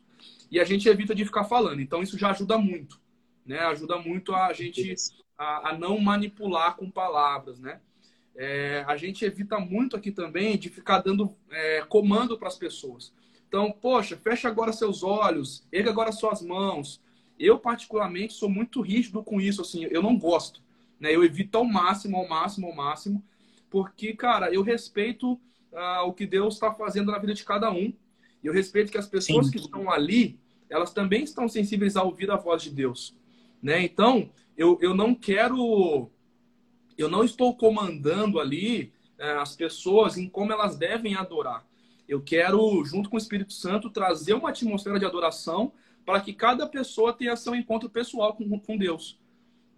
E 0.50 0.58
a 0.58 0.64
gente 0.64 0.88
evita 0.88 1.14
de 1.14 1.24
ficar 1.24 1.44
falando. 1.44 1.80
Então, 1.80 2.02
isso 2.02 2.18
já 2.18 2.30
ajuda 2.30 2.58
muito. 2.58 3.00
né? 3.46 3.60
Ajuda 3.60 3.98
muito 3.98 4.34
a 4.34 4.52
gente 4.52 4.94
a, 5.36 5.70
a 5.70 5.78
não 5.78 5.98
manipular 6.00 6.74
com 6.76 6.90
palavras, 6.90 7.58
né? 7.58 7.80
É, 8.34 8.84
a 8.86 8.96
gente 8.96 9.24
evita 9.24 9.58
muito 9.58 9.96
aqui 9.96 10.12
também 10.12 10.56
de 10.56 10.68
ficar 10.68 11.00
dando 11.00 11.34
é, 11.50 11.82
comando 11.88 12.38
para 12.38 12.48
as 12.48 12.56
pessoas. 12.56 13.12
Então, 13.48 13.72
poxa, 13.72 14.16
fecha 14.16 14.48
agora 14.48 14.72
seus 14.72 15.02
olhos, 15.02 15.66
erga 15.72 15.90
agora 15.90 16.12
suas 16.12 16.42
mãos. 16.42 17.00
Eu, 17.38 17.58
particularmente, 17.58 18.34
sou 18.34 18.48
muito 18.48 18.80
rígido 18.80 19.22
com 19.22 19.40
isso, 19.40 19.62
assim, 19.62 19.84
eu 19.90 20.02
não 20.02 20.18
gosto. 20.18 20.62
Né? 20.98 21.14
Eu 21.14 21.24
evito 21.24 21.58
ao 21.58 21.64
máximo, 21.64 22.16
ao 22.16 22.28
máximo, 22.28 22.66
ao 22.66 22.74
máximo, 22.74 23.22
porque, 23.70 24.14
cara, 24.14 24.52
eu 24.52 24.62
respeito 24.62 25.32
uh, 25.72 26.06
o 26.06 26.12
que 26.12 26.26
Deus 26.26 26.54
está 26.54 26.72
fazendo 26.72 27.12
na 27.12 27.18
vida 27.18 27.34
de 27.34 27.44
cada 27.44 27.70
um. 27.70 27.92
E 28.42 28.46
eu 28.46 28.52
respeito 28.52 28.90
que 28.90 28.98
as 28.98 29.06
pessoas 29.06 29.46
Sim. 29.46 29.52
que 29.52 29.58
estão 29.58 29.90
ali, 29.90 30.38
elas 30.68 30.92
também 30.92 31.24
estão 31.24 31.48
sensíveis 31.48 31.96
a 31.96 32.02
ouvir 32.02 32.30
a 32.30 32.36
voz 32.36 32.62
de 32.62 32.70
Deus. 32.70 33.14
Né? 33.62 33.82
Então, 33.82 34.30
eu, 34.56 34.78
eu 34.80 34.94
não 34.94 35.14
quero. 35.14 36.10
Eu 36.96 37.08
não 37.08 37.22
estou 37.22 37.56
comandando 37.56 38.40
ali 38.40 38.92
uh, 39.18 39.40
as 39.40 39.54
pessoas 39.54 40.16
em 40.16 40.28
como 40.28 40.52
elas 40.52 40.76
devem 40.76 41.14
adorar. 41.14 41.66
Eu 42.08 42.22
quero, 42.22 42.82
junto 42.84 43.10
com 43.10 43.16
o 43.16 43.18
Espírito 43.18 43.52
Santo, 43.52 43.90
trazer 43.90 44.32
uma 44.32 44.48
atmosfera 44.48 44.98
de 44.98 45.04
adoração 45.04 45.72
para 46.06 46.20
que 46.22 46.32
cada 46.32 46.66
pessoa 46.66 47.12
tenha 47.12 47.36
seu 47.36 47.54
encontro 47.54 47.90
pessoal 47.90 48.34
com, 48.34 48.58
com 48.58 48.78
Deus. 48.78 49.18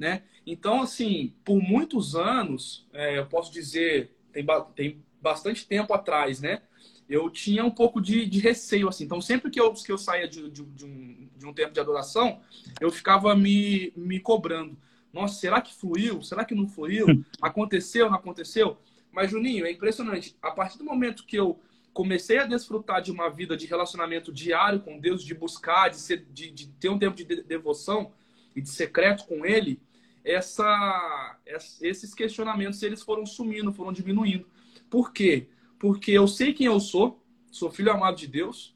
Né? 0.00 0.22
Então, 0.46 0.80
assim, 0.80 1.34
por 1.44 1.60
muitos 1.60 2.16
anos, 2.16 2.88
é, 2.90 3.18
eu 3.18 3.26
posso 3.26 3.52
dizer, 3.52 4.16
tem, 4.32 4.46
tem 4.74 5.04
bastante 5.20 5.66
tempo 5.66 5.92
atrás, 5.92 6.40
né? 6.40 6.62
Eu 7.06 7.28
tinha 7.28 7.62
um 7.66 7.70
pouco 7.70 8.00
de, 8.00 8.24
de 8.24 8.40
receio, 8.40 8.88
assim. 8.88 9.04
Então, 9.04 9.20
sempre 9.20 9.50
que 9.50 9.60
eu, 9.60 9.74
que 9.74 9.92
eu 9.92 9.98
saía 9.98 10.26
de, 10.26 10.48
de, 10.48 10.64
de, 10.64 10.86
um, 10.86 11.28
de 11.36 11.46
um 11.46 11.52
tempo 11.52 11.74
de 11.74 11.80
adoração, 11.80 12.40
eu 12.80 12.90
ficava 12.90 13.36
me, 13.36 13.92
me 13.94 14.18
cobrando. 14.18 14.74
Nossa, 15.12 15.38
será 15.38 15.60
que 15.60 15.74
fluiu? 15.74 16.22
Será 16.22 16.46
que 16.46 16.54
não 16.54 16.66
fluiu? 16.66 17.04
Aconteceu, 17.42 18.08
não 18.08 18.16
aconteceu? 18.16 18.78
Mas, 19.12 19.30
Juninho, 19.30 19.66
é 19.66 19.70
impressionante. 19.70 20.34
A 20.40 20.50
partir 20.50 20.78
do 20.78 20.84
momento 20.84 21.26
que 21.26 21.36
eu 21.36 21.60
comecei 21.92 22.38
a 22.38 22.46
desfrutar 22.46 23.02
de 23.02 23.12
uma 23.12 23.28
vida 23.28 23.54
de 23.54 23.66
relacionamento 23.66 24.32
diário 24.32 24.80
com 24.80 24.98
Deus, 24.98 25.22
de 25.22 25.34
buscar, 25.34 25.90
de, 25.90 25.96
ser, 25.96 26.24
de, 26.32 26.50
de 26.50 26.68
ter 26.68 26.88
um 26.88 26.98
tempo 26.98 27.14
de 27.16 27.42
devoção 27.42 28.12
e 28.56 28.62
de 28.62 28.70
secreto 28.70 29.26
com 29.26 29.44
Ele, 29.44 29.78
essa, 30.24 31.38
esses 31.80 32.14
questionamentos 32.14 32.82
eles 32.82 33.02
foram 33.02 33.24
sumindo, 33.24 33.72
foram 33.72 33.92
diminuindo. 33.92 34.46
Por 34.88 35.12
quê? 35.12 35.48
Porque 35.78 36.12
eu 36.12 36.28
sei 36.28 36.52
quem 36.52 36.66
eu 36.66 36.78
sou, 36.80 37.22
sou 37.50 37.70
filho 37.70 37.92
amado 37.92 38.16
de 38.16 38.26
Deus, 38.26 38.74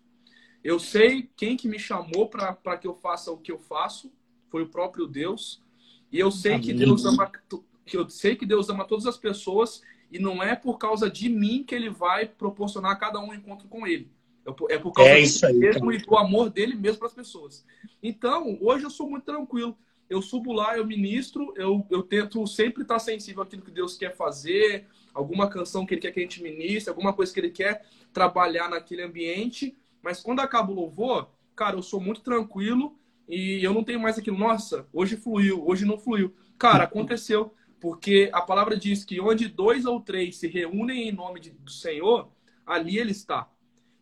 eu 0.62 0.78
sei 0.78 1.28
quem 1.36 1.56
que 1.56 1.68
me 1.68 1.78
chamou 1.78 2.28
para 2.28 2.78
que 2.78 2.86
eu 2.86 2.94
faça 2.94 3.30
o 3.30 3.36
que 3.36 3.52
eu 3.52 3.58
faço, 3.58 4.12
foi 4.48 4.62
o 4.62 4.68
próprio 4.68 5.06
Deus, 5.06 5.62
e 6.10 6.18
eu 6.18 6.30
sei 6.30 6.58
que 6.58 6.72
Deus 6.72 7.04
ama, 7.04 7.30
eu 7.92 8.08
sei 8.08 8.36
que 8.36 8.46
Deus 8.46 8.70
ama 8.70 8.84
todas 8.84 9.06
as 9.06 9.16
pessoas 9.16 9.82
e 10.10 10.18
não 10.18 10.42
é 10.42 10.54
por 10.54 10.78
causa 10.78 11.10
de 11.10 11.28
mim 11.28 11.64
que 11.64 11.74
ele 11.74 11.90
vai 11.90 12.26
proporcionar 12.26 12.92
a 12.92 12.96
cada 12.96 13.20
um 13.20 13.30
um 13.30 13.34
encontro 13.34 13.68
com 13.68 13.86
ele. 13.86 14.08
É 14.68 14.78
por 14.78 14.92
causa 14.92 15.10
é 15.10 15.52
mesmo 15.52 15.90
e 15.90 15.98
do 15.98 16.16
amor 16.16 16.50
dele 16.50 16.76
mesmo 16.76 16.98
para 16.98 17.08
as 17.08 17.14
pessoas. 17.14 17.64
Então, 18.02 18.58
hoje 18.60 18.84
eu 18.84 18.90
sou 18.90 19.08
muito 19.08 19.24
tranquilo. 19.24 19.76
Eu 20.08 20.20
subo 20.20 20.52
lá, 20.52 20.76
eu 20.76 20.86
ministro, 20.86 21.52
eu, 21.56 21.86
eu 21.90 22.02
tento 22.02 22.46
sempre 22.46 22.82
estar 22.82 22.98
sensível 22.98 23.42
àquilo 23.42 23.62
que 23.62 23.70
Deus 23.70 23.96
quer 23.96 24.14
fazer, 24.14 24.86
alguma 25.12 25.48
canção 25.48 25.86
que 25.86 25.94
ele 25.94 26.00
quer 26.00 26.12
que 26.12 26.20
a 26.20 26.22
gente 26.22 26.42
ministre, 26.42 26.90
alguma 26.90 27.12
coisa 27.12 27.32
que 27.32 27.40
ele 27.40 27.50
quer 27.50 27.84
trabalhar 28.12 28.68
naquele 28.68 29.02
ambiente. 29.02 29.76
Mas 30.02 30.20
quando 30.20 30.40
acaba 30.40 30.70
o 30.70 30.74
louvor, 30.74 31.28
cara, 31.56 31.76
eu 31.76 31.82
sou 31.82 32.00
muito 32.00 32.20
tranquilo 32.20 32.96
e 33.28 33.64
eu 33.64 33.72
não 33.72 33.82
tenho 33.82 34.00
mais 34.00 34.18
aquilo, 34.18 34.36
nossa, 34.36 34.86
hoje 34.92 35.16
fluiu, 35.16 35.66
hoje 35.66 35.84
não 35.84 35.98
fluiu. 35.98 36.34
Cara, 36.58 36.84
aconteceu. 36.84 37.54
Porque 37.80 38.30
a 38.32 38.40
palavra 38.40 38.78
diz 38.78 39.04
que 39.04 39.20
onde 39.20 39.46
dois 39.46 39.84
ou 39.84 40.00
três 40.00 40.38
se 40.38 40.48
reúnem 40.48 41.06
em 41.06 41.12
nome 41.12 41.38
de, 41.38 41.50
do 41.50 41.70
Senhor, 41.70 42.30
ali 42.64 42.98
ele 42.98 43.10
está. 43.10 43.46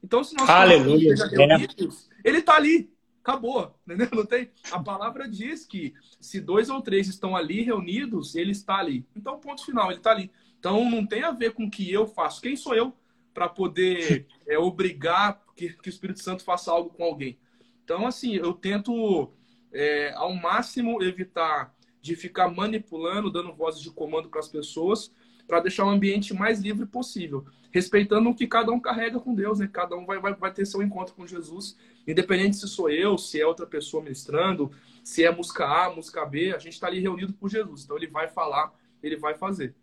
Então, 0.02 0.22
se 0.22 0.36
nós 0.36 0.48
Aleluia. 0.48 1.16
reunidos, 1.16 2.08
ele 2.24 2.38
está 2.38 2.54
ali. 2.54 2.91
Acabou. 3.22 3.78
Entendeu? 3.86 4.08
Não 4.12 4.26
tem? 4.26 4.50
A 4.70 4.82
palavra 4.82 5.28
diz 5.28 5.64
que 5.64 5.94
se 6.20 6.40
dois 6.40 6.68
ou 6.68 6.82
três 6.82 7.08
estão 7.08 7.36
ali 7.36 7.62
reunidos, 7.62 8.34
ele 8.34 8.50
está 8.50 8.76
ali. 8.76 9.06
Então, 9.16 9.38
ponto 9.38 9.64
final, 9.64 9.90
ele 9.90 9.98
está 10.00 10.10
ali. 10.10 10.30
Então, 10.58 10.88
não 10.90 11.06
tem 11.06 11.22
a 11.22 11.30
ver 11.30 11.54
com 11.54 11.64
o 11.64 11.70
que 11.70 11.90
eu 11.90 12.06
faço. 12.06 12.40
Quem 12.40 12.56
sou 12.56 12.74
eu 12.74 12.92
para 13.32 13.48
poder 13.48 14.26
é, 14.46 14.58
obrigar 14.58 15.42
que, 15.56 15.72
que 15.72 15.88
o 15.88 15.90
Espírito 15.90 16.22
Santo 16.22 16.44
faça 16.44 16.70
algo 16.70 16.90
com 16.90 17.04
alguém? 17.04 17.38
Então, 17.84 18.06
assim, 18.06 18.34
eu 18.36 18.52
tento 18.52 19.32
é, 19.72 20.12
ao 20.14 20.34
máximo 20.34 21.02
evitar 21.02 21.74
de 22.00 22.16
ficar 22.16 22.48
manipulando, 22.48 23.30
dando 23.30 23.54
vozes 23.54 23.80
de 23.80 23.90
comando 23.90 24.28
para 24.28 24.40
as 24.40 24.48
pessoas, 24.48 25.12
para 25.46 25.60
deixar 25.60 25.84
o 25.84 25.90
ambiente 25.90 26.34
mais 26.34 26.60
livre 26.60 26.86
possível, 26.86 27.44
respeitando 27.70 28.30
o 28.30 28.34
que 28.34 28.46
cada 28.46 28.72
um 28.72 28.80
carrega 28.80 29.18
com 29.18 29.34
Deus, 29.34 29.58
né? 29.58 29.68
Cada 29.72 29.96
um 29.96 30.04
vai, 30.04 30.18
vai, 30.18 30.34
vai 30.34 30.52
ter 30.52 30.66
seu 30.66 30.82
encontro 30.82 31.14
com 31.14 31.26
Jesus, 31.26 31.76
independente 32.06 32.56
se 32.56 32.68
sou 32.68 32.90
eu, 32.90 33.16
se 33.18 33.40
é 33.40 33.46
outra 33.46 33.66
pessoa 33.66 34.02
ministrando, 34.02 34.70
se 35.04 35.24
é 35.24 35.30
música 35.30 35.66
A, 35.66 35.90
música 35.90 36.24
B, 36.24 36.54
a 36.54 36.58
gente 36.58 36.74
está 36.74 36.86
ali 36.86 37.00
reunido 37.00 37.32
por 37.32 37.50
Jesus, 37.50 37.84
então 37.84 37.96
ele 37.96 38.06
vai 38.06 38.28
falar, 38.28 38.72
ele 39.02 39.16
vai 39.16 39.34
fazer. 39.34 39.74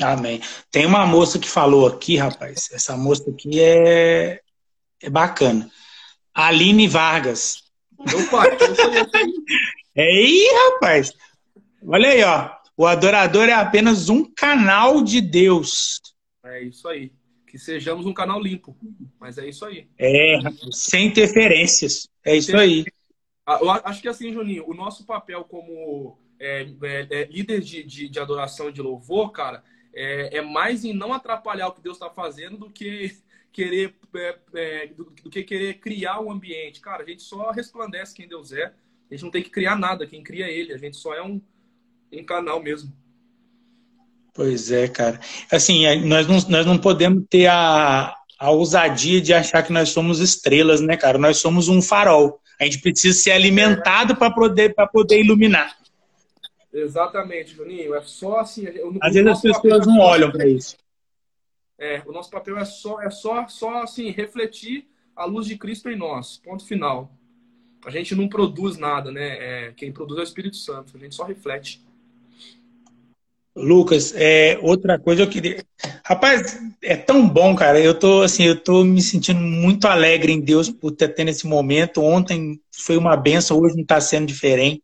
Amém. 0.00 0.40
Tem 0.70 0.86
uma 0.86 1.06
moça 1.06 1.38
que 1.38 1.48
falou 1.48 1.86
aqui, 1.86 2.16
rapaz. 2.16 2.68
Essa 2.72 2.96
moça 2.96 3.30
aqui 3.30 3.60
é, 3.60 4.40
é 5.00 5.10
bacana. 5.10 5.70
Aline 6.34 6.88
Vargas. 6.88 7.62
Meu 7.96 8.28
pai, 8.28 8.50
eu 8.50 10.02
Ei, 10.02 10.44
rapaz! 10.72 11.12
Olha 11.86 12.08
aí, 12.08 12.24
ó. 12.24 12.50
O 12.76 12.86
adorador 12.86 13.48
é 13.48 13.52
apenas 13.52 14.08
um 14.08 14.24
canal 14.24 15.02
de 15.02 15.20
Deus. 15.20 16.00
É 16.44 16.62
isso 16.62 16.88
aí. 16.88 17.12
Que 17.46 17.58
sejamos 17.58 18.04
um 18.04 18.12
canal 18.12 18.40
limpo. 18.40 18.76
Mas 19.18 19.38
é 19.38 19.48
isso 19.48 19.64
aí. 19.64 19.88
É, 19.98 20.38
sem 20.72 21.06
interferências. 21.06 22.08
É 22.24 22.36
isso 22.36 22.56
aí. 22.56 22.84
Ah, 23.46 23.58
eu 23.60 23.70
acho 23.70 24.02
que 24.02 24.08
assim, 24.08 24.32
Juninho, 24.32 24.68
o 24.68 24.74
nosso 24.74 25.04
papel 25.04 25.44
como 25.44 26.18
é, 26.40 26.62
é, 26.82 27.06
é, 27.10 27.24
líder 27.26 27.60
de, 27.60 27.84
de, 27.84 28.08
de, 28.08 28.18
adoração 28.18 28.70
e 28.70 28.72
de 28.72 28.82
louvor, 28.82 29.30
cara, 29.30 29.62
é, 29.94 30.38
é 30.38 30.42
mais 30.42 30.84
em 30.84 30.92
não 30.92 31.12
atrapalhar 31.12 31.68
o 31.68 31.72
que 31.72 31.82
Deus 31.82 31.96
está 31.96 32.10
fazendo 32.10 32.56
do 32.56 32.70
que 32.70 33.16
querer 33.52 33.94
é, 34.16 34.38
é, 34.54 34.86
do, 34.88 35.04
do, 35.04 35.30
que 35.30 35.44
querer 35.44 35.74
criar 35.74 36.20
um 36.20 36.30
ambiente. 36.30 36.80
Cara, 36.80 37.02
a 37.02 37.06
gente 37.06 37.22
só 37.22 37.50
resplandece 37.50 38.14
quem 38.14 38.26
Deus 38.26 38.50
é 38.52 38.72
a 39.10 39.14
gente 39.14 39.24
não 39.24 39.30
tem 39.30 39.42
que 39.42 39.50
criar 39.50 39.76
nada, 39.76 40.06
quem 40.06 40.22
cria 40.22 40.46
é 40.46 40.52
ele. 40.52 40.72
A 40.72 40.78
gente 40.78 40.96
só 40.96 41.14
é 41.14 41.22
um, 41.22 41.40
um 42.12 42.24
canal 42.24 42.62
mesmo. 42.62 42.92
Pois 44.34 44.70
é, 44.70 44.88
cara. 44.88 45.20
Assim, 45.50 45.86
é, 45.86 45.96
nós 45.96 46.26
não, 46.26 46.36
nós 46.48 46.66
não 46.66 46.76
podemos 46.76 47.24
ter 47.30 47.46
a, 47.46 48.14
a 48.38 48.50
ousadia 48.50 49.20
de 49.20 49.32
achar 49.32 49.62
que 49.62 49.72
nós 49.72 49.90
somos 49.90 50.18
estrelas, 50.18 50.80
né, 50.80 50.96
cara? 50.96 51.18
Nós 51.18 51.38
somos 51.38 51.68
um 51.68 51.80
farol. 51.80 52.40
A 52.60 52.64
gente 52.64 52.80
precisa 52.80 53.18
ser 53.18 53.32
alimentado 53.32 54.12
é. 54.12 54.16
para 54.16 54.30
poder, 54.30 54.74
poder 54.92 55.20
iluminar. 55.20 55.76
Exatamente, 56.72 57.54
Juninho. 57.54 57.94
É 57.94 58.02
só 58.02 58.40
assim. 58.40 58.66
Às 59.00 59.14
vezes 59.14 59.30
as 59.30 59.40
pessoas 59.40 59.86
não 59.86 59.98
olham 60.00 60.30
para 60.30 60.46
isso. 60.46 60.76
É, 61.78 62.02
o 62.06 62.12
nosso 62.12 62.30
papel 62.30 62.58
é 62.58 62.64
só, 62.64 63.00
é 63.00 63.10
só, 63.10 63.46
só 63.46 63.82
assim, 63.82 64.10
refletir 64.10 64.88
a 65.14 65.24
luz 65.24 65.46
de 65.46 65.56
Cristo 65.56 65.88
em 65.88 65.96
nós. 65.96 66.38
Ponto 66.38 66.64
final. 66.66 67.12
A 67.84 67.90
gente 67.90 68.14
não 68.14 68.28
produz 68.28 68.76
nada, 68.76 69.12
né? 69.12 69.66
É, 69.68 69.72
quem 69.72 69.92
produz 69.92 70.18
é 70.18 70.22
o 70.22 70.24
Espírito 70.24 70.56
Santo. 70.56 70.96
A 70.96 71.00
gente 71.00 71.14
só 71.14 71.24
reflete. 71.24 71.84
Lucas, 73.56 74.12
é, 74.16 74.58
outra 74.62 74.98
coisa 74.98 75.22
eu 75.22 75.28
queria. 75.28 75.64
Rapaz, 76.04 76.58
é 76.82 76.96
tão 76.96 77.28
bom, 77.28 77.54
cara. 77.54 77.80
Eu 77.80 77.94
tô 77.94 78.22
assim, 78.22 78.44
eu 78.44 78.58
tô 78.58 78.84
me 78.84 79.00
sentindo 79.00 79.40
muito 79.40 79.86
alegre 79.86 80.32
em 80.32 80.40
Deus 80.40 80.68
por 80.68 80.90
ter 80.90 81.08
tendo 81.08 81.28
esse 81.28 81.46
momento. 81.46 82.02
Ontem 82.02 82.60
foi 82.72 82.96
uma 82.96 83.16
benção, 83.16 83.60
hoje 83.60 83.76
não 83.76 83.82
está 83.82 84.00
sendo 84.00 84.26
diferente. 84.26 84.82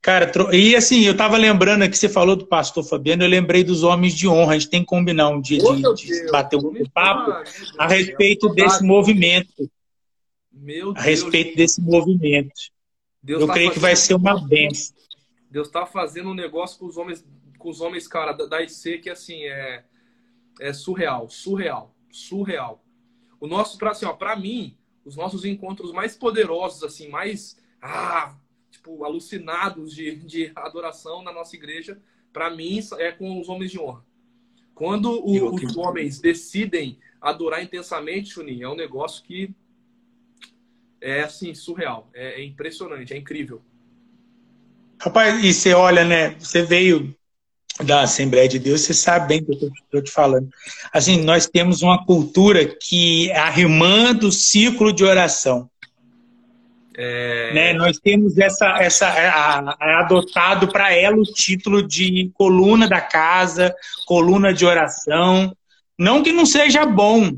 Cara, 0.00 0.30
e 0.52 0.76
assim, 0.76 1.02
eu 1.04 1.16
tava 1.16 1.36
lembrando 1.36 1.88
que 1.88 1.96
você 1.96 2.08
falou 2.08 2.36
do 2.36 2.46
pastor 2.46 2.84
Fabiano, 2.84 3.24
eu 3.24 3.28
lembrei 3.28 3.64
dos 3.64 3.82
homens 3.82 4.14
de 4.14 4.28
honra. 4.28 4.54
A 4.54 4.58
gente 4.58 4.70
tem 4.70 4.80
que 4.80 4.86
combinar 4.86 5.28
um 5.28 5.40
dia 5.40 5.58
de, 5.58 5.94
de 5.94 6.30
bater 6.30 6.56
um 6.56 6.84
papo 6.92 7.32
a 7.78 7.86
respeito 7.86 8.48
desse 8.50 8.82
movimento 8.82 9.68
meu 10.64 10.92
a 10.96 11.00
respeito 11.00 11.56
desse 11.56 11.80
movimento. 11.80 12.52
Deus 13.22 13.40
eu 13.40 13.46
tá 13.46 13.52
creio 13.52 13.70
que 13.72 13.78
vai 13.78 13.94
ser 13.96 14.14
uma 14.14 14.40
benção. 14.40 14.94
Deus 15.50 15.68
está 15.68 15.86
fazendo 15.86 16.30
um 16.30 16.34
negócio 16.34 16.78
com 16.78 16.86
os 16.86 16.96
homens, 16.96 17.24
com 17.64 17.70
os 17.70 17.80
homens, 17.80 18.06
cara, 18.06 18.34
da, 18.34 18.62
IC 18.62 18.98
que 18.98 19.08
assim 19.08 19.42
é, 19.44 19.82
é 20.60 20.70
surreal, 20.74 21.30
surreal, 21.30 21.94
surreal. 22.10 22.84
O 23.40 23.46
nosso, 23.46 23.78
para 23.78 23.92
assim, 23.92 24.04
ó, 24.04 24.12
para 24.12 24.36
mim, 24.36 24.76
os 25.02 25.16
nossos 25.16 25.46
encontros 25.46 25.90
mais 25.90 26.14
poderosos, 26.14 26.82
assim, 26.82 27.08
mais 27.08 27.56
ah, 27.80 28.36
tipo 28.70 29.02
alucinados 29.02 29.94
de, 29.94 30.16
de 30.16 30.52
adoração 30.54 31.22
na 31.22 31.32
nossa 31.32 31.56
igreja, 31.56 31.98
para 32.34 32.50
mim 32.50 32.80
é 32.98 33.10
com 33.10 33.40
os 33.40 33.48
homens 33.48 33.70
de 33.70 33.80
honra. 33.80 34.04
Quando 34.74 35.10
o, 35.10 35.54
os 35.54 35.74
homens 35.74 36.20
decidem 36.20 36.98
adorar 37.18 37.62
intensamente, 37.62 38.28
Juninho, 38.28 38.66
é 38.66 38.68
um 38.70 38.76
negócio 38.76 39.24
que 39.24 39.54
é 41.00 41.22
assim, 41.22 41.54
surreal. 41.54 42.10
É, 42.12 42.42
é 42.42 42.44
impressionante, 42.44 43.14
é 43.14 43.16
incrível. 43.16 43.62
Rapaz, 45.00 45.42
e 45.42 45.52
você 45.52 45.72
olha, 45.72 46.04
né? 46.04 46.38
Você 46.38 46.62
veio 46.62 47.14
da 47.82 48.02
Assembleia 48.02 48.48
de 48.48 48.58
Deus, 48.58 48.82
você 48.82 48.94
sabe 48.94 49.28
bem 49.28 49.40
o 49.40 49.46
que 49.46 49.64
eu 49.64 49.72
estou 49.82 50.02
te 50.02 50.10
falando. 50.10 50.48
Assim, 50.92 51.22
nós 51.22 51.46
temos 51.46 51.82
uma 51.82 52.04
cultura 52.04 52.64
que 52.64 53.30
é 53.30 53.38
arrimando 53.38 54.28
o 54.28 54.32
ciclo 54.32 54.92
de 54.92 55.04
oração. 55.04 55.68
É... 56.96 57.52
Né? 57.52 57.72
Nós 57.72 57.98
temos 57.98 58.38
essa, 58.38 58.78
essa 58.80 59.06
é, 59.08 59.26
a, 59.26 59.76
a, 59.80 60.00
adotado 60.00 60.68
para 60.68 60.94
ela 60.94 61.16
o 61.16 61.24
título 61.24 61.86
de 61.86 62.30
coluna 62.34 62.88
da 62.88 63.00
casa, 63.00 63.74
coluna 64.06 64.54
de 64.54 64.64
oração. 64.64 65.56
Não 65.98 66.22
que 66.22 66.32
não 66.32 66.46
seja 66.46 66.86
bom, 66.86 67.36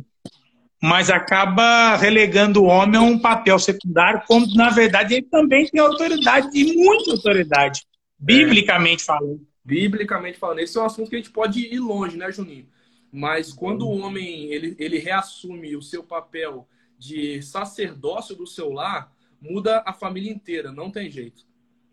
mas 0.82 1.08
acaba 1.08 1.96
relegando 1.96 2.62
o 2.62 2.66
homem 2.66 3.00
a 3.00 3.02
um 3.02 3.18
papel 3.18 3.58
secundário, 3.58 4.22
como 4.26 4.46
na 4.54 4.68
verdade 4.68 5.14
ele 5.14 5.26
também 5.30 5.66
tem 5.66 5.80
autoridade, 5.80 6.48
e 6.52 6.76
muita 6.76 7.12
autoridade, 7.12 7.82
biblicamente 8.18 9.02
é. 9.02 9.06
falando. 9.06 9.40
Biblicamente 9.66 10.38
falando, 10.38 10.60
esse 10.60 10.78
é 10.78 10.80
um 10.80 10.84
assunto 10.84 11.10
que 11.10 11.16
a 11.16 11.18
gente 11.18 11.32
pode 11.32 11.58
ir 11.58 11.80
longe, 11.80 12.16
né, 12.16 12.30
Juninho? 12.30 12.68
Mas 13.10 13.52
quando 13.52 13.82
o 13.82 13.98
homem 13.98 14.44
ele, 14.44 14.76
ele 14.78 14.98
reassume 14.98 15.74
o 15.74 15.82
seu 15.82 16.04
papel 16.04 16.68
de 16.96 17.42
sacerdócio 17.42 18.36
do 18.36 18.46
seu 18.46 18.70
lar, 18.72 19.12
muda 19.40 19.82
a 19.84 19.92
família 19.92 20.30
inteira, 20.30 20.70
não 20.70 20.88
tem 20.88 21.10
jeito. 21.10 21.44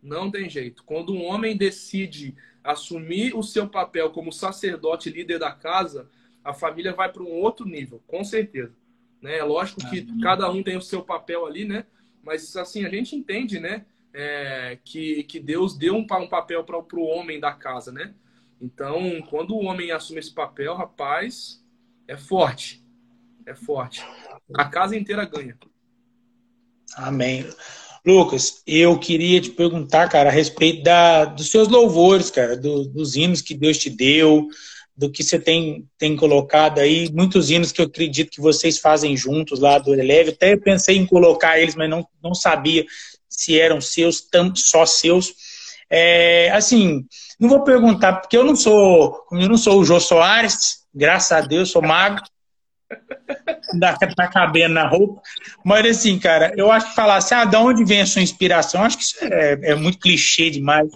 Não 0.04 0.30
tem 0.30 0.48
jeito. 0.48 0.84
Quando 0.84 1.14
um 1.14 1.26
homem 1.26 1.58
decide 1.58 2.36
assumir 2.64 3.36
o 3.36 3.42
seu 3.42 3.68
papel 3.68 4.12
como 4.12 4.32
sacerdote 4.32 5.10
líder 5.10 5.40
da 5.40 5.52
casa, 5.52 6.08
a 6.44 6.54
família 6.54 6.94
vai 6.94 7.12
para 7.12 7.24
um 7.24 7.32
outro 7.32 7.66
nível, 7.66 8.04
com 8.06 8.24
certeza. 8.24 8.76
Né? 9.20 9.40
É 9.40 9.44
lógico 9.44 9.82
que 9.90 10.06
cada 10.22 10.48
um 10.52 10.62
tem 10.62 10.78
o 10.78 10.82
seu 10.82 11.02
papel 11.02 11.44
ali, 11.44 11.66
né? 11.66 11.88
Mas 12.22 12.56
assim, 12.56 12.86
a 12.86 12.90
gente 12.90 13.16
entende, 13.16 13.60
né? 13.60 13.88
É, 14.14 14.78
que, 14.84 15.24
que 15.24 15.40
Deus 15.40 15.78
deu 15.78 15.96
um, 15.96 16.06
um 16.06 16.28
papel 16.28 16.64
para 16.64 16.78
o 16.78 17.06
homem 17.06 17.40
da 17.40 17.52
casa, 17.52 17.92
né? 17.92 18.14
Então, 18.62 19.22
quando 19.30 19.56
o 19.56 19.64
homem 19.66 19.92
assume 19.92 20.20
esse 20.20 20.34
papel, 20.34 20.76
rapaz, 20.76 21.62
é 22.08 22.16
forte. 22.16 22.84
É 23.46 23.54
forte. 23.54 24.06
A 24.56 24.66
casa 24.66 24.96
inteira 24.96 25.26
ganha. 25.26 25.58
Amém. 26.96 27.46
Lucas, 28.06 28.62
eu 28.68 29.00
queria 29.00 29.40
te 29.40 29.50
perguntar, 29.50 30.10
cara, 30.10 30.30
a 30.30 30.32
respeito 30.32 30.84
da, 30.84 31.26
dos 31.26 31.50
seus 31.50 31.68
louvores, 31.68 32.30
cara, 32.30 32.56
do, 32.56 32.86
dos 32.86 33.16
hinos 33.16 33.42
que 33.42 33.54
Deus 33.54 33.78
te 33.78 33.90
deu, 33.90 34.48
do 34.96 35.10
que 35.10 35.24
você 35.24 35.40
tem, 35.40 35.88
tem 35.98 36.16
colocado 36.16 36.80
aí, 36.80 37.10
muitos 37.12 37.50
hinos 37.50 37.72
que 37.72 37.82
eu 37.82 37.86
acredito 37.86 38.32
que 38.32 38.42
vocês 38.42 38.78
fazem 38.78 39.16
juntos 39.18 39.60
lá 39.60 39.80
do 39.80 39.94
Eleve. 39.94 40.32
Até 40.32 40.56
pensei 40.56 40.98
em 40.98 41.06
colocar 41.06 41.60
eles, 41.60 41.76
mas 41.76 41.90
não, 41.90 42.06
não 42.22 42.36
sabia 42.36 42.86
se 43.36 43.60
eram 43.60 43.82
seus, 43.82 44.28
só 44.56 44.86
seus. 44.86 45.34
É, 45.90 46.50
assim, 46.52 47.06
não 47.40 47.50
vou 47.50 47.64
perguntar, 47.64 48.14
porque 48.14 48.38
eu 48.38 48.44
não 48.44 48.56
sou, 48.56 49.26
eu 49.32 49.50
não 49.50 49.58
sou 49.58 49.80
o 49.80 49.86
Jô 49.86 50.00
Soares, 50.00 50.86
graças 50.94 51.32
a 51.32 51.42
Deus, 51.42 51.72
sou 51.72 51.82
mago. 51.82 52.22
Dá, 53.80 53.94
tá 53.98 54.28
cabendo 54.28 54.76
na 54.76 54.88
roupa. 54.88 55.22
Mas 55.66 55.98
assim, 55.98 56.20
cara, 56.20 56.54
eu 56.56 56.72
acho 56.72 56.90
que 56.90 56.96
falar 56.96 57.18
assim, 57.18 57.34
ah, 57.34 57.46
de 57.46 57.56
onde 57.56 57.84
vem 57.84 58.02
a 58.02 58.06
sua 58.06 58.22
inspiração? 58.22 58.84
Acho 58.84 58.98
que 58.98 59.04
isso 59.04 59.18
é, 59.22 59.72
é 59.72 59.76
muito 59.76 59.98
clichê 59.98 60.50
demais. 60.50 60.90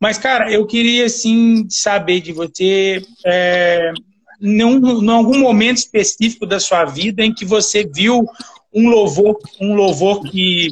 Mas, 0.00 0.16
cara, 0.16 0.50
eu 0.50 0.66
queria, 0.66 1.06
assim, 1.06 1.66
saber 1.68 2.20
de 2.20 2.32
você, 2.32 3.02
é, 3.26 3.92
em 4.40 5.10
algum 5.10 5.38
momento 5.38 5.78
específico 5.78 6.46
da 6.46 6.60
sua 6.60 6.84
vida 6.84 7.24
em 7.24 7.34
que 7.34 7.44
você 7.44 7.84
viu 7.84 8.24
um 8.72 8.88
louvor, 8.88 9.38
um 9.60 9.74
louvor 9.74 10.22
que 10.22 10.68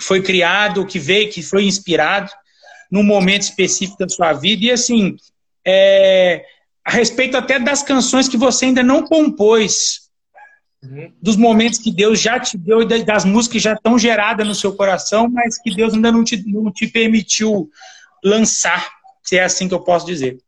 foi 0.00 0.22
criado, 0.22 0.86
que 0.86 0.98
veio, 0.98 1.30
que 1.30 1.42
foi 1.42 1.64
inspirado 1.64 2.30
num 2.90 3.02
momento 3.02 3.42
específico 3.42 3.98
da 3.98 4.08
sua 4.08 4.32
vida 4.32 4.64
e 4.64 4.70
assim 4.70 5.16
é, 5.66 6.44
a 6.84 6.90
respeito 6.90 7.36
até 7.36 7.58
das 7.58 7.82
canções 7.82 8.28
que 8.28 8.38
você 8.38 8.64
ainda 8.64 8.82
não 8.82 9.04
compôs, 9.04 10.10
uhum. 10.82 11.12
dos 11.20 11.36
momentos 11.36 11.78
que 11.78 11.92
Deus 11.92 12.18
já 12.18 12.40
te 12.40 12.56
deu 12.56 12.80
e 12.80 13.04
das 13.04 13.26
músicas 13.26 13.52
que 13.52 13.58
já 13.58 13.74
estão 13.74 13.98
geradas 13.98 14.46
no 14.46 14.54
seu 14.54 14.74
coração, 14.74 15.28
mas 15.28 15.60
que 15.60 15.74
Deus 15.74 15.92
ainda 15.92 16.10
não 16.10 16.24
te, 16.24 16.42
não 16.50 16.72
te 16.72 16.86
permitiu 16.86 17.70
lançar, 18.24 18.90
se 19.22 19.36
é 19.36 19.44
assim 19.44 19.68
que 19.68 19.74
eu 19.74 19.80
posso 19.80 20.06
dizer. 20.06 20.38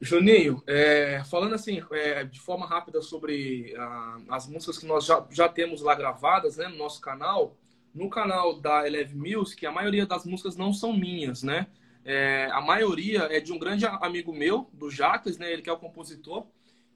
Juninho, 0.00 0.60
é, 0.66 1.22
falando 1.30 1.54
assim, 1.54 1.80
é, 1.92 2.24
de 2.24 2.40
forma 2.40 2.66
rápida 2.66 3.00
sobre 3.00 3.72
ah, 3.78 4.18
as 4.30 4.48
músicas 4.48 4.76
que 4.76 4.84
nós 4.84 5.04
já, 5.04 5.24
já 5.30 5.48
temos 5.48 5.80
lá 5.80 5.94
gravadas 5.94 6.56
né, 6.56 6.66
no 6.66 6.76
nosso 6.76 7.00
canal, 7.00 7.56
no 7.94 8.08
canal 8.08 8.60
da 8.60 8.86
Eleve 8.86 9.16
Music, 9.16 9.64
a 9.66 9.72
maioria 9.72 10.06
das 10.06 10.24
músicas 10.24 10.56
não 10.56 10.72
são 10.72 10.92
minhas, 10.92 11.42
né? 11.42 11.66
É, 12.04 12.48
a 12.52 12.60
maioria 12.60 13.28
é 13.30 13.38
de 13.38 13.52
um 13.52 13.58
grande 13.58 13.86
amigo 13.86 14.32
meu, 14.32 14.68
do 14.72 14.90
Jacques, 14.90 15.38
né? 15.38 15.52
Ele 15.52 15.62
que 15.62 15.70
é 15.70 15.72
o 15.72 15.78
compositor. 15.78 16.46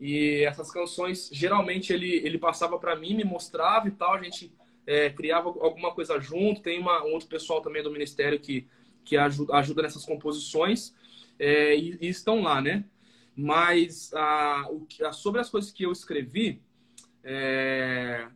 E 0.01 0.45
essas 0.45 0.71
canções, 0.71 1.31
geralmente, 1.33 1.93
ele, 1.93 2.17
ele 2.25 2.39
passava 2.39 2.79
para 2.79 2.97
mim, 2.97 3.15
me 3.15 3.25
mostrava 3.25 3.89
e 3.89 3.93
tal. 3.93 4.15
A 4.15 4.23
gente 4.23 4.53
é, 4.87 5.11
criava 5.11 5.49
alguma 5.49 5.93
coisa 5.93 6.19
junto. 6.19 6.61
Tem 6.63 6.79
uma, 6.79 7.05
um 7.05 7.13
outro 7.13 7.29
pessoal 7.29 7.61
também 7.61 7.83
do 7.83 7.91
ministério 7.91 8.39
que 8.39 8.67
que 9.07 9.17
ajuda, 9.17 9.55
ajuda 9.55 9.83
nessas 9.83 10.05
composições 10.05 10.93
é, 11.39 11.75
e, 11.77 11.97
e, 12.01 12.09
estão 12.09 12.43
lá, 12.43 12.61
né? 12.61 12.85
Mas 13.35 14.13
a, 14.13 14.67
o, 14.69 14.87
a, 15.07 15.13
sobre 15.13 15.41
as 15.41 15.49
coisas 15.49 15.71
que 15.71 15.85
eu 15.85 15.93
escrevi, 15.93 16.61
é, 17.23 18.27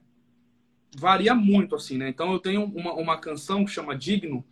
varia 0.97 1.35
muito, 1.35 1.75
assim, 1.75 1.97
né? 1.97 2.09
Então 2.09 2.33
eu 2.33 2.39
tenho 2.39 2.65
uma, 2.65 2.95
uma 2.95 3.19
canção 3.19 3.65
que 3.65 3.71
chama 3.71 3.97
Digno, 3.97 4.45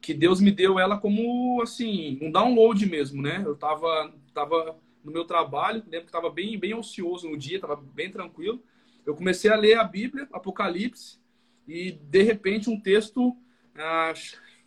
que 0.00 0.12
Deus 0.14 0.40
me 0.40 0.50
deu 0.50 0.78
ela 0.78 0.98
como, 0.98 1.60
assim, 1.62 2.18
um 2.22 2.30
download 2.30 2.84
mesmo, 2.86 3.22
né? 3.22 3.42
Eu 3.44 3.56
tava, 3.56 4.12
tava 4.32 4.78
no 5.02 5.12
meu 5.12 5.24
trabalho, 5.24 5.82
lembro 5.86 6.06
que 6.06 6.12
tava 6.12 6.30
bem, 6.30 6.58
bem 6.58 6.74
ocioso 6.74 7.28
no 7.28 7.36
dia, 7.36 7.60
tava 7.60 7.76
bem 7.76 8.10
tranquilo. 8.10 8.62
Eu 9.04 9.14
comecei 9.14 9.50
a 9.50 9.56
ler 9.56 9.78
a 9.78 9.84
Bíblia, 9.84 10.28
Apocalipse, 10.32 11.18
e 11.66 11.92
de 11.92 12.22
repente 12.22 12.70
um 12.70 12.80
texto 12.80 13.36
ah, 13.74 14.12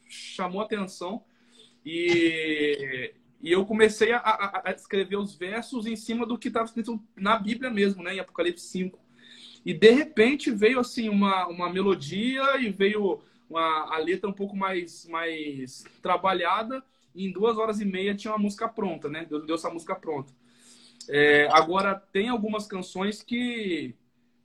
chamou 0.07 0.61
atenção 0.61 1.23
e, 1.85 3.13
e 3.41 3.51
eu 3.51 3.65
comecei 3.65 4.11
a, 4.11 4.17
a, 4.17 4.69
a, 4.69 4.71
escrever 4.71 5.17
os 5.17 5.35
versos 5.35 5.85
em 5.85 5.95
cima 5.95 6.25
do 6.25 6.37
que 6.37 6.49
estava 6.49 6.65
escrito 6.65 7.01
na 7.15 7.37
Bíblia 7.37 7.69
mesmo, 7.69 8.03
né, 8.03 8.15
em 8.15 8.19
Apocalipse 8.19 8.65
5. 8.67 8.99
E 9.65 9.73
de 9.73 9.91
repente 9.91 10.51
veio 10.51 10.79
assim 10.79 11.09
uma, 11.09 11.47
uma 11.47 11.69
melodia 11.69 12.57
e 12.59 12.69
veio 12.69 13.21
uma, 13.49 13.95
a 13.95 13.97
letra 13.97 14.29
um 14.29 14.33
pouco 14.33 14.55
mais, 14.55 15.05
mais 15.07 15.83
trabalhada. 16.01 16.83
E 17.13 17.25
em 17.25 17.31
duas 17.31 17.57
horas 17.57 17.81
e 17.81 17.85
meia 17.85 18.15
tinha 18.15 18.33
uma 18.33 18.39
música 18.39 18.67
pronta, 18.67 19.09
né? 19.09 19.25
Deus 19.27 19.45
deu 19.45 19.55
essa 19.55 19.69
música 19.69 19.95
pronta. 19.95 20.31
É, 21.07 21.47
agora, 21.51 21.95
tem 21.95 22.29
algumas 22.29 22.67
canções 22.67 23.23
que, 23.23 23.95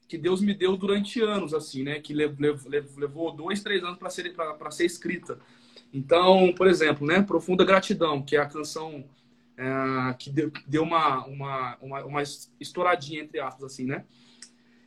que 0.09 0.17
Deus 0.17 0.41
me 0.41 0.55
deu 0.55 0.77
durante 0.77 1.21
anos, 1.21 1.53
assim, 1.53 1.83
né? 1.83 2.01
Que 2.01 2.15
levou 2.15 3.33
dois, 3.33 3.63
três 3.63 3.85
anos 3.85 3.99
para 3.99 4.09
ser, 4.09 4.35
ser 4.71 4.87
escrita. 4.87 5.39
Então, 5.93 6.53
por 6.57 6.67
exemplo, 6.67 7.07
né? 7.07 7.23
Profunda 7.23 7.65
Gratidão, 7.65 8.23
que 8.23 8.35
é 8.35 8.41
a 8.41 8.47
canção 8.47 9.05
é, 9.57 10.15
que 10.15 10.31
deu, 10.31 10.51
deu 10.67 10.83
uma, 10.83 11.25
uma, 11.27 11.77
uma, 11.81 12.05
uma, 12.05 12.23
estouradinha, 12.59 13.23
entre 13.23 13.41
aspas, 13.41 13.65
assim, 13.65 13.85
né? 13.85 14.05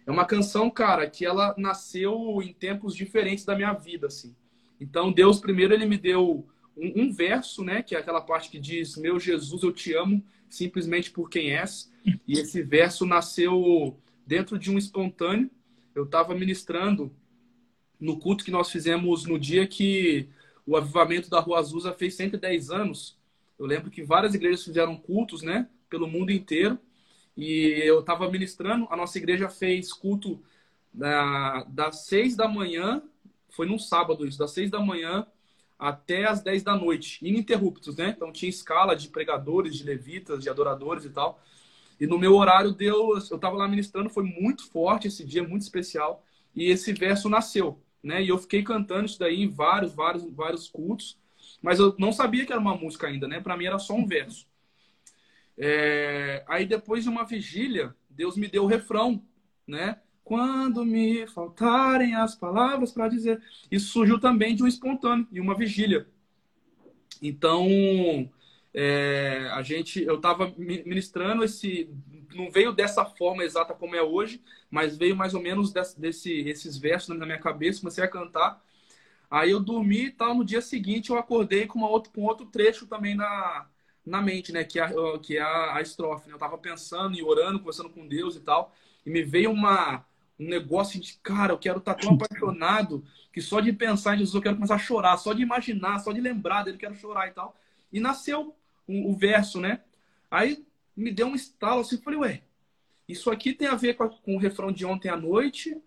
É 0.07 0.11
uma 0.11 0.25
canção, 0.25 0.69
cara, 0.69 1.09
que 1.09 1.25
ela 1.25 1.53
nasceu 1.57 2.41
em 2.41 2.53
tempos 2.53 2.95
diferentes 2.95 3.43
da 3.43 3.53
minha 3.57 3.73
vida, 3.73 4.07
assim. 4.07 4.33
Então, 4.79 5.11
Deus, 5.11 5.37
primeiro, 5.37 5.73
ele 5.73 5.85
me 5.85 5.97
deu 5.97 6.47
um, 6.77 7.03
um 7.03 7.11
verso, 7.11 7.61
né? 7.61 7.83
Que 7.83 7.93
é 7.93 7.99
aquela 7.99 8.21
parte 8.21 8.49
que 8.49 8.57
diz: 8.57 8.95
Meu 8.95 9.19
Jesus, 9.19 9.63
eu 9.63 9.73
te 9.73 9.93
amo 9.93 10.23
simplesmente 10.49 11.11
por 11.11 11.29
quem 11.29 11.51
és. 11.51 11.91
E 12.25 12.39
esse 12.39 12.61
verso 12.61 13.05
nasceu 13.05 13.99
dentro 14.25 14.57
de 14.57 14.71
um 14.71 14.77
espontâneo. 14.77 15.51
Eu 15.93 16.05
estava 16.05 16.33
ministrando 16.33 17.11
no 17.99 18.17
culto 18.17 18.45
que 18.45 18.51
nós 18.51 18.71
fizemos 18.71 19.25
no 19.25 19.37
dia 19.37 19.67
que 19.67 20.29
o 20.65 20.77
avivamento 20.77 21.29
da 21.29 21.41
Rua 21.41 21.59
Azusa 21.59 21.91
fez 21.91 22.15
110 22.15 22.69
anos. 22.69 23.17
Eu 23.59 23.65
lembro 23.65 23.91
que 23.91 24.03
várias 24.03 24.33
igrejas 24.33 24.63
fizeram 24.63 24.95
cultos, 24.95 25.41
né, 25.41 25.67
pelo 25.89 26.07
mundo 26.07 26.31
inteiro. 26.31 26.79
E 27.37 27.81
eu 27.85 27.99
estava 28.01 28.29
ministrando, 28.29 28.87
a 28.89 28.97
nossa 28.97 29.17
igreja 29.17 29.49
fez 29.49 29.93
culto 29.93 30.41
da, 30.93 31.63
das 31.65 32.07
6 32.07 32.35
da 32.35 32.47
manhã, 32.47 33.01
foi 33.49 33.67
num 33.67 33.79
sábado 33.79 34.25
isso, 34.27 34.39
das 34.39 34.51
6 34.51 34.71
da 34.71 34.79
manhã 34.79 35.25
até 35.77 36.25
as 36.25 36.41
10 36.41 36.63
da 36.63 36.75
noite, 36.75 37.19
ininterruptos, 37.25 37.95
né? 37.95 38.09
Então 38.15 38.31
tinha 38.31 38.49
escala 38.49 38.95
de 38.95 39.09
pregadores, 39.09 39.75
de 39.75 39.83
levitas, 39.83 40.41
de 40.41 40.49
adoradores 40.49 41.05
e 41.05 41.09
tal. 41.11 41.39
E 41.99 42.07
no 42.07 42.17
meu 42.17 42.35
horário 42.35 42.71
deu, 42.73 43.11
eu 43.11 43.17
estava 43.17 43.55
lá 43.55 43.67
ministrando, 43.67 44.09
foi 44.09 44.23
muito 44.23 44.67
forte 44.69 45.07
esse 45.07 45.23
dia, 45.23 45.43
muito 45.47 45.61
especial. 45.63 46.23
E 46.55 46.65
esse 46.65 46.93
verso 46.93 47.29
nasceu, 47.29 47.79
né? 48.03 48.23
E 48.23 48.29
eu 48.29 48.37
fiquei 48.37 48.63
cantando 48.63 49.05
isso 49.05 49.19
daí 49.19 49.43
em 49.43 49.47
vários, 49.49 49.93
vários, 49.93 50.23
vários 50.31 50.67
cultos. 50.67 51.17
Mas 51.61 51.79
eu 51.79 51.95
não 51.99 52.11
sabia 52.11 52.45
que 52.45 52.51
era 52.51 52.61
uma 52.61 52.75
música 52.75 53.07
ainda, 53.07 53.27
né? 53.27 53.39
Para 53.39 53.57
mim 53.57 53.65
era 53.65 53.79
só 53.79 53.93
um 53.93 54.05
verso. 54.05 54.47
É... 55.57 56.43
Aí 56.47 56.65
depois 56.65 57.03
de 57.03 57.09
uma 57.09 57.25
vigília, 57.25 57.95
Deus 58.09 58.37
me 58.37 58.47
deu 58.47 58.63
o 58.63 58.67
refrão, 58.67 59.23
né? 59.65 59.99
Quando 60.23 60.83
me 60.83 61.25
faltarem 61.27 62.15
as 62.15 62.35
palavras 62.35 62.91
para 62.91 63.07
dizer. 63.07 63.41
Isso 63.71 63.91
surgiu 63.93 64.19
também 64.19 64.55
de 64.55 64.63
um 64.63 64.67
espontâneo, 64.67 65.27
de 65.31 65.39
uma 65.39 65.55
vigília. 65.55 66.07
Então, 67.21 67.67
é, 68.73 69.49
a 69.53 69.61
gente, 69.61 70.03
eu 70.03 70.15
estava 70.15 70.53
ministrando 70.57 71.43
esse, 71.43 71.89
não 72.35 72.51
veio 72.51 72.71
dessa 72.71 73.05
forma 73.05 73.43
exata 73.43 73.73
como 73.73 73.95
é 73.95 74.01
hoje, 74.01 74.41
mas 74.69 74.97
veio 74.97 75.15
mais 75.15 75.33
ou 75.33 75.41
menos 75.41 75.71
desse, 75.71 75.99
desse 75.99 76.31
esses 76.41 76.77
versos 76.77 77.17
na 77.17 77.25
minha 77.25 77.39
cabeça, 77.39 77.79
comecei 77.79 78.03
a 78.03 78.07
cantar. 78.07 78.61
Aí 79.29 79.51
eu 79.51 79.59
dormi 79.59 80.05
e 80.05 80.11
tal, 80.11 80.35
no 80.35 80.45
dia 80.45 80.61
seguinte 80.61 81.09
eu 81.09 81.17
acordei 81.17 81.65
com, 81.65 81.79
uma 81.79 81.89
outro, 81.89 82.11
com 82.11 82.21
outro 82.23 82.45
trecho 82.45 82.87
também 82.87 83.15
na, 83.15 83.67
na 84.07 84.21
mente, 84.21 84.51
né? 84.51 84.63
Que 84.63 84.79
é, 84.79 84.89
que 85.21 85.37
é 85.37 85.41
a, 85.41 85.75
a 85.75 85.81
estrofe. 85.81 86.27
Né? 86.27 86.33
Eu 86.33 86.39
tava 86.39 86.57
pensando 86.57 87.15
e 87.15 87.23
orando, 87.23 87.59
conversando 87.59 87.89
com 87.89 88.07
Deus 88.07 88.35
e 88.35 88.39
tal, 88.39 88.73
e 89.05 89.09
me 89.09 89.21
veio 89.21 89.51
uma, 89.51 90.05
um 90.39 90.47
negócio 90.47 90.99
de, 90.99 91.15
cara, 91.21 91.53
eu 91.53 91.57
quero 91.57 91.79
estar 91.79 91.93
tá 91.93 92.01
tão 92.01 92.15
apaixonado 92.15 93.03
que 93.31 93.41
só 93.41 93.59
de 93.59 93.71
pensar 93.73 94.15
em 94.15 94.19
Jesus 94.19 94.33
eu 94.33 94.41
quero 94.41 94.55
começar 94.55 94.75
a 94.75 94.79
chorar, 94.79 95.17
só 95.17 95.33
de 95.33 95.41
imaginar, 95.41 95.99
só 95.99 96.11
de 96.11 96.21
lembrar 96.21 96.63
dele, 96.63 96.77
quero 96.77 96.95
chorar 96.95 97.27
e 97.27 97.31
tal. 97.31 97.55
E 97.91 97.99
nasceu 97.99 98.55
o, 98.87 99.11
o 99.11 99.15
verso, 99.15 99.59
né? 99.59 99.81
Aí 100.31 100.65
me 100.95 101.11
deu 101.11 101.27
um 101.27 101.35
estalo 101.35 101.81
assim, 101.81 101.97
falei, 101.97 102.19
ué, 102.19 102.41
isso 103.07 103.29
aqui 103.29 103.53
tem 103.53 103.67
a 103.67 103.75
ver 103.75 103.95
com, 103.95 104.03
a, 104.03 104.09
com, 104.09 104.35
o 104.35 104.39
refrão 104.39 104.71
de 104.71 104.85
ontem 104.85 105.09
à 105.09 105.15
noite, 105.15 105.79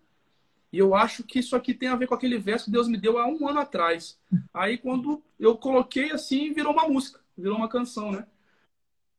e 0.71 0.77
eu 0.77 0.95
acho 0.95 1.23
que 1.23 1.39
isso 1.39 1.55
aqui 1.55 1.73
tem 1.73 1.89
a 1.89 1.95
ver 1.95 2.07
com 2.07 2.13
aquele 2.15 2.37
verso 2.37 2.65
que 2.65 2.71
Deus 2.71 2.87
me 2.87 2.97
deu 2.97 3.17
há 3.17 3.27
um 3.27 3.47
ano 3.47 3.59
atrás. 3.59 4.17
Aí 4.53 4.77
quando 4.77 5.21
eu 5.37 5.57
coloquei 5.57 6.11
assim, 6.11 6.53
virou 6.53 6.71
uma 6.71 6.87
música, 6.87 7.20
virou 7.41 7.57
uma 7.57 7.67
canção, 7.67 8.11
né? 8.11 8.25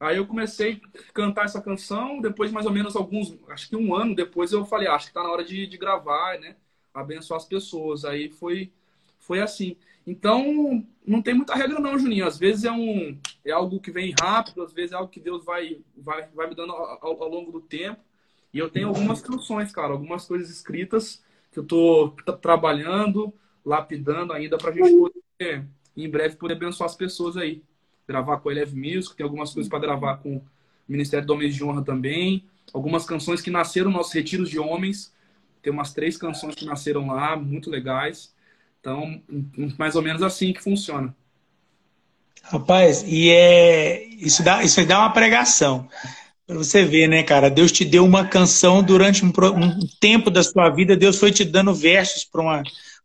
Aí 0.02 0.16
eu 0.16 0.26
comecei 0.26 0.80
a 1.08 1.12
cantar 1.12 1.44
essa 1.44 1.62
canção, 1.62 2.20
depois 2.20 2.50
mais 2.50 2.66
ou 2.66 2.72
menos 2.72 2.96
alguns, 2.96 3.36
acho 3.48 3.68
que 3.68 3.76
um 3.76 3.94
ano 3.94 4.16
depois 4.16 4.50
eu 4.50 4.64
falei, 4.64 4.88
ah, 4.88 4.94
acho 4.94 5.06
que 5.06 5.14
tá 5.14 5.22
na 5.22 5.30
hora 5.30 5.44
de, 5.44 5.64
de 5.66 5.78
gravar, 5.78 6.40
né? 6.40 6.56
Abençoar 6.92 7.38
as 7.38 7.46
pessoas. 7.46 8.04
Aí 8.04 8.28
foi, 8.28 8.72
foi 9.20 9.40
assim. 9.40 9.76
Então, 10.04 10.84
não 11.06 11.22
tem 11.22 11.34
muita 11.34 11.54
regra 11.54 11.78
não, 11.78 11.96
Juninho. 11.96 12.26
Às 12.26 12.36
vezes 12.36 12.64
é, 12.64 12.72
um, 12.72 13.16
é 13.44 13.52
algo 13.52 13.78
que 13.78 13.92
vem 13.92 14.12
rápido, 14.20 14.62
às 14.62 14.72
vezes 14.72 14.90
é 14.92 14.96
algo 14.96 15.08
que 15.08 15.20
Deus 15.20 15.44
vai, 15.44 15.80
vai, 15.96 16.28
vai 16.34 16.48
me 16.48 16.56
dando 16.56 16.72
ao, 16.72 17.22
ao 17.22 17.28
longo 17.28 17.52
do 17.52 17.60
tempo. 17.60 18.00
E 18.52 18.58
eu 18.58 18.68
tenho 18.68 18.88
algumas 18.88 19.22
canções, 19.22 19.70
cara, 19.70 19.92
algumas 19.92 20.26
coisas 20.26 20.50
escritas 20.50 21.22
que 21.52 21.60
eu 21.60 21.64
tô 21.64 22.10
trabalhando, 22.40 23.32
lapidando 23.64 24.32
ainda 24.32 24.58
pra 24.58 24.72
gente 24.72 24.90
poder, 24.90 25.64
em 25.96 26.10
breve, 26.10 26.34
poder 26.34 26.54
abençoar 26.54 26.90
as 26.90 26.96
pessoas 26.96 27.36
aí 27.36 27.62
gravar 28.07 28.38
com 28.38 28.48
a 28.48 28.53
Eleve 28.53 28.76
Music, 28.76 29.16
tem 29.16 29.24
algumas 29.24 29.53
coisas 29.53 29.70
para 29.70 29.78
gravar 29.78 30.16
com 30.16 30.36
o 30.36 30.42
Ministério 30.88 31.26
do 31.26 31.32
Homens 31.32 31.55
de 31.55 31.64
Honra 31.64 31.82
também. 31.82 32.44
Algumas 32.72 33.05
canções 33.05 33.40
que 33.40 33.50
nasceram 33.50 33.86
nos 33.86 33.98
nossos 33.98 34.12
retiros 34.12 34.48
de 34.48 34.59
homens. 34.59 35.12
Tem 35.62 35.72
umas 35.72 35.92
três 35.92 36.16
canções 36.16 36.55
que 36.55 36.64
nasceram 36.64 37.07
lá, 37.09 37.36
muito 37.36 37.70
legais. 37.70 38.32
Então, 38.80 39.22
mais 39.78 39.94
ou 39.94 40.03
menos 40.03 40.22
assim 40.22 40.53
que 40.53 40.62
funciona. 40.62 41.14
Rapaz, 42.42 43.05
e 43.07 43.30
é 43.30 44.05
isso 44.05 44.42
dá, 44.42 44.62
isso 44.64 44.84
dá 44.84 44.98
uma 44.98 45.12
pregação. 45.12 45.88
Para 46.44 46.57
você 46.57 46.84
ver, 46.84 47.09
né, 47.09 47.22
cara? 47.22 47.48
Deus 47.48 47.70
te 47.70 47.84
deu 47.84 48.05
uma 48.05 48.26
canção 48.26 48.82
durante 48.82 49.24
um, 49.24 49.28
um 49.28 49.78
tempo 50.00 50.28
da 50.28 50.42
sua 50.42 50.68
vida, 50.70 50.96
Deus 50.96 51.18
foi 51.18 51.30
te 51.30 51.44
dando 51.44 51.72
versos 51.72 52.24
para 52.24 52.42
uma, 52.42 52.62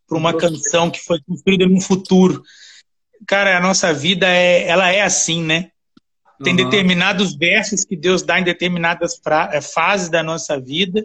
uma 0.09 0.33
canção 0.33 0.89
que 0.89 0.99
foi 0.99 1.21
construída 1.21 1.67
no 1.67 1.79
futuro 1.79 2.43
cara, 3.25 3.57
a 3.57 3.61
nossa 3.61 3.93
vida 3.93 4.27
é, 4.27 4.67
ela 4.67 4.91
é 4.91 5.01
assim, 5.01 5.41
né? 5.43 5.71
Tem 6.43 6.53
uhum. 6.53 6.69
determinados 6.69 7.35
versos 7.35 7.83
que 7.83 7.95
Deus 7.95 8.21
dá 8.21 8.39
em 8.39 8.43
determinadas 8.43 9.19
eh, 9.51 9.61
fases 9.61 10.07
da 10.07 10.21
nossa 10.21 10.59
vida. 10.59 11.03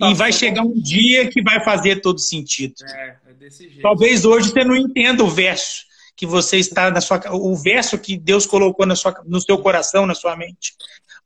E 0.00 0.14
vai 0.14 0.32
chegar 0.32 0.62
um 0.62 0.74
dia 0.74 1.28
que 1.28 1.40
vai 1.40 1.64
fazer 1.64 2.00
todo 2.00 2.18
sentido. 2.18 2.74
É, 2.84 3.16
é 3.28 3.32
desse 3.34 3.68
jeito. 3.68 3.82
Talvez 3.82 4.24
hoje 4.24 4.50
você 4.50 4.64
não 4.64 4.76
entenda 4.76 5.22
o 5.22 5.28
verso 5.28 5.84
que 6.16 6.26
você 6.26 6.58
está 6.58 6.90
na 6.90 7.00
sua 7.00 7.20
o 7.30 7.54
verso 7.54 7.96
que 7.96 8.16
Deus 8.16 8.44
colocou 8.44 8.84
na 8.84 8.96
sua, 8.96 9.14
no 9.24 9.40
seu 9.40 9.58
coração, 9.58 10.04
na 10.04 10.14
sua 10.14 10.36
mente. 10.36 10.74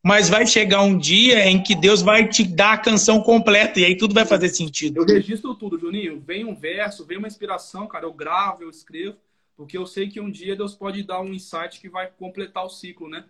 Mas 0.03 0.28
vai 0.28 0.47
chegar 0.47 0.82
um 0.82 0.97
dia 0.97 1.47
em 1.47 1.61
que 1.61 1.74
Deus 1.74 2.03
vai 2.03 2.28
te 2.28 2.45
dar 2.45 2.74
a 2.74 2.78
canção 2.78 3.22
completa 3.22 3.80
e 3.80 3.84
aí 3.84 3.97
tudo 3.97 4.14
vai 4.14 4.26
fazer 4.26 4.51
sentido. 4.51 4.99
Eu 4.99 5.07
registro 5.07 5.55
tudo, 5.55 5.78
Juninho. 5.78 6.22
Vem 6.24 6.45
um 6.45 6.55
verso, 6.55 7.07
vem 7.07 7.16
uma 7.16 7.26
inspiração, 7.26 7.87
cara, 7.87 8.05
eu 8.05 8.12
gravo, 8.12 8.62
eu 8.62 8.70
escrevo 8.70 9.16
porque 9.57 9.79
eu 9.79 9.87
sei 9.87 10.09
que 10.09 10.21
um 10.21 10.31
dia 10.31 10.55
Deus 10.55 10.75
pode 10.75 11.03
dar 11.03 11.21
um 11.21 11.33
insight 11.33 11.81
que 11.81 11.89
vai 11.89 12.11
completar 12.11 12.65
o 12.65 12.71
ciclo, 12.71 13.09
né? 13.09 13.25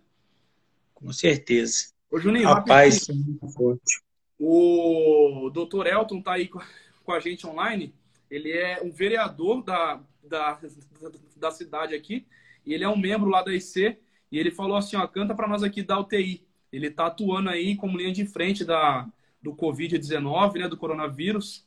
Com 0.93 1.11
certeza. 1.13 1.91
Ô, 2.11 2.19
Juninho, 2.19 2.47
Rapaz, 2.47 3.07
o 4.39 5.49
doutor 5.53 5.87
Elton 5.87 6.21
tá 6.21 6.33
aí 6.33 6.47
com 6.47 7.11
a 7.11 7.19
gente 7.19 7.47
online. 7.47 7.93
Ele 8.29 8.51
é 8.51 8.81
um 8.83 8.91
vereador 8.91 9.63
da, 9.63 10.01
da, 10.23 10.59
da 11.35 11.51
cidade 11.51 11.95
aqui. 11.95 12.25
E 12.65 12.73
ele 12.73 12.83
é 12.83 12.89
um 12.89 12.97
membro 12.97 13.29
lá 13.29 13.41
da 13.41 13.53
IC. 13.53 13.97
E 14.31 14.37
ele 14.37 14.51
falou 14.51 14.75
assim, 14.75 14.95
ó, 14.95 15.07
canta 15.07 15.33
para 15.33 15.47
nós 15.47 15.63
aqui 15.63 15.81
da 15.81 15.99
UTI. 15.99 16.45
Ele 16.71 16.91
tá 16.91 17.07
atuando 17.07 17.49
aí 17.49 17.75
como 17.75 17.97
linha 17.97 18.11
de 18.11 18.25
frente 18.25 18.65
da, 18.65 19.07
do 19.41 19.53
Covid-19, 19.53 20.59
né, 20.59 20.67
do 20.67 20.77
coronavírus. 20.77 21.65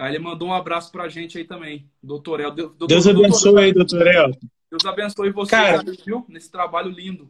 Aí 0.00 0.14
ele 0.14 0.18
mandou 0.18 0.48
um 0.48 0.54
abraço 0.54 0.90
pra 0.90 1.10
gente 1.10 1.36
aí 1.36 1.44
também, 1.44 1.86
doutor 2.02 2.40
El. 2.40 2.52
Doutor, 2.52 2.86
Deus 2.86 3.06
abençoe 3.06 3.42
doutor, 3.42 3.58
aí, 3.58 3.72
doutor 3.74 4.06
El. 4.06 4.30
Deus 4.70 4.84
abençoe 4.86 5.30
você, 5.30 5.50
cara, 5.50 5.82
viu? 6.06 6.24
Nesse 6.26 6.50
trabalho 6.50 6.90
lindo. 6.90 7.28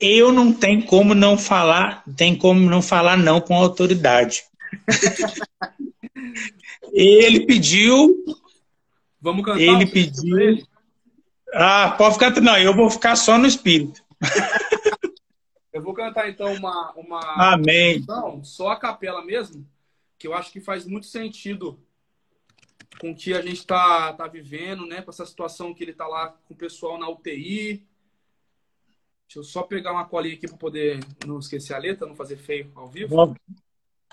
Eu 0.00 0.32
não 0.32 0.50
tenho 0.50 0.86
como 0.86 1.14
não 1.14 1.36
falar, 1.36 2.02
tem 2.16 2.34
como 2.34 2.58
não 2.70 2.80
falar 2.80 3.18
não 3.18 3.38
com 3.38 3.54
autoridade. 3.54 4.44
ele 6.94 7.44
pediu. 7.44 8.16
Vamos 9.20 9.44
cantar. 9.44 9.60
Ele 9.60 9.84
pediu. 9.84 10.38
Ele? 10.38 10.64
Ah, 11.52 11.94
pode 11.98 12.14
ficar. 12.14 12.40
Não, 12.40 12.56
eu 12.56 12.74
vou 12.74 12.88
ficar 12.88 13.14
só 13.14 13.36
no 13.36 13.46
espírito. 13.46 14.02
eu 15.70 15.82
vou 15.82 15.92
cantar 15.92 16.30
então 16.30 16.50
uma. 16.54 16.94
uma 16.96 17.52
Amém. 17.52 18.02
Não, 18.08 18.42
só 18.42 18.70
a 18.70 18.76
capela 18.76 19.22
mesmo 19.22 19.66
que 20.18 20.26
eu 20.26 20.34
acho 20.34 20.50
que 20.50 20.60
faz 20.60 20.86
muito 20.86 21.06
sentido 21.06 21.78
com 22.98 23.10
o 23.10 23.14
que 23.14 23.34
a 23.34 23.42
gente 23.42 23.58
está 23.58 24.12
tá 24.12 24.26
vivendo, 24.26 24.86
né? 24.86 25.02
Com 25.02 25.10
essa 25.10 25.26
situação 25.26 25.74
que 25.74 25.84
ele 25.84 25.90
está 25.92 26.06
lá 26.06 26.34
com 26.46 26.54
o 26.54 26.56
pessoal 26.56 26.98
na 26.98 27.08
UTI. 27.08 27.84
Deixa 29.26 29.38
eu 29.38 29.44
só 29.44 29.62
pegar 29.62 29.92
uma 29.92 30.04
colinha 30.04 30.34
aqui 30.34 30.46
para 30.46 30.56
poder 30.56 31.00
não 31.26 31.38
esquecer 31.38 31.74
a 31.74 31.78
letra, 31.78 32.06
não 32.06 32.14
fazer 32.14 32.36
feio 32.36 32.70
ao 32.74 32.88
vivo. 32.88 33.36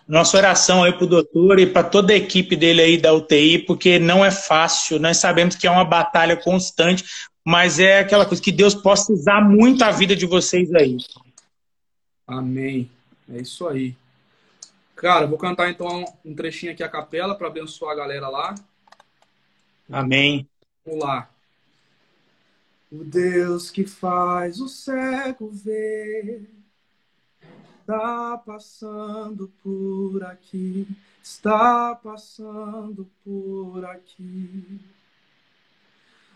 Nossa 0.07 0.37
oração 0.37 0.83
aí 0.83 0.91
para 0.91 1.05
o 1.05 1.07
doutor 1.07 1.59
e 1.59 1.67
para 1.67 1.87
toda 1.87 2.11
a 2.11 2.17
equipe 2.17 2.55
dele 2.55 2.81
aí 2.81 2.97
da 2.97 3.13
UTI, 3.13 3.59
porque 3.59 3.99
não 3.99 4.25
é 4.25 4.31
fácil. 4.31 4.99
Nós 4.99 5.17
sabemos 5.17 5.55
que 5.55 5.65
é 5.65 5.71
uma 5.71 5.85
batalha 5.85 6.35
constante, 6.35 7.05
mas 7.45 7.79
é 7.79 7.99
aquela 7.99 8.25
coisa 8.25 8.43
que 8.43 8.51
Deus 8.51 8.75
possa 8.75 9.13
usar 9.13 9.41
muito 9.41 9.83
a 9.83 9.91
vida 9.91 10.15
de 10.15 10.25
vocês 10.25 10.73
aí. 10.73 10.97
Amém. 12.27 12.89
É 13.29 13.39
isso 13.39 13.65
aí. 13.67 13.95
Cara, 15.03 15.27
vou 15.27 15.37
cantar 15.37 15.69
então 15.69 16.05
um 16.23 16.33
trechinho 16.33 16.71
aqui 16.71 16.81
a 16.81 16.87
capela 16.87 17.35
para 17.35 17.47
abençoar 17.47 17.91
a 17.91 17.95
galera 17.97 18.29
lá. 18.29 18.55
Amém. 19.91 20.47
Vamos 20.85 21.03
lá. 21.03 21.29
O 22.89 23.03
Deus 23.03 23.69
que 23.69 23.85
faz 23.85 24.61
o 24.61 24.69
cego 24.69 25.49
ver, 25.49 26.49
está 27.81 28.37
passando 28.45 29.51
por 29.61 30.23
aqui, 30.23 30.87
está 31.21 31.95
passando 31.95 33.05
por 33.25 33.83
aqui. 33.83 34.79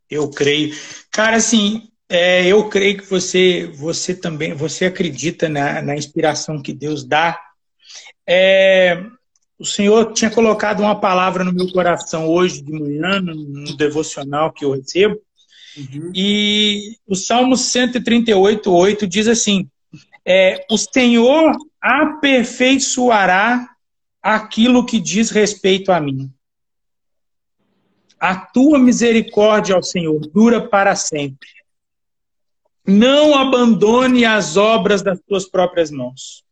Eu 0.08 0.30
creio. 0.30 0.74
Cara, 1.10 1.36
assim, 1.36 1.91
é, 2.12 2.46
eu 2.46 2.68
creio 2.68 2.98
que 2.98 3.08
você, 3.08 3.66
você 3.74 4.14
também, 4.14 4.52
você 4.52 4.84
acredita 4.84 5.48
na, 5.48 5.80
na 5.80 5.96
inspiração 5.96 6.60
que 6.60 6.70
Deus 6.70 7.04
dá. 7.04 7.40
É, 8.28 9.02
o 9.58 9.64
Senhor 9.64 10.12
tinha 10.12 10.30
colocado 10.30 10.80
uma 10.80 11.00
palavra 11.00 11.42
no 11.42 11.54
meu 11.54 11.72
coração 11.72 12.28
hoje 12.28 12.60
de 12.60 12.70
manhã, 12.70 13.18
no, 13.18 13.74
devocional 13.78 14.52
que 14.52 14.62
eu 14.62 14.72
recebo. 14.72 15.18
Uhum. 15.74 16.12
E 16.14 16.98
o 17.06 17.16
Salmo 17.16 17.56
138, 17.56 18.70
8 18.70 19.06
diz 19.06 19.26
assim: 19.26 19.66
é, 20.22 20.66
O 20.70 20.76
Senhor 20.76 21.56
aperfeiçoará 21.80 23.66
aquilo 24.22 24.84
que 24.84 25.00
diz 25.00 25.30
respeito 25.30 25.90
a 25.90 25.98
mim. 25.98 26.30
A 28.20 28.36
tua 28.36 28.78
misericórdia, 28.78 29.74
ao 29.74 29.82
Senhor, 29.82 30.20
dura 30.20 30.60
para 30.60 30.94
sempre. 30.94 31.61
Não 32.86 33.34
abandone 33.34 34.24
as 34.24 34.56
obras 34.56 35.02
das 35.02 35.18
tuas 35.20 35.48
próprias 35.48 35.90
mãos. 35.90 36.42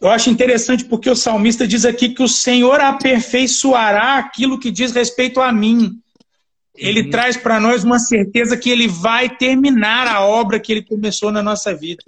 Eu 0.00 0.08
acho 0.08 0.30
interessante 0.30 0.84
porque 0.84 1.10
o 1.10 1.16
salmista 1.16 1.66
diz 1.66 1.84
aqui 1.84 2.10
que 2.10 2.22
o 2.22 2.28
Senhor 2.28 2.80
aperfeiçoará 2.80 4.16
aquilo 4.18 4.58
que 4.58 4.70
diz 4.70 4.92
respeito 4.92 5.40
a 5.40 5.52
mim. 5.52 6.00
Ele 6.76 7.02
uhum. 7.02 7.10
traz 7.10 7.36
para 7.36 7.58
nós 7.58 7.82
uma 7.82 7.98
certeza 7.98 8.56
que 8.56 8.70
ele 8.70 8.86
vai 8.86 9.28
terminar 9.28 10.06
a 10.06 10.24
obra 10.24 10.60
que 10.60 10.70
ele 10.70 10.84
começou 10.84 11.32
na 11.32 11.42
nossa 11.42 11.74
vida. 11.74 12.02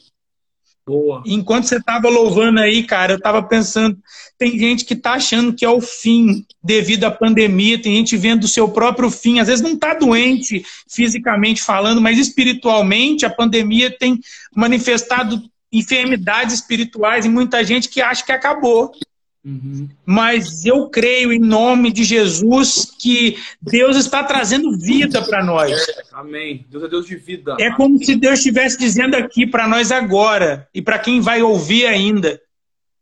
Boa. 0.86 1.22
Enquanto 1.26 1.64
você 1.64 1.76
estava 1.76 2.08
louvando 2.08 2.60
aí, 2.60 2.82
cara, 2.82 3.12
eu 3.12 3.18
estava 3.18 3.42
pensando, 3.42 3.96
tem 4.38 4.58
gente 4.58 4.84
que 4.84 4.94
está 4.94 5.12
achando 5.12 5.52
que 5.52 5.64
é 5.64 5.68
o 5.68 5.80
fim 5.80 6.44
devido 6.62 7.04
à 7.04 7.10
pandemia, 7.10 7.80
tem 7.80 7.96
gente 7.96 8.16
vendo 8.16 8.44
o 8.44 8.48
seu 8.48 8.68
próprio 8.68 9.10
fim, 9.10 9.38
às 9.38 9.48
vezes 9.48 9.62
não 9.62 9.74
está 9.74 9.94
doente 9.94 10.64
fisicamente 10.88 11.62
falando, 11.62 12.00
mas 12.00 12.18
espiritualmente 12.18 13.24
a 13.24 13.30
pandemia 13.30 13.96
tem 13.96 14.18
manifestado 14.54 15.40
enfermidades 15.72 16.54
espirituais 16.54 17.24
em 17.24 17.30
muita 17.30 17.62
gente 17.64 17.88
que 17.88 18.00
acha 18.00 18.24
que 18.24 18.32
acabou. 18.32 18.90
Uhum. 19.42 19.88
Mas 20.04 20.66
eu 20.66 20.88
creio 20.90 21.32
em 21.32 21.38
nome 21.38 21.90
de 21.90 22.04
Jesus 22.04 22.92
que 22.98 23.38
Deus 23.60 23.96
está 23.96 24.22
trazendo 24.22 24.76
vida 24.78 25.22
para 25.22 25.42
nós. 25.42 25.72
Amém. 26.12 26.66
Deus 26.68 26.84
é 26.84 26.88
Deus 26.88 27.06
de 27.06 27.16
vida. 27.16 27.56
É 27.58 27.66
Amém. 27.66 27.76
como 27.76 28.04
se 28.04 28.14
Deus 28.16 28.38
estivesse 28.38 28.78
dizendo 28.78 29.14
aqui 29.14 29.46
para 29.46 29.66
nós 29.66 29.90
agora 29.90 30.68
e 30.74 30.82
para 30.82 30.98
quem 30.98 31.20
vai 31.20 31.42
ouvir 31.42 31.86
ainda 31.86 32.40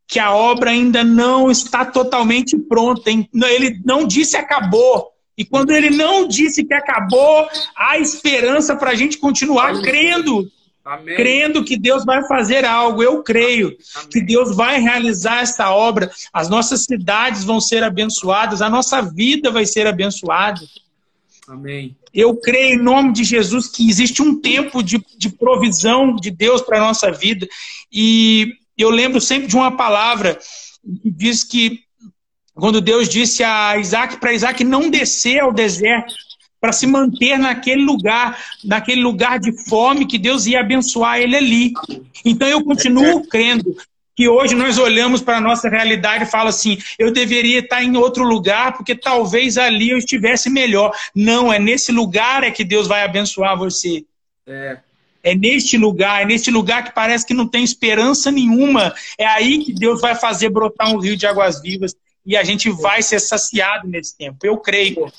que 0.07 0.19
a 0.19 0.33
obra 0.33 0.71
ainda 0.71 1.05
não 1.05 1.51
está 1.51 1.85
totalmente 1.85 2.57
pronta. 2.57 3.11
Ele 3.11 3.81
não 3.85 4.07
disse 4.07 4.37
acabou. 4.37 5.09
E 5.37 5.45
quando 5.45 5.71
ele 5.71 5.91
não 5.91 6.27
disse 6.27 6.65
que 6.65 6.75
acabou, 6.75 7.49
há 7.77 7.99
esperança 7.99 8.75
para 8.75 8.91
a 8.91 8.95
gente 8.95 9.19
continuar 9.19 9.81
crendo 9.83 10.51
Amém. 10.85 11.17
crendo 11.17 11.65
que 11.65 11.79
Deus 11.79 12.05
vai 12.05 12.27
fazer 12.27 12.65
algo. 12.65 13.03
Eu 13.03 13.23
creio 13.23 13.77
Amém. 13.95 14.09
que 14.11 14.21
Deus 14.21 14.57
vai 14.57 14.81
realizar 14.81 15.43
esta 15.43 15.71
obra. 15.75 16.11
As 16.33 16.49
nossas 16.49 16.85
cidades 16.85 17.45
vão 17.45 17.61
ser 17.61 17.83
abençoadas, 17.83 18.63
a 18.63 18.71
nossa 18.71 19.03
vida 19.03 19.51
vai 19.51 19.67
ser 19.67 19.87
abençoada. 19.87 20.61
Amém. 21.47 21.97
Eu 22.13 22.37
creio 22.37 22.79
em 22.79 22.83
nome 22.83 23.13
de 23.13 23.25
Jesus 23.25 23.69
que 23.69 23.89
existe 23.89 24.23
um 24.23 24.41
tempo 24.41 24.83
de, 24.83 25.03
de 25.17 25.31
provisão 25.31 26.15
de 26.15 26.31
Deus 26.31 26.61
para 26.63 26.79
a 26.79 26.87
nossa 26.87 27.11
vida. 27.11 27.47
E 27.93 28.55
eu 28.77 28.91
lembro 28.91 29.21
sempre 29.21 29.49
de 29.49 29.57
uma 29.57 29.77
palavra 29.77 30.39
que 31.03 31.11
diz 31.11 31.45
que 31.45 31.81
quando 32.55 32.81
Deus 32.81 33.09
disse 33.09 33.45
a 33.45 33.79
Isaac 33.79 34.19
para 34.19 34.33
Isaac 34.33 34.65
não 34.65 34.91
descer 34.91 35.41
ao 35.41 35.53
deserto, 35.53 36.15
para 36.61 36.73
se 36.73 36.87
manter 36.87 37.39
naquele 37.39 37.85
lugar, 37.85 38.39
naquele 38.65 39.01
lugar 39.01 39.39
de 39.39 39.53
fome 39.69 40.07
que 40.07 40.19
Deus 40.19 40.47
ia 40.47 40.61
abençoar 40.61 41.19
ele 41.19 41.37
ali. 41.37 41.73
Então 42.25 42.49
eu 42.49 42.65
continuo 42.65 43.27
crendo 43.29 43.77
que 44.19 44.29
hoje 44.29 44.53
nós 44.55 44.79
olhamos 44.79 45.21
para 45.21 45.37
a 45.37 45.41
nossa 45.41 45.69
realidade 45.69 46.25
e 46.25 46.27
fala 46.27 46.51
assim, 46.51 46.77
eu 46.99 47.13
deveria 47.13 47.61
estar 47.61 47.85
em 47.85 47.97
outro 47.97 48.25
lugar 48.25 48.77
porque 48.77 48.97
talvez 48.97 49.57
ali 49.57 49.91
eu 49.91 49.99
estivesse 49.99 50.51
melhor. 50.51 50.93
Não, 51.15 51.53
é 51.53 51.59
nesse 51.61 51.93
lugar 51.93 52.43
é 52.43 52.51
que 52.51 52.65
Deus 52.65 52.89
vai 52.89 53.05
abençoar 53.05 53.57
você. 53.57 54.05
É. 54.45 54.79
É 55.23 55.35
neste 55.37 55.77
lugar, 55.77 56.23
é 56.23 56.25
neste 56.25 56.51
lugar 56.51 56.85
que 56.85 56.95
parece 56.95 57.25
que 57.25 57.35
não 57.35 57.47
tem 57.47 57.63
esperança 57.63 58.31
nenhuma. 58.31 58.93
É 59.17 59.27
aí 59.27 59.65
que 59.65 59.73
Deus 59.73 60.01
vai 60.01 60.17
fazer 60.17 60.49
brotar 60.49 60.93
um 60.93 60.99
rio 60.99 61.17
de 61.17 61.27
águas 61.27 61.63
vivas 61.63 61.95
e 62.27 62.37
a 62.37 62.43
gente 62.43 62.71
vai 62.71 63.03
ser 63.03 63.21
saciado 63.21 63.87
nesse 63.87 64.17
tempo. 64.17 64.39
Eu 64.43 64.57
creio. 64.59 65.13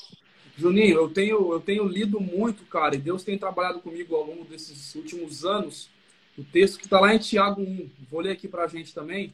Juninho, 0.60 0.96
eu 0.96 1.08
tenho, 1.08 1.52
eu 1.54 1.60
tenho 1.60 1.88
lido 1.88 2.20
muito, 2.20 2.64
cara, 2.64 2.94
e 2.94 2.98
Deus 2.98 3.24
tem 3.24 3.38
trabalhado 3.38 3.80
comigo 3.80 4.14
ao 4.14 4.26
longo 4.26 4.44
desses 4.44 4.94
últimos 4.94 5.46
anos. 5.46 5.88
O 6.36 6.44
texto 6.44 6.78
que 6.78 6.84
está 6.84 7.00
lá 7.00 7.14
em 7.14 7.18
Tiago 7.18 7.62
1, 7.62 7.90
vou 8.10 8.20
ler 8.20 8.32
aqui 8.32 8.46
para 8.46 8.64
a 8.64 8.68
gente 8.68 8.92
também, 8.92 9.32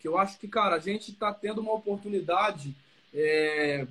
que 0.00 0.08
eu 0.08 0.16
acho 0.16 0.38
que, 0.38 0.48
cara, 0.48 0.76
a 0.76 0.78
gente 0.78 1.10
está 1.10 1.32
tendo 1.32 1.60
uma 1.60 1.74
oportunidade 1.74 2.74
é, 3.12 3.86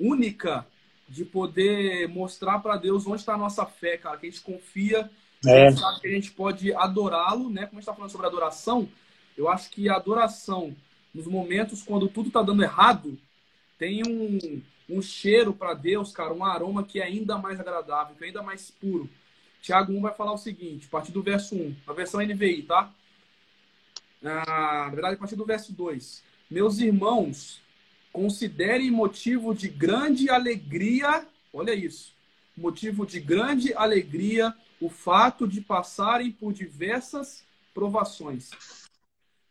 única 0.00 0.66
de 1.06 1.22
poder 1.22 2.08
mostrar 2.08 2.60
para 2.60 2.78
Deus 2.78 3.06
onde 3.06 3.20
está 3.20 3.34
a 3.34 3.38
nossa 3.38 3.66
fé, 3.66 3.98
cara, 3.98 4.16
que 4.16 4.26
a 4.26 4.30
gente 4.30 4.40
confia, 4.40 5.10
é. 5.46 5.70
sabe 5.72 6.00
que 6.00 6.06
a 6.08 6.12
gente 6.12 6.30
pode 6.30 6.72
adorá-lo, 6.72 7.50
né? 7.50 7.66
Como 7.66 7.78
a 7.78 7.80
gente 7.80 7.82
está 7.82 7.94
falando 7.94 8.10
sobre 8.10 8.26
adoração, 8.26 8.88
eu 9.36 9.50
acho 9.50 9.68
que 9.70 9.86
a 9.90 9.96
adoração, 9.96 10.74
nos 11.14 11.26
momentos 11.26 11.82
quando 11.82 12.08
tudo 12.08 12.28
está 12.28 12.40
dando 12.40 12.62
errado, 12.62 13.18
tem 13.78 14.02
um, 14.06 14.62
um 14.88 15.00
cheiro 15.00 15.52
para 15.52 15.74
Deus, 15.74 16.12
cara, 16.12 16.32
um 16.32 16.44
aroma 16.44 16.82
que 16.82 17.00
é 17.00 17.04
ainda 17.04 17.38
mais 17.38 17.58
agradável, 17.58 18.14
que 18.16 18.24
é 18.24 18.26
ainda 18.28 18.42
mais 18.42 18.70
puro. 18.70 19.08
Tiago 19.60 19.92
1 19.92 20.00
vai 20.00 20.12
falar 20.12 20.32
o 20.32 20.38
seguinte, 20.38 20.86
a 20.86 20.90
partir 20.90 21.12
do 21.12 21.22
verso 21.22 21.54
1, 21.54 21.76
a 21.86 21.92
versão 21.92 22.20
NVI, 22.20 22.62
tá? 22.62 22.92
Ah, 24.24 24.84
na 24.86 24.90
verdade, 24.90 25.14
a 25.14 25.18
partir 25.18 25.36
do 25.36 25.44
verso 25.44 25.72
2. 25.72 26.22
Meus 26.50 26.78
irmãos, 26.78 27.60
considerem 28.12 28.90
motivo 28.90 29.54
de 29.54 29.68
grande 29.68 30.28
alegria, 30.28 31.26
olha 31.52 31.74
isso, 31.74 32.12
motivo 32.56 33.06
de 33.06 33.20
grande 33.20 33.72
alegria 33.74 34.54
o 34.80 34.88
fato 34.88 35.46
de 35.46 35.60
passarem 35.60 36.30
por 36.30 36.52
diversas 36.52 37.44
provações. 37.72 38.50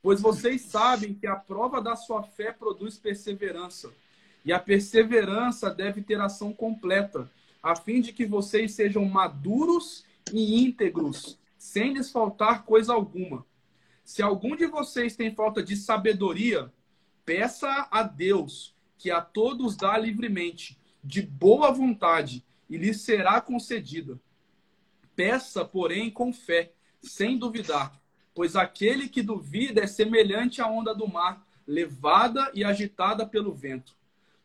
Pois 0.03 0.19
vocês 0.19 0.63
sabem 0.63 1.13
que 1.13 1.25
a 1.25 1.35
prova 1.35 1.81
da 1.81 1.95
sua 1.95 2.23
fé 2.23 2.51
produz 2.51 2.97
perseverança. 2.97 3.93
E 4.43 4.51
a 4.51 4.59
perseverança 4.59 5.69
deve 5.69 6.01
ter 6.01 6.19
ação 6.19 6.51
completa, 6.51 7.29
a 7.61 7.75
fim 7.75 8.01
de 8.01 8.11
que 8.11 8.25
vocês 8.25 8.73
sejam 8.73 9.05
maduros 9.05 10.03
e 10.33 10.63
íntegros, 10.63 11.37
sem 11.57 11.93
lhes 11.93 12.11
faltar 12.11 12.63
coisa 12.63 12.93
alguma. 12.93 13.45
Se 14.03 14.21
algum 14.21 14.55
de 14.55 14.65
vocês 14.65 15.15
tem 15.15 15.33
falta 15.33 15.61
de 15.61 15.75
sabedoria, 15.75 16.71
peça 17.23 17.87
a 17.91 18.03
Deus, 18.03 18.75
que 18.97 19.11
a 19.11 19.21
todos 19.21 19.75
dá 19.75 19.97
livremente, 19.97 20.77
de 21.03 21.21
boa 21.21 21.71
vontade, 21.71 22.43
e 22.69 22.77
lhe 22.77 22.93
será 22.93 23.39
concedida. 23.41 24.19
Peça, 25.15 25.63
porém, 25.63 26.09
com 26.09 26.33
fé, 26.33 26.71
sem 27.01 27.37
duvidar, 27.37 27.99
pois 28.33 28.55
aquele 28.55 29.07
que 29.07 29.21
duvida 29.21 29.81
é 29.81 29.87
semelhante 29.87 30.61
à 30.61 30.67
onda 30.67 30.95
do 30.95 31.07
mar, 31.07 31.45
levada 31.67 32.51
e 32.53 32.63
agitada 32.63 33.25
pelo 33.25 33.53
vento. 33.53 33.95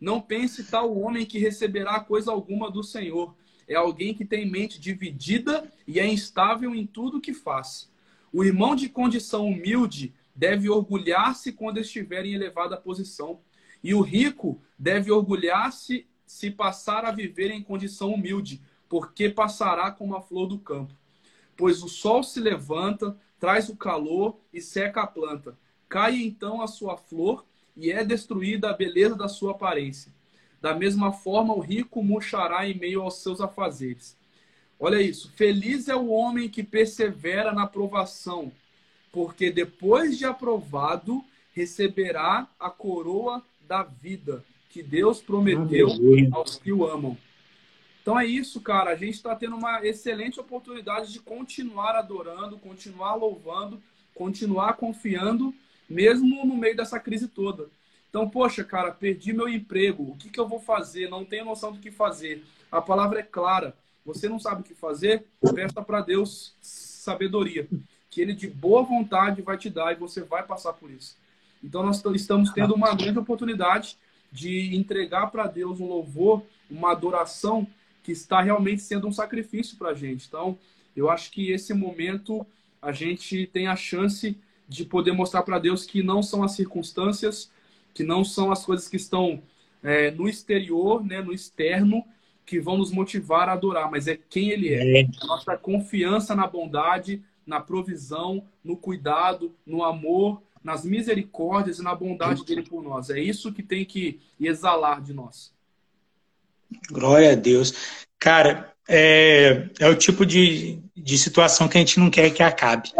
Não 0.00 0.20
pense 0.20 0.64
tal 0.64 0.96
homem 0.98 1.24
que 1.24 1.38
receberá 1.38 1.98
coisa 2.00 2.30
alguma 2.30 2.70
do 2.70 2.82
Senhor. 2.82 3.34
é 3.68 3.74
alguém 3.74 4.14
que 4.14 4.24
tem 4.24 4.48
mente 4.48 4.78
dividida 4.78 5.68
e 5.88 5.98
é 5.98 6.06
instável 6.06 6.72
em 6.72 6.86
tudo 6.86 7.20
que 7.20 7.34
faz. 7.34 7.90
O 8.32 8.44
irmão 8.44 8.76
de 8.76 8.88
condição 8.88 9.46
humilde 9.48 10.14
deve 10.34 10.68
orgulhar-se 10.68 11.52
quando 11.52 11.78
estiver 11.78 12.24
em 12.24 12.34
elevada 12.34 12.76
posição, 12.76 13.40
e 13.82 13.94
o 13.94 14.02
rico 14.02 14.60
deve 14.78 15.10
orgulhar-se 15.10 16.06
se 16.26 16.50
passar 16.50 17.04
a 17.04 17.10
viver 17.10 17.50
em 17.50 17.62
condição 17.62 18.12
humilde, 18.12 18.60
porque 18.88 19.28
passará 19.28 19.90
como 19.90 20.14
a 20.14 20.20
flor 20.20 20.46
do 20.46 20.58
campo. 20.58 20.94
Pois 21.56 21.82
o 21.82 21.88
sol 21.88 22.22
se 22.22 22.38
levanta, 22.38 23.16
traz 23.38 23.68
o 23.68 23.76
calor 23.76 24.38
e 24.52 24.60
seca 24.60 25.02
a 25.02 25.06
planta. 25.06 25.58
Cai 25.88 26.22
então 26.22 26.60
a 26.60 26.66
sua 26.66 26.96
flor 26.96 27.44
e 27.76 27.90
é 27.90 28.04
destruída 28.04 28.70
a 28.70 28.72
beleza 28.72 29.14
da 29.14 29.28
sua 29.28 29.52
aparência. 29.52 30.12
Da 30.60 30.74
mesma 30.74 31.12
forma, 31.12 31.54
o 31.54 31.60
rico 31.60 32.02
murchará 32.02 32.68
em 32.68 32.74
meio 32.74 33.02
aos 33.02 33.22
seus 33.22 33.40
afazeres. 33.40 34.16
Olha 34.78 35.00
isso. 35.00 35.30
Feliz 35.32 35.88
é 35.88 35.94
o 35.94 36.08
homem 36.08 36.48
que 36.48 36.62
persevera 36.62 37.52
na 37.52 37.66
provação, 37.66 38.50
porque 39.12 39.50
depois 39.50 40.18
de 40.18 40.24
aprovado, 40.24 41.24
receberá 41.52 42.46
a 42.58 42.70
coroa 42.70 43.42
da 43.66 43.82
vida 43.82 44.44
que 44.70 44.82
Deus 44.82 45.22
prometeu 45.22 45.88
aos 46.32 46.58
que 46.58 46.72
o 46.72 46.86
amam. 46.86 47.16
Então 48.02 48.18
é 48.18 48.26
isso, 48.26 48.60
cara. 48.60 48.90
A 48.90 48.96
gente 48.96 49.14
está 49.14 49.34
tendo 49.34 49.56
uma 49.56 49.84
excelente 49.84 50.38
oportunidade 50.38 51.12
de 51.12 51.18
continuar 51.18 51.96
adorando, 51.96 52.58
continuar 52.58 53.14
louvando, 53.14 53.82
continuar 54.14 54.74
confiando, 54.74 55.54
mesmo 55.88 56.44
no 56.44 56.56
meio 56.56 56.76
dessa 56.76 56.98
crise 56.98 57.28
toda. 57.28 57.68
Então, 58.08 58.28
poxa, 58.28 58.64
cara, 58.64 58.92
perdi 58.92 59.32
meu 59.32 59.48
emprego. 59.48 60.02
O 60.02 60.16
que, 60.16 60.30
que 60.30 60.40
eu 60.40 60.48
vou 60.48 60.60
fazer? 60.60 61.08
Não 61.08 61.24
tenho 61.24 61.44
noção 61.44 61.72
do 61.72 61.78
que 61.78 61.90
fazer. 61.90 62.44
A 62.70 62.80
palavra 62.80 63.20
é 63.20 63.22
clara. 63.22 63.76
Você 64.04 64.28
não 64.28 64.38
sabe 64.38 64.60
o 64.60 64.64
que 64.64 64.74
fazer? 64.74 65.26
Peça 65.54 65.82
para 65.82 66.00
Deus 66.00 66.54
sabedoria, 66.62 67.68
que 68.08 68.20
Ele 68.20 68.32
de 68.32 68.48
boa 68.48 68.82
vontade 68.82 69.42
vai 69.42 69.58
te 69.58 69.68
dar 69.68 69.92
e 69.92 69.96
você 69.96 70.22
vai 70.22 70.42
passar 70.44 70.72
por 70.72 70.90
isso. 70.90 71.16
Então, 71.62 71.82
nós 71.82 72.02
estamos 72.14 72.50
tendo 72.52 72.74
uma 72.74 72.94
grande 72.94 73.18
oportunidade 73.18 73.98
de 74.30 74.76
entregar 74.76 75.28
para 75.28 75.46
Deus 75.46 75.80
um 75.80 75.86
louvor, 75.86 76.42
uma 76.70 76.92
adoração 76.92 77.66
que 78.02 78.12
está 78.12 78.40
realmente 78.40 78.82
sendo 78.82 79.08
um 79.08 79.12
sacrifício 79.12 79.76
para 79.76 79.90
a 79.90 79.94
gente. 79.94 80.26
Então, 80.26 80.58
eu 80.96 81.10
acho 81.10 81.30
que 81.30 81.50
esse 81.50 81.74
momento 81.74 82.46
a 82.80 82.92
gente 82.92 83.46
tem 83.52 83.66
a 83.66 83.76
chance 83.76 84.38
de 84.68 84.84
poder 84.84 85.12
mostrar 85.12 85.42
para 85.42 85.58
Deus 85.58 85.84
que 85.84 86.02
não 86.02 86.22
são 86.22 86.42
as 86.42 86.52
circunstâncias, 86.52 87.50
que 87.94 88.02
não 88.02 88.24
são 88.24 88.50
as 88.50 88.64
coisas 88.64 88.88
que 88.88 88.96
estão 88.96 89.42
é, 89.82 90.10
no 90.10 90.28
exterior, 90.28 91.04
né, 91.04 91.20
no 91.22 91.32
externo, 91.32 92.04
que 92.44 92.60
vão 92.60 92.78
nos 92.78 92.90
motivar 92.90 93.48
a 93.48 93.52
adorar, 93.52 93.90
mas 93.90 94.06
é 94.06 94.16
quem 94.16 94.50
Ele 94.50 94.68
é. 94.72 95.00
é. 95.00 95.08
Nossa 95.24 95.56
confiança 95.56 96.34
na 96.34 96.46
bondade, 96.46 97.22
na 97.46 97.60
provisão, 97.60 98.44
no 98.62 98.76
cuidado, 98.76 99.54
no 99.64 99.82
amor, 99.82 100.42
nas 100.62 100.84
misericórdias 100.84 101.78
e 101.78 101.82
na 101.82 101.94
bondade 101.94 102.44
dele 102.44 102.62
por 102.62 102.82
nós. 102.82 103.10
É 103.10 103.20
isso 103.20 103.52
que 103.52 103.62
tem 103.62 103.84
que 103.84 104.20
exalar 104.38 105.00
de 105.00 105.12
nós. 105.12 105.52
Glória 106.90 107.32
a 107.32 107.34
Deus. 107.34 107.72
Cara, 108.18 108.75
é, 108.88 109.68
é 109.80 109.88
o 109.88 109.96
tipo 109.96 110.24
de, 110.24 110.78
de 110.96 111.18
situação 111.18 111.68
que 111.68 111.76
a 111.76 111.80
gente 111.80 111.98
não 111.98 112.10
quer 112.10 112.30
que 112.30 112.42
acabe. 112.42 112.90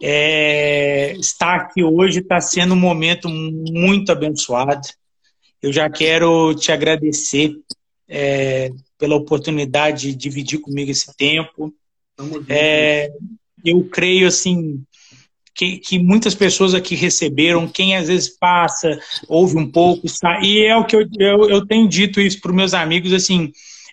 É, 0.00 1.14
estar 1.18 1.54
aqui 1.54 1.82
hoje 1.82 2.20
está 2.20 2.40
sendo 2.40 2.74
um 2.74 2.78
momento 2.78 3.28
muito 3.28 4.12
abençoado. 4.12 4.86
Eu 5.62 5.72
já 5.72 5.88
quero 5.88 6.54
te 6.54 6.72
agradecer 6.72 7.54
é, 8.08 8.70
pela 8.98 9.16
oportunidade 9.16 10.08
de 10.08 10.14
dividir 10.14 10.58
comigo 10.58 10.90
esse 10.90 11.16
tempo. 11.16 11.72
É, 12.48 13.10
eu 13.64 13.84
creio 13.84 14.26
assim 14.26 14.82
que, 15.54 15.78
que, 15.78 15.98
muitas 15.98 16.34
pessoas 16.34 16.74
aqui 16.74 16.94
receberam, 16.94 17.68
quem 17.68 17.96
às 17.96 18.08
vezes 18.08 18.28
passa, 18.28 18.98
ouve 19.28 19.56
um 19.56 19.70
pouco, 19.70 20.06
e 20.42 20.64
é 20.64 20.76
o 20.76 20.84
que 20.84 20.96
eu, 20.96 21.06
eu, 21.18 21.48
eu 21.48 21.66
tenho 21.66 21.88
dito 21.88 22.20
isso 22.20 22.40
para 22.40 22.50
os 22.50 22.56
meus 22.56 22.74
amigos, 22.74 23.12
assim, 23.12 23.52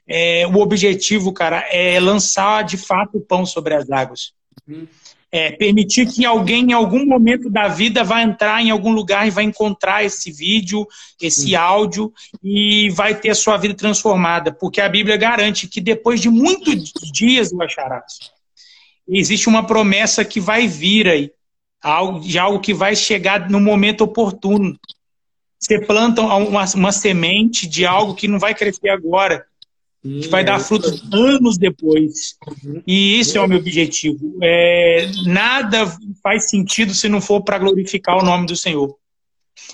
é, 0.09 0.47
o 0.47 0.57
objetivo, 0.57 1.31
cara, 1.31 1.59
é 1.69 1.99
lançar 1.99 2.63
de 2.63 2.77
fato 2.77 3.19
o 3.19 3.21
pão 3.21 3.45
sobre 3.45 3.75
as 3.75 3.89
águas. 3.91 4.33
Uhum. 4.67 4.87
É, 5.31 5.51
permitir 5.51 6.07
que 6.07 6.25
alguém 6.25 6.71
em 6.71 6.73
algum 6.73 7.05
momento 7.05 7.51
da 7.51 7.67
vida 7.67 8.03
vai 8.03 8.23
entrar 8.23 8.63
em 8.63 8.71
algum 8.71 8.91
lugar 8.91 9.27
e 9.27 9.29
vai 9.29 9.43
encontrar 9.43 10.03
esse 10.03 10.31
vídeo, 10.31 10.87
esse 11.21 11.53
uhum. 11.53 11.61
áudio 11.61 12.13
e 12.43 12.89
vai 12.89 13.13
ter 13.13 13.29
a 13.29 13.35
sua 13.35 13.55
vida 13.55 13.75
transformada, 13.75 14.51
porque 14.51 14.81
a 14.81 14.89
Bíblia 14.89 15.17
garante 15.17 15.67
que 15.67 15.79
depois 15.79 16.19
de 16.19 16.29
muitos 16.29 16.91
dias 17.13 17.51
do 17.51 17.61
acharás, 17.61 18.31
existe 19.07 19.47
uma 19.47 19.63
promessa 19.63 20.25
que 20.25 20.39
vai 20.39 20.67
vir 20.67 21.07
aí 21.07 21.31
algo, 21.79 22.19
de 22.21 22.39
algo 22.39 22.59
que 22.59 22.73
vai 22.73 22.95
chegar 22.95 23.47
no 23.51 23.59
momento 23.59 24.01
oportuno. 24.01 24.79
Você 25.59 25.79
planta 25.79 26.23
uma, 26.23 26.65
uma 26.73 26.91
semente 26.91 27.67
de 27.67 27.85
algo 27.85 28.15
que 28.15 28.27
não 28.27 28.39
vai 28.39 28.55
crescer 28.55 28.89
agora, 28.89 29.45
que 30.01 30.27
vai 30.27 30.43
dar 30.43 30.59
frutos 30.59 31.03
anos 31.11 31.57
depois. 31.57 32.37
E 32.87 33.19
isso 33.19 33.37
é 33.37 33.41
o 33.41 33.47
meu 33.47 33.57
objetivo. 33.59 34.37
É, 34.41 35.11
nada 35.25 35.85
faz 36.23 36.49
sentido 36.49 36.93
se 36.93 37.09
não 37.09 37.21
for 37.21 37.41
para 37.41 37.59
glorificar 37.59 38.17
o 38.17 38.23
nome 38.23 38.47
do 38.47 38.55
Senhor. 38.55 38.95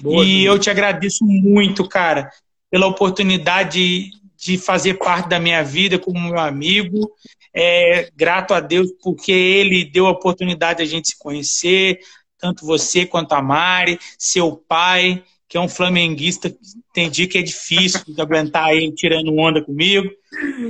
Boa, 0.02 0.26
e 0.26 0.44
eu 0.44 0.58
te 0.58 0.70
agradeço 0.70 1.24
muito, 1.24 1.88
cara, 1.88 2.30
pela 2.72 2.88
oportunidade 2.88 4.10
de 4.38 4.58
fazer 4.58 4.96
parte 4.96 5.30
da 5.30 5.40
minha 5.40 5.64
vida 5.64 5.98
como 5.98 6.20
meu 6.20 6.40
amigo 6.40 7.12
é, 7.56 8.10
grato 8.14 8.54
a 8.54 8.60
Deus 8.60 8.92
porque 9.02 9.32
Ele 9.32 9.86
deu 9.86 10.08
a 10.08 10.12
oportunidade 10.12 10.80
de 10.80 10.84
a 10.84 10.86
gente 10.86 11.08
se 11.08 11.18
conhecer, 11.18 12.00
tanto 12.38 12.66
você 12.66 13.06
quanto 13.06 13.32
a 13.32 13.42
Mari, 13.42 13.98
seu 14.20 14.58
pai, 14.58 15.24
que 15.48 15.58
é 15.58 15.62
um 15.62 15.70
flamenguista, 15.70 16.54
entendi 16.90 17.28
que 17.28 17.38
é 17.38 17.42
difícil 17.42 18.02
de 18.08 18.20
aguentar 18.20 18.74
ele 18.74 18.92
tirando 18.92 19.36
onda 19.38 19.64
comigo, 19.64 20.10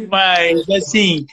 mas 0.09 0.69
assim, 0.69 1.25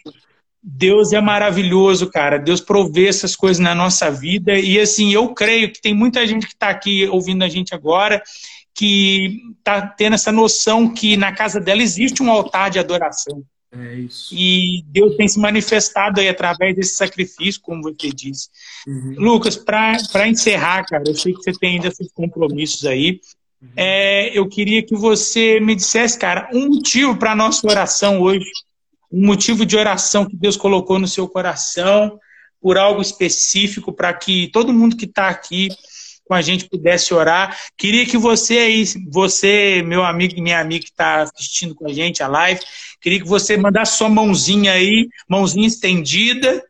Deus 0.62 1.12
é 1.12 1.20
maravilhoso, 1.20 2.08
cara. 2.08 2.38
Deus 2.38 2.60
provê 2.60 3.08
essas 3.08 3.34
coisas 3.34 3.58
na 3.58 3.74
nossa 3.74 4.10
vida 4.10 4.56
e 4.56 4.78
assim, 4.78 5.12
eu 5.12 5.34
creio 5.34 5.72
que 5.72 5.80
tem 5.80 5.92
muita 5.92 6.24
gente 6.26 6.46
que 6.46 6.54
está 6.54 6.68
aqui 6.68 7.06
ouvindo 7.08 7.42
a 7.42 7.48
gente 7.48 7.74
agora 7.74 8.22
que 8.74 9.40
está 9.58 9.86
tendo 9.86 10.14
essa 10.14 10.32
noção 10.32 10.92
que 10.92 11.16
na 11.16 11.32
casa 11.32 11.60
dela 11.60 11.82
existe 11.82 12.22
um 12.22 12.30
altar 12.30 12.70
de 12.70 12.78
adoração. 12.78 13.44
É 13.72 13.94
isso. 13.94 14.34
E 14.34 14.84
Deus 14.86 15.16
tem 15.16 15.26
se 15.26 15.38
manifestado 15.38 16.20
aí 16.20 16.28
através 16.28 16.76
desse 16.76 16.94
sacrifício, 16.94 17.60
como 17.60 17.82
você 17.82 18.10
disse. 18.10 18.48
Uhum. 18.86 19.14
Lucas, 19.16 19.56
para 19.56 20.28
encerrar, 20.28 20.84
cara, 20.84 21.04
eu 21.06 21.14
sei 21.14 21.32
que 21.32 21.42
você 21.42 21.52
tem 21.52 21.76
ainda 21.76 21.90
seus 21.90 22.10
compromissos 22.12 22.84
aí. 22.84 23.20
Uhum. 23.60 23.68
É, 23.76 24.36
eu 24.36 24.48
queria 24.48 24.82
que 24.82 24.96
você 24.96 25.60
me 25.60 25.74
dissesse, 25.74 26.18
cara, 26.18 26.48
um 26.52 26.68
motivo 26.68 27.16
para 27.16 27.32
a 27.32 27.36
nossa 27.36 27.66
oração 27.66 28.20
hoje. 28.20 28.50
Um 29.10 29.26
motivo 29.26 29.66
de 29.66 29.76
oração 29.76 30.24
que 30.24 30.36
Deus 30.36 30.56
colocou 30.56 30.98
no 30.98 31.06
seu 31.06 31.28
coração, 31.28 32.18
por 32.60 32.78
algo 32.78 33.02
específico, 33.02 33.92
para 33.92 34.12
que 34.14 34.48
todo 34.52 34.72
mundo 34.72 34.96
que 34.96 35.04
está 35.04 35.28
aqui 35.28 35.68
com 36.24 36.34
a 36.34 36.40
gente 36.40 36.68
pudesse 36.68 37.12
orar. 37.12 37.58
Queria 37.76 38.06
que 38.06 38.16
você 38.16 38.58
aí, 38.58 38.84
você, 39.10 39.82
meu 39.84 40.02
amigo 40.04 40.34
e 40.36 40.40
minha 40.40 40.60
amiga 40.60 40.84
que 40.84 40.90
está 40.90 41.22
assistindo 41.22 41.74
com 41.74 41.86
a 41.86 41.92
gente 41.92 42.22
a 42.22 42.28
live, 42.28 42.60
queria 43.00 43.20
que 43.20 43.28
você 43.28 43.56
mandasse 43.56 43.98
sua 43.98 44.08
mãozinha 44.08 44.72
aí, 44.72 45.08
mãozinha 45.28 45.66
estendida, 45.66 46.64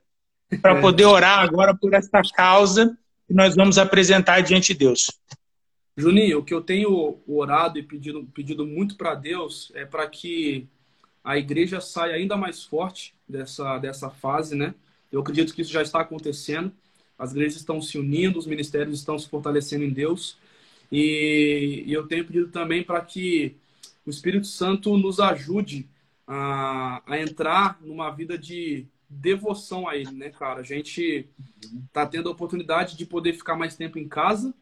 para 0.61 0.81
poder 0.81 1.07
orar 1.07 1.41
agora 1.41 1.75
por 1.75 1.95
essa 1.95 2.21
causa 2.35 2.97
que 3.27 3.35
nós 3.35 3.55
vamos 3.55 3.79
apresentar 3.79 4.41
diante 4.41 4.73
de 4.73 4.81
Deus. 4.81 5.11
Juninho, 5.97 6.39
o 6.39 6.45
que 6.45 6.55
eu 6.55 6.61
tenho 6.61 7.21
orado 7.27 7.79
e 7.79 7.83
pedido, 7.83 8.25
pedido 8.35 8.67
muito 8.67 8.97
para 8.97 9.15
Deus 9.15 9.71
é 9.75 9.85
para 9.85 10.07
que 10.09 10.67
a 11.23 11.37
igreja 11.37 11.81
saia 11.81 12.15
ainda 12.15 12.37
mais 12.37 12.65
forte 12.65 13.15
dessa, 13.29 13.79
dessa 13.79 14.11
fase, 14.11 14.55
né? 14.57 14.75
Eu 15.11 15.21
acredito 15.21 15.55
que 15.55 15.63
isso 15.63 15.73
já 15.73 15.83
está 15.83 16.01
acontecendo 16.01 16.73
as 17.23 17.31
igrejas 17.31 17.59
estão 17.59 17.81
se 17.81 17.97
unindo, 17.99 18.37
os 18.37 18.49
ministérios 18.49 18.99
estão 18.99 19.17
se 19.17 19.29
fortalecendo 19.29 19.85
em 19.85 19.91
Deus. 19.91 20.37
E, 20.91 21.85
e 21.87 21.93
eu 21.93 22.05
tenho 22.09 22.25
pedido 22.25 22.49
também 22.49 22.83
para 22.83 23.01
que 23.01 23.55
o 24.05 24.11
Espírito 24.11 24.49
Santo 24.49 24.97
nos 24.99 25.21
ajude 25.21 25.87
a, 26.27 27.01
a 27.07 27.21
entrar 27.21 27.79
numa 27.81 28.11
vida 28.11 28.37
de 28.37 28.87
devoção 29.21 29.89
a 29.89 29.97
Ele, 29.97 30.13
né, 30.13 30.31
cara? 30.31 30.61
A 30.61 30.65
gente 30.65 31.29
está 31.87 32.07
tendo 32.07 32.29
a 32.29 32.33
oportunidade 32.33 32.97
de 32.97 33.07
poder 33.07 33.33
ficar 33.35 33.57
mais 33.57 33.77
tempo 33.77 33.99
em 33.99 34.09
casa. 34.09 34.55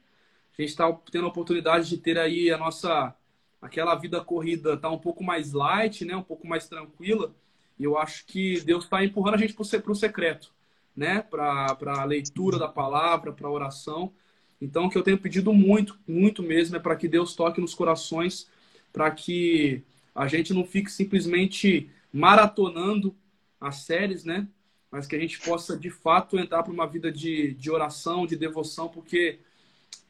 A 0.59 0.63
gente 0.63 0.71
está 0.71 0.93
tendo 1.11 1.27
a 1.27 1.29
oportunidade 1.29 1.89
de 1.89 1.97
ter 1.99 2.19
aí 2.19 2.51
a 2.51 2.59
nossa 2.59 3.15
aquela 3.63 3.95
vida 3.95 4.23
corrida 4.23 4.77
tá 4.77 4.89
um 4.89 4.99
pouco 4.99 5.23
mais 5.23 5.53
light, 5.53 6.05
né? 6.05 6.17
Um 6.17 6.23
pouco 6.23 6.47
mais 6.47 6.69
tranquila. 6.69 7.35
E 7.79 7.85
eu 7.85 7.99
acho 7.99 8.27
que 8.27 8.61
Deus 8.61 8.85
está 8.85 9.05
empurrando 9.05 9.35
a 9.35 9.39
gente 9.39 9.55
para 9.55 9.93
o 9.93 9.95
secreto 9.95 10.53
né, 10.97 11.23
para 11.23 11.77
a 11.87 12.05
leitura 12.05 12.59
da 12.59 12.69
palavra, 12.69 13.33
para 13.33 13.49
oração. 13.49 14.13
Então, 14.61 14.85
o 14.85 14.91
que 14.91 14.99
eu 14.99 15.03
tenho 15.03 15.19
pedido 15.19 15.53
muito, 15.53 15.99
muito 16.07 16.43
mesmo, 16.43 16.77
é 16.77 16.79
para 16.79 16.97
que 16.97 17.09
Deus 17.09 17.35
toque 17.35 17.61
nos 17.61 17.75
corações, 17.75 18.49
para 18.93 19.11
que 19.11 19.83
a 20.15 20.27
gente 20.29 20.53
não 20.53 20.65
fique 20.65 20.91
simplesmente 20.91 21.89
maratonando 22.13 23.15
as 23.61 23.83
séries, 23.83 24.25
né? 24.25 24.49
Mas 24.91 25.07
que 25.07 25.15
a 25.15 25.19
gente 25.19 25.39
possa, 25.41 25.77
de 25.77 25.91
fato, 25.91 26.39
entrar 26.39 26.63
para 26.63 26.73
uma 26.73 26.87
vida 26.87 27.13
de, 27.13 27.55
de 27.55 27.71
oração, 27.71 28.27
de 28.27 28.37
devoção, 28.37 28.89
porque 28.89 29.39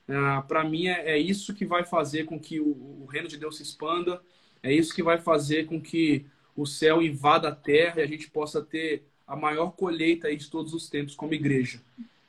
ah, 0.08 0.42
para 0.46 0.64
mim 0.64 0.88
é, 0.88 1.12
é, 1.12 1.18
isso 1.18 1.54
que 1.54 1.64
vai 1.64 1.84
fazer 1.84 2.24
com 2.24 2.38
que 2.38 2.58
o, 2.60 3.02
o 3.02 3.06
reino 3.10 3.28
de 3.28 3.36
Deus 3.36 3.56
se 3.56 3.62
expanda, 3.62 4.20
é 4.62 4.72
isso 4.72 4.94
que 4.94 5.02
vai 5.02 5.18
fazer 5.18 5.66
com 5.66 5.80
que 5.80 6.26
o 6.56 6.66
céu 6.66 7.02
invada 7.02 7.48
a 7.48 7.54
terra 7.54 8.00
e 8.00 8.02
a 8.02 8.06
gente 8.06 8.30
possa 8.30 8.60
ter 8.60 9.04
a 9.26 9.36
maior 9.36 9.70
colheita 9.70 10.28
aí 10.28 10.36
de 10.36 10.50
todos 10.50 10.74
os 10.74 10.88
tempos 10.88 11.14
como 11.14 11.32
igreja. 11.32 11.80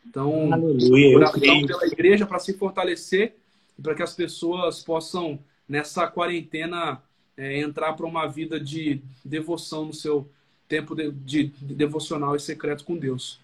Então, 0.06 0.54
Aleluia, 0.54 1.18
oração 1.18 1.66
pela 1.66 1.88
igreja 1.88 2.26
para 2.26 2.40
se 2.40 2.54
fortalecer 2.54 3.36
e 3.78 3.82
para 3.82 3.96
que 3.96 4.04
as 4.04 4.14
pessoas 4.14 4.84
possam, 4.84 5.40
nessa 5.68 6.08
quarentena, 6.08 7.02
é, 7.36 7.60
entrar 7.60 7.94
para 7.94 8.06
uma 8.06 8.28
vida 8.28 8.60
de 8.60 9.02
devoção 9.26 9.86
no 9.86 9.94
seu 9.94 10.30
tempo 10.72 10.96
de, 10.96 11.12
de, 11.12 11.44
de 11.48 11.76
devocional 11.76 12.34
e 12.34 12.40
secreto 12.40 12.86
com 12.86 12.96
Deus. 12.96 13.38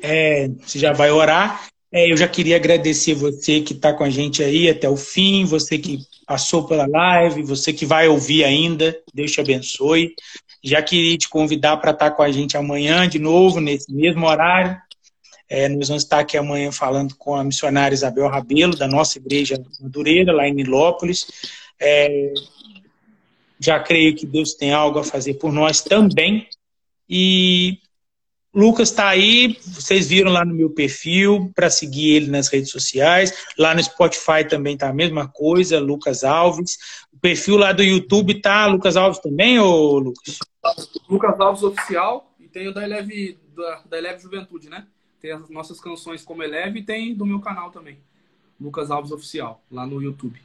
É, 0.00 0.46
você 0.46 0.78
já 0.78 0.92
vai 0.92 1.10
orar. 1.10 1.66
É, 1.90 2.10
eu 2.10 2.16
já 2.16 2.28
queria 2.28 2.54
agradecer 2.54 3.12
você 3.14 3.60
que 3.60 3.72
está 3.72 3.92
com 3.92 4.04
a 4.04 4.08
gente 4.08 4.42
aí 4.42 4.70
até 4.70 4.88
o 4.88 4.96
fim, 4.96 5.44
você 5.44 5.76
que 5.78 5.98
passou 6.26 6.66
pela 6.66 6.86
live, 6.86 7.42
você 7.42 7.72
que 7.72 7.84
vai 7.84 8.06
ouvir 8.06 8.44
ainda, 8.44 8.96
Deus 9.12 9.32
te 9.32 9.40
abençoe. 9.40 10.14
Já 10.62 10.80
queria 10.80 11.18
te 11.18 11.28
convidar 11.28 11.76
para 11.78 11.90
estar 11.90 12.10
tá 12.10 12.16
com 12.16 12.22
a 12.22 12.30
gente 12.30 12.56
amanhã 12.56 13.08
de 13.08 13.18
novo, 13.18 13.60
nesse 13.60 13.92
mesmo 13.92 14.24
horário. 14.26 14.80
É, 15.48 15.68
nós 15.68 15.88
vamos 15.88 16.04
estar 16.04 16.20
aqui 16.20 16.38
amanhã 16.38 16.70
falando 16.70 17.16
com 17.16 17.34
a 17.34 17.42
missionária 17.42 17.94
Isabel 17.94 18.28
Rabelo, 18.28 18.76
da 18.76 18.86
nossa 18.86 19.18
igreja 19.18 19.60
Madureira, 19.80 20.32
lá 20.32 20.46
em 20.48 20.54
Nilópolis. 20.54 21.26
É, 21.80 22.32
já 23.62 23.78
creio 23.78 24.16
que 24.16 24.26
Deus 24.26 24.54
tem 24.54 24.72
algo 24.72 24.98
a 24.98 25.04
fazer 25.04 25.34
por 25.34 25.52
nós 25.52 25.80
também. 25.80 26.48
E 27.08 27.78
Lucas 28.54 28.90
está 28.90 29.08
aí, 29.08 29.56
vocês 29.62 30.08
viram 30.08 30.32
lá 30.32 30.44
no 30.44 30.54
meu 30.54 30.68
perfil 30.70 31.50
para 31.54 31.70
seguir 31.70 32.16
ele 32.16 32.30
nas 32.30 32.48
redes 32.48 32.70
sociais. 32.70 33.32
Lá 33.56 33.74
no 33.74 33.82
Spotify 33.82 34.44
também 34.48 34.76
tá 34.76 34.88
a 34.88 34.92
mesma 34.92 35.28
coisa, 35.28 35.78
Lucas 35.78 36.24
Alves. 36.24 36.76
O 37.12 37.18
perfil 37.18 37.56
lá 37.56 37.72
do 37.72 37.82
YouTube 37.82 38.40
tá 38.40 38.66
Lucas 38.66 38.96
Alves 38.96 39.20
também, 39.20 39.58
ou 39.58 39.98
Lucas? 39.98 40.38
Lucas 41.08 41.40
Alves 41.40 41.62
Oficial 41.62 42.30
e 42.40 42.48
tem 42.48 42.68
o 42.68 42.74
da 42.74 42.82
Eleve, 42.82 43.38
da, 43.54 43.82
da 43.88 43.98
Eleve 43.98 44.20
Juventude, 44.20 44.68
né? 44.68 44.86
Tem 45.20 45.30
as 45.30 45.48
nossas 45.48 45.80
canções 45.80 46.24
como 46.24 46.42
Eleve 46.42 46.80
e 46.80 46.84
tem 46.84 47.14
do 47.14 47.24
meu 47.24 47.40
canal 47.40 47.70
também. 47.70 47.98
Lucas 48.60 48.90
Alves 48.90 49.12
Oficial, 49.12 49.62
lá 49.70 49.86
no 49.86 50.02
YouTube. 50.02 50.40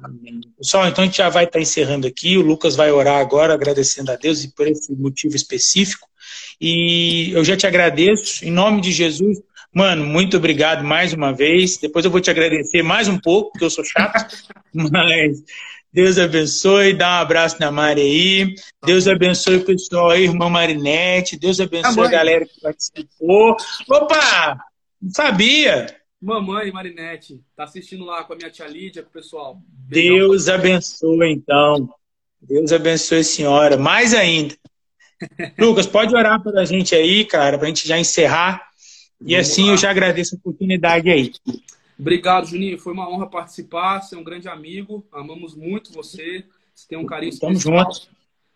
Amém. 0.00 0.40
Pessoal, 0.56 0.86
então 0.86 1.02
a 1.02 1.06
gente 1.06 1.18
já 1.18 1.28
vai 1.28 1.44
estar 1.44 1.58
tá 1.58 1.60
encerrando 1.60 2.06
aqui. 2.06 2.36
O 2.36 2.42
Lucas 2.42 2.76
vai 2.76 2.90
orar 2.90 3.20
agora, 3.20 3.54
agradecendo 3.54 4.10
a 4.10 4.16
Deus 4.16 4.44
e 4.44 4.48
por 4.54 4.66
esse 4.66 4.92
motivo 4.94 5.36
específico. 5.36 6.08
E 6.60 7.30
eu 7.32 7.44
já 7.44 7.56
te 7.56 7.66
agradeço, 7.66 8.44
em 8.44 8.50
nome 8.50 8.80
de 8.80 8.92
Jesus. 8.92 9.40
Mano, 9.74 10.04
muito 10.04 10.36
obrigado 10.36 10.84
mais 10.84 11.12
uma 11.12 11.32
vez. 11.32 11.78
Depois 11.78 12.04
eu 12.04 12.10
vou 12.10 12.20
te 12.20 12.30
agradecer 12.30 12.82
mais 12.82 13.08
um 13.08 13.18
pouco, 13.18 13.52
porque 13.52 13.64
eu 13.64 13.70
sou 13.70 13.84
chato. 13.84 14.34
Mas 14.72 15.42
Deus 15.92 16.18
abençoe, 16.18 16.94
dá 16.94 17.18
um 17.18 17.22
abraço 17.22 17.56
na 17.60 17.70
Mari 17.70 18.00
aí. 18.00 18.54
Deus 18.84 19.06
abençoe 19.06 19.56
o 19.56 19.64
pessoal 19.64 20.10
aí, 20.10 20.24
irmã 20.24 20.48
Marinete. 20.48 21.38
Deus 21.38 21.60
abençoe 21.60 22.06
a 22.06 22.10
galera 22.10 22.46
que 22.46 22.60
participou. 22.60 23.56
Opa! 23.88 24.58
Não 25.00 25.10
sabia! 25.10 26.01
Mamãe 26.22 26.70
Marinete, 26.70 27.42
tá 27.56 27.64
assistindo 27.64 28.04
lá 28.04 28.22
com 28.22 28.32
a 28.32 28.36
minha 28.36 28.48
tia 28.48 28.68
Lídia, 28.68 29.02
com 29.02 29.08
o 29.08 29.12
pessoal. 29.12 29.60
Deus 29.88 30.48
abençoe, 30.48 31.32
então. 31.32 31.92
Deus 32.40 32.72
abençoe 32.72 33.18
a 33.18 33.24
senhora. 33.24 33.76
Mais 33.76 34.14
ainda. 34.14 34.54
Lucas, 35.58 35.86
pode 35.86 36.14
orar 36.14 36.40
para 36.40 36.60
a 36.60 36.64
gente 36.64 36.94
aí, 36.94 37.24
cara, 37.24 37.58
para 37.58 37.66
a 37.66 37.68
gente 37.68 37.86
já 37.88 37.98
encerrar. 37.98 38.70
E 39.20 39.34
Vamos 39.34 39.48
assim 39.50 39.66
lá. 39.66 39.72
eu 39.72 39.76
já 39.76 39.90
agradeço 39.90 40.36
a 40.36 40.38
oportunidade 40.38 41.10
aí. 41.10 41.32
Obrigado, 41.98 42.46
Juninho. 42.46 42.78
Foi 42.78 42.92
uma 42.92 43.08
honra 43.08 43.28
participar. 43.28 44.00
Você 44.00 44.14
é 44.14 44.18
um 44.18 44.24
grande 44.24 44.48
amigo. 44.48 45.04
Amamos 45.12 45.54
muito 45.56 45.92
você. 45.92 46.44
Você 46.74 46.86
tem 46.88 46.98
um 46.98 47.06
carinho 47.06 47.30
Estamos 47.30 47.58
especial. 47.58 47.84
juntos. 47.84 48.08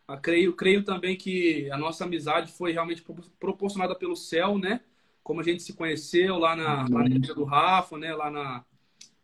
Ah, 0.08 0.16
creio, 0.16 0.52
creio 0.54 0.84
também 0.84 1.16
que 1.16 1.68
a 1.72 1.76
nossa 1.76 2.04
amizade 2.04 2.52
foi 2.52 2.72
realmente 2.72 3.04
proporcionada 3.40 3.94
pelo 3.94 4.14
céu, 4.14 4.56
né? 4.56 4.80
Como 5.26 5.40
a 5.40 5.42
gente 5.42 5.60
se 5.60 5.72
conheceu 5.72 6.38
lá 6.38 6.54
na, 6.54 6.82
lá 6.82 7.00
na 7.00 7.06
igreja 7.06 7.34
do 7.34 7.42
Rafa, 7.42 7.98
né? 7.98 8.14
Lá 8.14 8.30
na. 8.30 8.64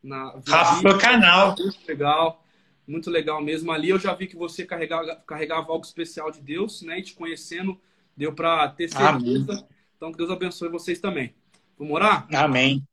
na 0.03 0.33
Rafa 0.49 0.83
foi 0.83 0.99
canal. 0.99 1.55
Muito 1.57 1.87
legal. 1.87 2.45
Muito 2.85 3.09
legal 3.09 3.41
mesmo. 3.41 3.71
Ali 3.71 3.91
eu 3.91 4.01
já 4.01 4.13
vi 4.13 4.27
que 4.27 4.35
você 4.35 4.67
carregava, 4.67 5.15
carregava 5.25 5.71
algo 5.71 5.87
especial 5.87 6.33
de 6.33 6.41
Deus, 6.41 6.83
né? 6.83 6.99
E 6.99 7.03
te 7.03 7.15
conhecendo, 7.15 7.81
deu 8.17 8.33
para 8.33 8.69
ter 8.71 8.89
certeza. 8.89 9.53
Amém. 9.53 9.69
Então, 9.97 10.11
que 10.11 10.19
Deus 10.19 10.29
abençoe 10.29 10.69
vocês 10.71 10.99
também. 10.99 11.37
Vamos 11.79 11.95
orar? 11.95 12.27
Amém. 12.35 12.85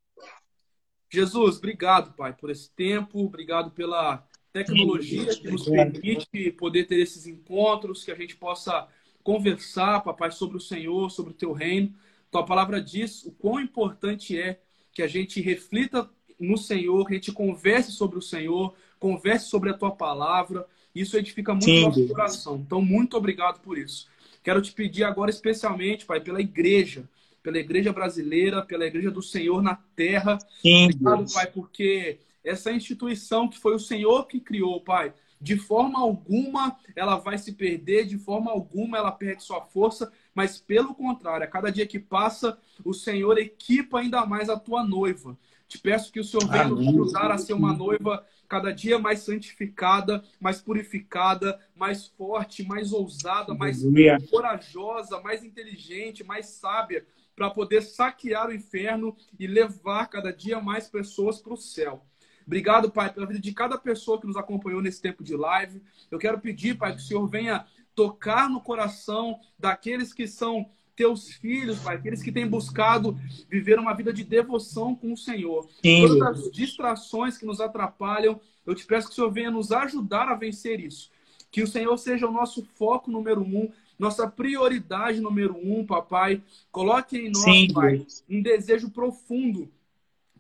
Jesus, 1.12 1.58
obrigado, 1.58 2.14
Pai, 2.14 2.34
por 2.34 2.52
esse 2.52 2.70
tempo. 2.76 3.26
Obrigado 3.26 3.72
pela 3.72 4.24
tecnologia 4.54 5.36
que 5.36 5.50
nos 5.50 5.68
permite 5.68 6.52
poder 6.52 6.86
ter 6.86 7.00
esses 7.00 7.26
encontros, 7.26 8.06
que 8.06 8.12
a 8.12 8.16
gente 8.16 8.36
possa 8.36 8.88
conversar, 9.24 10.02
papai, 10.02 10.32
sobre 10.32 10.58
o 10.58 10.62
Senhor, 10.62 11.10
sobre 11.10 11.32
o 11.32 11.36
teu 11.36 11.54
reino. 11.54 11.92
Tua 12.32 12.46
palavra 12.46 12.82
diz 12.82 13.26
o 13.26 13.32
quão 13.32 13.60
importante 13.60 14.38
é 14.40 14.60
que 14.94 15.02
a 15.02 15.08
gente 15.08 15.42
reflita 15.42 16.10
no 16.40 16.58
Senhor, 16.58 17.06
que 17.06 17.14
a 17.14 17.16
gente 17.16 17.32
converse 17.32 17.92
sobre 17.92 18.18
o 18.18 18.22
Senhor, 18.22 18.74
converse 19.00 19.50
sobre 19.50 19.70
a 19.70 19.74
tua 19.74 19.92
palavra. 19.92 20.66
Isso 20.94 21.18
edifica 21.18 21.54
muito 21.54 21.70
o 21.70 21.82
nosso 21.82 22.08
coração. 22.08 22.58
Então, 22.58 22.82
muito 22.82 23.18
obrigado 23.18 23.60
por 23.62 23.78
isso. 23.78 24.08
Quero 24.44 24.62
te 24.62 24.72
pedir 24.72 25.04
agora, 25.04 25.30
especialmente, 25.30 26.06
Pai, 26.06 26.22
pela 26.22 26.40
igreja, 26.40 27.04
pela 27.44 27.58
igreja 27.58 27.92
brasileira, 27.92 28.62
pela 28.66 28.86
igreja 28.86 29.12
do 29.12 29.22
Senhor 29.22 29.62
na 29.62 29.76
terra. 29.96 30.38
Sim, 30.62 30.86
obrigado, 30.86 31.18
Deus. 31.18 31.34
Pai, 31.34 31.48
porque 31.48 32.20
essa 32.44 32.72
instituição 32.72 33.48
que 33.48 33.60
foi 33.60 33.76
o 33.76 33.80
Senhor 33.80 34.28
que 34.28 34.40
criou, 34.40 34.82
Pai, 34.82 35.14
de 35.40 35.58
forma 35.58 36.00
alguma 36.00 36.78
ela 36.96 37.18
vai 37.18 37.38
se 37.38 37.54
perder, 37.54 38.06
de 38.06 38.18
forma 38.18 38.52
alguma 38.52 38.98
ela 38.98 39.12
perde 39.12 39.44
sua 39.44 39.62
força, 39.62 40.12
mas 40.34 40.60
pelo 40.60 40.94
contrário, 40.94 41.46
a 41.46 41.50
cada 41.50 41.72
dia 41.72 41.88
que 41.88 42.00
passa, 42.00 42.58
o 42.84 42.94
Senhor 42.94 43.38
equipa 43.38 44.00
ainda 44.00 44.26
mais 44.26 44.50
a 44.50 44.60
tua 44.60 44.84
noiva. 44.84 45.38
Te 45.68 45.78
peço 45.78 46.12
que 46.12 46.20
o 46.20 46.24
Senhor 46.24 46.48
venha 46.50 46.68
nos 46.68 46.88
ajudar 46.88 47.32
a 47.32 47.38
ser 47.38 47.54
uma 47.54 47.74
noiva 47.74 48.26
cada 48.50 48.72
dia 48.72 48.98
mais 48.98 49.20
santificada, 49.20 50.24
mais 50.40 50.60
purificada, 50.60 51.60
mais 51.76 52.08
forte, 52.08 52.64
mais 52.64 52.92
ousada, 52.92 53.54
mais 53.54 53.84
corajosa, 54.32 55.22
mais 55.22 55.44
inteligente, 55.44 56.24
mais 56.24 56.48
sábia, 56.48 57.06
para 57.36 57.52
poder 57.52 57.84
saquear 57.84 58.50
o 58.50 58.54
inferno 58.54 59.16
e 59.40 59.46
levar 59.46 60.08
cada 60.08 60.34
dia 60.34 60.60
mais 60.60 60.90
pessoas 60.90 61.40
para 61.40 61.54
o 61.54 61.58
céu. 61.58 62.04
Obrigado, 62.50 62.90
Pai, 62.90 63.14
pela 63.14 63.28
vida 63.28 63.40
de 63.40 63.54
cada 63.54 63.78
pessoa 63.78 64.20
que 64.20 64.26
nos 64.26 64.36
acompanhou 64.36 64.82
nesse 64.82 65.00
tempo 65.00 65.24
de 65.24 65.36
live. 65.36 65.84
Eu 66.10 66.18
quero 66.18 66.40
pedir, 66.40 66.76
Pai, 66.76 66.96
que 66.96 66.98
o 66.98 67.04
Senhor 67.06 67.28
venha 67.28 67.64
tocar 67.94 68.50
no 68.50 68.60
coração 68.60 69.40
daqueles 69.58 70.12
que 70.12 70.28
são 70.28 70.68
teus 70.96 71.30
filhos, 71.30 71.78
Pai, 71.78 71.98
aqueles 71.98 72.24
que 72.24 72.32
têm 72.32 72.48
buscado 72.48 73.16
viver 73.48 73.78
uma 73.78 73.94
vida 73.94 74.12
de 74.12 74.24
devoção 74.24 74.96
com 74.96 75.14
o 75.14 75.18
Senhor. 75.18 75.70
Sim. 75.86 76.08
Todas 76.08 76.40
as 76.40 76.52
distrações 76.52 77.38
que 77.38 77.46
nos 77.46 77.62
atrapalham, 77.62 78.42
eu 78.66 78.74
te 78.74 78.84
peço 78.84 79.10
que 79.10 79.14
o 79.14 79.16
Senhor 79.16 79.32
venha 79.32 79.52
nos 79.52 79.72
ajudar 79.72 80.28
a 80.28 80.34
vencer 80.34 80.80
isso. 80.80 81.12
Que 81.52 81.62
o 81.62 81.68
Senhor 81.68 81.96
seja 81.98 82.28
o 82.28 82.32
nosso 82.32 82.66
foco 82.66 83.12
número 83.12 83.42
um, 83.42 83.72
nossa 84.00 84.28
prioridade 84.28 85.22
número 85.22 85.56
um, 85.56 85.86
papai. 85.86 86.42
Coloque 86.72 87.16
em 87.16 87.30
nós, 87.30 87.44
Sim, 87.44 87.72
Pai, 87.72 88.08
um 88.28 88.42
desejo 88.42 88.90
profundo 88.90 89.70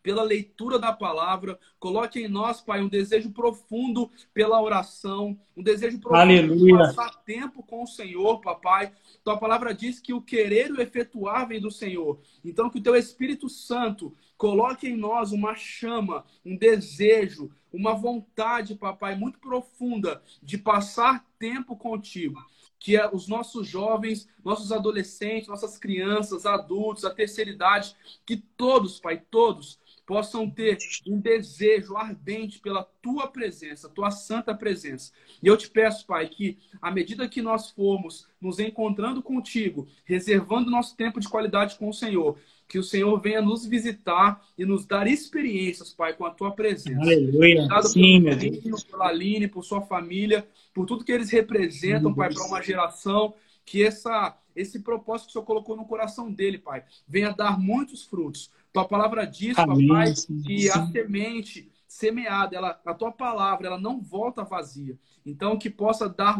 pela 0.01 0.23
leitura 0.23 0.79
da 0.79 0.91
palavra. 0.91 1.59
Coloque 1.79 2.19
em 2.19 2.27
nós, 2.27 2.61
Pai, 2.61 2.81
um 2.81 2.87
desejo 2.87 3.31
profundo 3.31 4.09
pela 4.33 4.61
oração, 4.61 5.39
um 5.55 5.63
desejo 5.63 5.99
profundo 5.99 6.21
Aleluia. 6.21 6.77
de 6.77 6.95
passar 6.95 7.15
tempo 7.23 7.63
com 7.63 7.83
o 7.83 7.87
Senhor, 7.87 8.41
papai. 8.41 8.91
Tua 9.23 9.37
palavra 9.37 9.73
diz 9.73 9.99
que 9.99 10.13
o 10.13 10.21
querer 10.21 10.69
e 10.69 10.73
o 10.73 10.81
efetuar 10.81 11.47
vem 11.47 11.61
do 11.61 11.71
Senhor. 11.71 12.19
Então, 12.43 12.69
que 12.69 12.79
o 12.79 12.83
teu 12.83 12.95
Espírito 12.95 13.49
Santo 13.49 14.15
coloque 14.37 14.87
em 14.87 14.95
nós 14.95 15.31
uma 15.31 15.55
chama, 15.55 16.25
um 16.45 16.55
desejo, 16.55 17.51
uma 17.71 17.93
vontade, 17.93 18.75
papai, 18.75 19.15
muito 19.15 19.39
profunda 19.39 20.21
de 20.41 20.57
passar 20.57 21.25
tempo 21.37 21.75
contigo 21.75 22.39
que 22.79 22.95
é 22.95 23.09
os 23.13 23.27
nossos 23.27 23.67
jovens, 23.67 24.27
nossos 24.43 24.71
adolescentes, 24.71 25.49
nossas 25.49 25.77
crianças, 25.77 26.45
adultos, 26.45 27.03
a 27.03 27.13
terceira 27.13 27.51
idade, 27.51 27.93
que 28.25 28.37
todos, 28.37 28.99
Pai, 28.99 29.21
todos 29.29 29.77
possam 30.09 30.49
ter 30.49 30.79
um 31.05 31.19
desejo 31.19 31.95
ardente 31.95 32.57
pela 32.57 32.83
tua 32.99 33.27
presença, 33.27 33.87
tua 33.87 34.09
santa 34.09 34.55
presença. 34.55 35.11
E 35.39 35.45
eu 35.45 35.55
te 35.55 35.69
peço, 35.69 36.03
Pai, 36.07 36.27
que 36.27 36.57
à 36.81 36.89
medida 36.89 37.29
que 37.29 37.43
nós 37.43 37.69
formos 37.69 38.27
nos 38.41 38.57
encontrando 38.57 39.21
contigo, 39.21 39.87
reservando 40.03 40.71
nosso 40.71 40.97
tempo 40.97 41.19
de 41.19 41.29
qualidade 41.29 41.77
com 41.77 41.89
o 41.89 41.93
Senhor, 41.93 42.35
Que 42.67 42.79
o 42.79 42.83
Senhor 42.83 43.19
venha 43.19 43.41
nos 43.41 43.65
visitar 43.65 44.43
e 44.57 44.63
nos 44.63 44.85
dar 44.85 45.07
experiências, 45.07 45.93
Pai, 45.93 46.13
com 46.13 46.25
a 46.25 46.31
tua 46.31 46.51
presença. 46.51 47.01
Aleluia. 47.01 47.63
Obrigado 47.63 47.87
Sim, 47.87 48.19
meu 48.19 48.37
pelo 48.37 48.61
Deus. 48.61 48.83
Pela 48.83 49.07
Aline, 49.07 49.47
por 49.47 49.63
sua 49.63 49.81
família, 49.81 50.47
por 50.73 50.87
tudo 50.87 51.03
que 51.03 51.11
eles 51.11 51.31
representam, 51.31 52.13
Pai, 52.13 52.33
para 52.33 52.45
uma 52.45 52.61
geração. 52.63 53.35
Que 53.65 53.83
essa, 53.83 54.35
esse 54.55 54.79
propósito 54.79 55.25
que 55.25 55.29
o 55.29 55.33
Senhor 55.33 55.45
colocou 55.45 55.75
no 55.75 55.85
coração 55.85 56.31
dele, 56.31 56.57
Pai, 56.57 56.83
venha 57.07 57.31
dar 57.31 57.59
muitos 57.59 58.05
frutos. 58.05 58.51
Tua 58.71 58.87
palavra 58.87 59.25
diz, 59.25 59.57
Amém, 59.57 59.87
papai, 59.87 60.13
que 60.45 60.69
a 60.69 60.85
semente 60.87 61.71
semeada, 61.87 62.55
ela, 62.55 62.79
a 62.85 62.93
tua 62.93 63.11
palavra, 63.11 63.67
ela 63.67 63.79
não 63.79 63.99
volta 63.99 64.43
vazia. 64.43 64.97
Então, 65.25 65.57
que 65.57 65.69
possa 65.69 66.07
dar 66.07 66.37